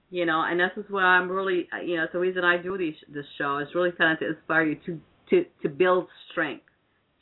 you 0.09 0.25
know 0.25 0.43
and 0.47 0.59
this 0.59 0.71
is 0.77 0.85
why 0.89 1.03
i'm 1.03 1.29
really 1.29 1.67
you 1.83 1.97
know 1.97 2.03
it's 2.03 2.13
the 2.13 2.19
reason 2.19 2.43
i 2.43 2.61
do 2.61 2.77
these 2.77 2.95
this 3.13 3.25
show 3.37 3.57
is 3.57 3.67
really 3.73 3.91
kind 3.91 4.13
of 4.13 4.19
to 4.19 4.27
inspire 4.29 4.65
you 4.65 4.77
to 4.85 4.99
to 5.29 5.45
to 5.61 5.69
build 5.69 6.07
strength 6.31 6.63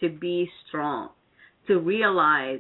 to 0.02 0.10
be 0.10 0.50
strong 0.68 1.10
to 1.68 1.80
realize 1.80 2.60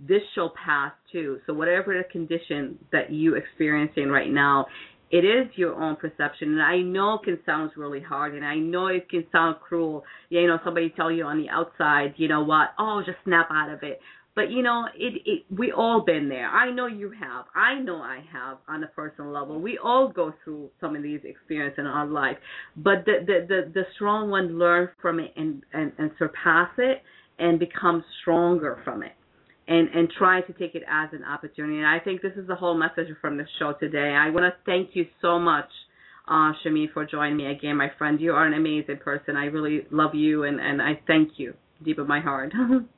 this 0.00 0.22
shall 0.34 0.52
pass 0.64 0.92
too. 1.12 1.38
So 1.46 1.54
whatever 1.54 1.96
the 1.96 2.04
condition 2.10 2.78
that 2.92 3.12
you're 3.12 3.38
experiencing 3.38 4.08
right 4.08 4.30
now, 4.30 4.66
it 5.10 5.24
is 5.24 5.46
your 5.56 5.80
own 5.80 5.96
perception. 5.96 6.52
And 6.52 6.62
I 6.62 6.78
know 6.78 7.14
it 7.14 7.24
can 7.24 7.38
sound 7.46 7.70
really 7.76 8.00
hard 8.00 8.34
and 8.34 8.44
I 8.44 8.56
know 8.56 8.88
it 8.88 9.08
can 9.08 9.24
sound 9.30 9.56
cruel. 9.60 10.04
You 10.28 10.46
know, 10.46 10.58
somebody 10.64 10.92
tell 10.94 11.10
you 11.10 11.24
on 11.24 11.38
the 11.38 11.48
outside, 11.48 12.14
you 12.16 12.28
know 12.28 12.42
what, 12.44 12.70
oh 12.78 13.02
just 13.06 13.18
snap 13.24 13.48
out 13.50 13.70
of 13.70 13.82
it. 13.82 14.00
But 14.36 14.50
you 14.50 14.62
know, 14.62 14.84
it, 14.94 15.22
it 15.24 15.44
we 15.50 15.72
all 15.72 16.02
been 16.04 16.28
there. 16.28 16.46
I 16.46 16.70
know 16.70 16.86
you 16.86 17.10
have. 17.18 17.46
I 17.54 17.80
know 17.80 17.96
I 17.96 18.22
have 18.32 18.58
on 18.68 18.84
a 18.84 18.86
personal 18.88 19.32
level. 19.32 19.60
We 19.60 19.78
all 19.82 20.08
go 20.08 20.34
through 20.44 20.70
some 20.78 20.94
of 20.94 21.02
these 21.02 21.20
experiences 21.24 21.78
in 21.78 21.86
our 21.86 22.06
life. 22.06 22.36
But 22.76 23.06
the 23.06 23.24
the 23.26 23.46
the, 23.48 23.72
the 23.72 23.82
strong 23.94 24.30
one 24.30 24.58
learn 24.58 24.90
from 25.00 25.20
it 25.20 25.32
and, 25.36 25.62
and, 25.72 25.90
and 25.98 26.10
surpass 26.18 26.68
it 26.76 27.02
and 27.38 27.58
become 27.58 28.04
stronger 28.20 28.78
from 28.84 29.02
it 29.02 29.12
and 29.68 29.88
and 29.88 30.10
try 30.18 30.42
to 30.42 30.52
take 30.52 30.74
it 30.74 30.82
as 30.86 31.08
an 31.12 31.24
opportunity. 31.24 31.78
And 31.78 31.86
I 31.86 31.98
think 31.98 32.20
this 32.20 32.34
is 32.36 32.46
the 32.46 32.56
whole 32.56 32.76
message 32.76 33.08
from 33.22 33.38
the 33.38 33.46
show 33.58 33.72
today. 33.80 34.14
I 34.18 34.28
want 34.28 34.44
to 34.44 34.52
thank 34.66 34.90
you 34.92 35.06
so 35.22 35.38
much, 35.38 35.70
uh, 36.28 36.52
Shami, 36.62 36.92
for 36.92 37.06
joining 37.06 37.38
me 37.38 37.46
again, 37.46 37.76
my 37.76 37.90
friend. 37.96 38.20
You 38.20 38.32
are 38.32 38.46
an 38.46 38.52
amazing 38.52 38.98
person. 38.98 39.34
I 39.36 39.46
really 39.46 39.86
love 39.90 40.14
you, 40.14 40.44
and 40.44 40.60
and 40.60 40.82
I 40.82 41.00
thank 41.06 41.32
you 41.38 41.54
deep 41.82 41.98
in 41.98 42.06
my 42.06 42.20
heart. 42.20 42.52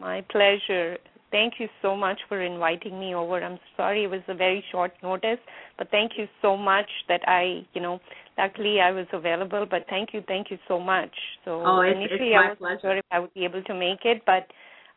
my 0.00 0.24
pleasure. 0.30 0.98
Thank 1.30 1.54
you 1.58 1.68
so 1.82 1.96
much 1.96 2.18
for 2.28 2.40
inviting 2.40 2.98
me 2.98 3.14
over. 3.14 3.42
I'm 3.42 3.58
sorry 3.76 4.04
it 4.04 4.10
was 4.10 4.22
a 4.28 4.34
very 4.34 4.64
short 4.70 4.92
notice, 5.02 5.38
but 5.76 5.90
thank 5.90 6.12
you 6.16 6.26
so 6.40 6.56
much 6.56 6.88
that 7.08 7.20
I, 7.26 7.66
you 7.74 7.82
know, 7.82 8.00
luckily 8.38 8.80
I 8.80 8.92
was 8.92 9.06
available. 9.12 9.66
But 9.68 9.86
thank 9.90 10.10
you, 10.14 10.22
thank 10.26 10.50
you 10.50 10.58
so 10.68 10.78
much. 10.78 11.10
So 11.44 11.62
oh, 11.64 11.80
it's, 11.80 11.96
initially 11.96 12.30
it's 12.30 12.36
my 12.36 12.42
I 12.42 12.48
wasn't 12.48 12.58
pleasure. 12.58 12.80
sure 12.82 12.96
if 12.98 13.04
I 13.10 13.18
would 13.18 13.34
be 13.34 13.44
able 13.44 13.62
to 13.62 13.74
make 13.74 14.04
it, 14.04 14.22
but 14.24 14.46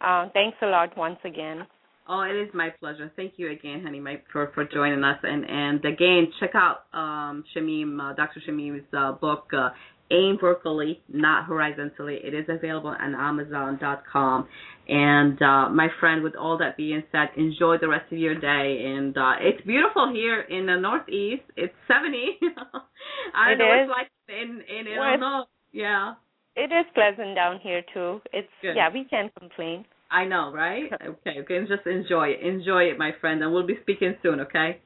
uh, 0.06 0.30
thanks 0.34 0.58
a 0.62 0.68
lot 0.68 0.96
once 0.96 1.20
again. 1.26 1.66
Oh, 2.08 2.22
it 2.22 2.36
is 2.36 2.50
my 2.56 2.70
pleasure. 2.80 3.12
Thank 3.16 3.34
you 3.38 3.52
again, 3.52 3.84
honey, 3.84 4.00
my, 4.00 4.20
for 4.32 4.52
for 4.56 4.66
joining 4.66 5.04
us. 5.04 5.20
And 5.22 5.46
and 5.48 5.86
again, 5.86 6.32
check 6.40 6.52
out 6.56 6.86
um, 6.92 7.44
Shamim, 7.56 8.00
uh, 8.00 8.16
Dr. 8.16 8.42
Shamim's 8.48 8.86
uh, 8.98 9.12
book, 9.12 9.52
uh, 9.56 9.70
Aim 10.12 10.38
Vertically, 10.42 11.02
Not 11.08 11.46
Horizontally. 11.46 12.20
It 12.24 12.34
is 12.34 12.46
available 12.50 12.96
on 13.00 13.14
Amazon.com. 13.14 14.48
And 14.90 15.40
uh, 15.40 15.70
my 15.70 15.88
friend, 16.00 16.24
with 16.24 16.36
all 16.36 16.58
that 16.58 16.76
being 16.76 17.04
said, 17.12 17.30
enjoy 17.38 17.78
the 17.78 17.88
rest 17.88 18.12
of 18.12 18.18
your 18.18 18.34
day. 18.34 18.84
And 18.88 19.16
uh, 19.16 19.34
it's 19.40 19.64
beautiful 19.66 20.12
here 20.12 20.42
in 20.42 20.66
the 20.66 20.78
Northeast. 20.78 21.44
It's 21.56 21.74
70. 21.88 22.18
I 23.36 23.52
it 23.52 23.58
know 23.60 23.66
is. 23.66 23.80
it's 23.82 23.90
like 23.92 24.08
in 24.28 24.62
in 24.68 24.98
Well, 24.98 25.10
Illinois. 25.10 25.44
Yeah. 25.72 26.14
It 26.56 26.72
is 26.74 26.86
pleasant 26.96 27.36
down 27.36 27.60
here 27.62 27.84
too. 27.94 28.20
It's 28.34 28.50
Good. 28.64 28.76
yeah, 28.76 28.90
we 28.92 29.06
can't 29.06 29.34
complain. 29.36 29.86
I 30.10 30.26
know, 30.26 30.52
right? 30.52 30.90
Okay, 31.06 31.40
okay. 31.42 31.60
Just 31.68 31.86
enjoy 31.86 32.30
it. 32.30 32.42
Enjoy 32.42 32.84
it, 32.84 32.98
my 32.98 33.12
friend. 33.22 33.44
And 33.44 33.54
we'll 33.54 33.68
be 33.68 33.78
speaking 33.84 34.16
soon, 34.24 34.40
okay? 34.42 34.82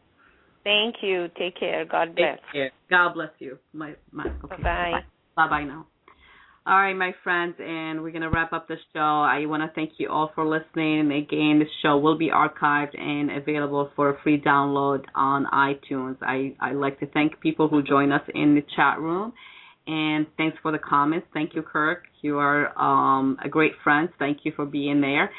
Thank 0.66 0.96
you. 1.02 1.30
Take 1.40 1.58
care. 1.58 1.86
God 1.86 2.14
bless. 2.16 2.40
Take 2.40 2.52
care. 2.52 2.72
God 2.90 3.14
bless 3.14 3.32
you. 3.40 3.58
My, 3.72 3.94
my, 4.12 4.26
okay. 4.26 4.62
Bye-bye. 4.62 5.00
Bye 5.36 5.50
bye 5.50 5.64
now. 5.64 5.88
All 6.66 6.78
right, 6.78 6.94
my 6.94 7.14
friends, 7.26 7.56
and 7.60 8.02
we're 8.02 8.12
going 8.12 8.22
to 8.22 8.30
wrap 8.30 8.54
up 8.54 8.70
the 8.70 8.78
show. 8.94 9.00
I 9.00 9.46
want 9.48 9.64
to 9.64 9.76
thank 9.76 9.96
you 9.98 10.08
all 10.10 10.32
for 10.34 10.48
listening. 10.48 11.12
Again, 11.12 11.60
this 11.60 11.68
show 11.82 11.98
will 11.98 12.18
be 12.18 12.30
archived 12.30 12.98
and 12.98 13.32
available 13.32 13.92
for 13.98 14.12
a 14.12 14.22
free 14.22 14.40
download 14.40 15.04
on 15.14 15.46
iTunes. 15.54 16.16
I, 16.22 16.56
I 16.62 16.72
like 16.72 17.02
to 17.02 17.08
thank 17.08 17.42
people 17.42 17.68
who 17.68 17.84
join 17.84 18.14
us 18.14 18.22
in 18.34 18.56
the 18.56 18.64
chat 18.78 18.98
room. 18.98 19.34
And 19.88 20.26
thanks 20.38 20.58
for 20.62 20.72
the 20.72 20.78
comments. 20.78 21.28
Thank 21.34 21.54
you, 21.54 21.64
Kirk. 21.64 22.04
You 22.22 22.38
are 22.38 22.72
um, 22.80 23.38
a 23.44 23.50
great 23.50 23.74
friend. 23.84 24.08
Thank 24.18 24.40
you 24.44 24.54
for 24.56 24.66
being 24.66 25.02
there. 25.02 25.30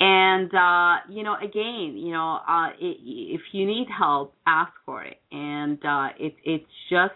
And 0.00 0.50
uh, 0.52 1.10
you 1.10 1.22
know, 1.22 1.36
again, 1.42 1.94
you 1.96 2.12
know, 2.12 2.40
uh, 2.46 2.68
it, 2.78 2.98
if 3.00 3.40
you 3.52 3.64
need 3.64 3.86
help, 3.96 4.34
ask 4.46 4.72
for 4.84 5.02
it. 5.02 5.16
And 5.32 5.78
uh, 5.82 6.08
it, 6.18 6.34
it's 6.44 6.66
just 6.90 7.14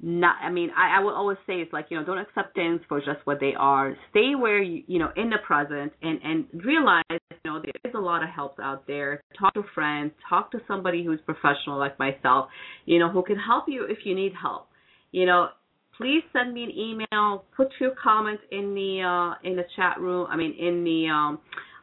not. 0.00 0.36
I 0.42 0.50
mean, 0.50 0.70
I, 0.76 0.98
I 0.98 1.00
will 1.00 1.14
always 1.14 1.38
say 1.46 1.54
it's 1.54 1.72
like 1.72 1.86
you 1.90 1.98
know, 1.98 2.04
don't 2.04 2.18
accept 2.18 2.54
things 2.54 2.80
for 2.88 2.98
just 2.98 3.24
what 3.24 3.40
they 3.40 3.54
are. 3.58 3.96
Stay 4.10 4.34
where 4.34 4.62
you, 4.62 4.82
you 4.86 4.98
know, 4.98 5.10
in 5.16 5.30
the 5.30 5.38
present, 5.46 5.92
and 6.02 6.20
and 6.22 6.64
realize, 6.64 7.04
you 7.10 7.50
know, 7.50 7.62
there's 7.62 7.94
a 7.94 7.98
lot 7.98 8.22
of 8.22 8.28
help 8.28 8.58
out 8.62 8.86
there. 8.86 9.22
Talk 9.38 9.54
to 9.54 9.62
friends, 9.74 10.12
talk 10.28 10.50
to 10.52 10.58
somebody 10.68 11.04
who's 11.04 11.20
professional 11.24 11.78
like 11.78 11.98
myself, 11.98 12.48
you 12.84 12.98
know, 12.98 13.10
who 13.10 13.22
can 13.22 13.36
help 13.36 13.64
you 13.68 13.86
if 13.88 13.98
you 14.04 14.14
need 14.14 14.32
help. 14.40 14.68
You 15.12 15.24
know, 15.24 15.48
please 15.96 16.22
send 16.32 16.52
me 16.52 16.64
an 16.64 16.70
email. 16.70 17.44
Put 17.56 17.68
your 17.80 17.92
comments 18.02 18.42
in 18.50 18.74
the 18.74 19.02
uh, 19.02 19.48
in 19.48 19.56
the 19.56 19.64
chat 19.76 19.98
room. 19.98 20.26
I 20.30 20.36
mean, 20.36 20.54
in 20.58 20.84
the 20.84 21.08
um, 21.08 21.38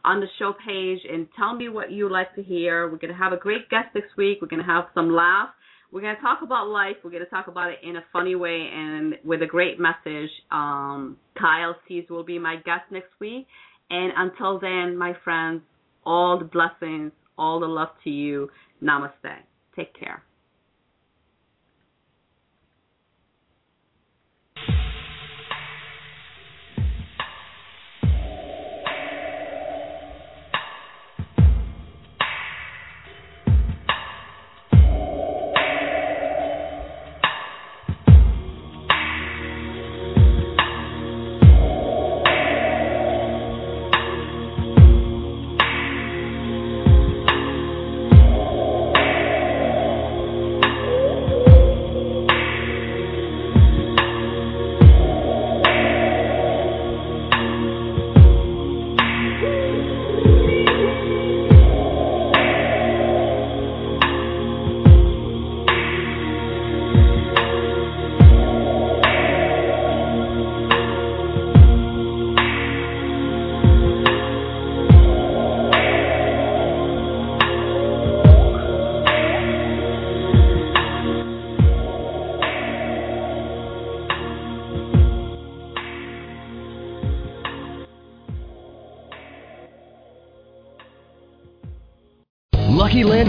on 0.05 0.19
the 0.19 0.27
show 0.37 0.53
page, 0.65 0.99
and 1.11 1.27
tell 1.37 1.55
me 1.55 1.69
what 1.69 1.91
you 1.91 2.11
like 2.11 2.35
to 2.35 2.43
hear. 2.43 2.91
We're 2.91 2.97
gonna 2.97 3.17
have 3.17 3.33
a 3.33 3.37
great 3.37 3.69
guest 3.69 3.87
this 3.93 4.03
week. 4.17 4.39
We're 4.41 4.49
gonna 4.49 4.65
have 4.65 4.85
some 4.93 5.11
laughs. 5.11 5.53
We're 5.93 6.01
gonna 6.01 6.19
talk 6.21 6.39
about 6.41 6.69
life. 6.69 6.95
We're 7.03 7.11
gonna 7.11 7.25
talk 7.27 7.47
about 7.47 7.69
it 7.69 7.77
in 7.83 7.97
a 7.97 8.03
funny 8.11 8.33
way 8.33 8.67
and 8.73 9.13
with 9.23 9.43
a 9.43 9.45
great 9.45 9.79
message. 9.79 10.31
Um, 10.51 11.17
Kyle 11.39 11.75
Cease 11.87 12.09
will 12.09 12.23
be 12.23 12.39
my 12.39 12.55
guest 12.55 12.85
next 12.89 13.11
week. 13.19 13.45
And 13.91 14.11
until 14.17 14.59
then, 14.59 14.97
my 14.97 15.13
friends, 15.23 15.61
all 16.03 16.39
the 16.39 16.45
blessings, 16.45 17.11
all 17.37 17.59
the 17.59 17.67
love 17.67 17.89
to 18.05 18.09
you. 18.09 18.49
Namaste. 18.81 19.37
Take 19.75 19.93
care. 19.93 20.23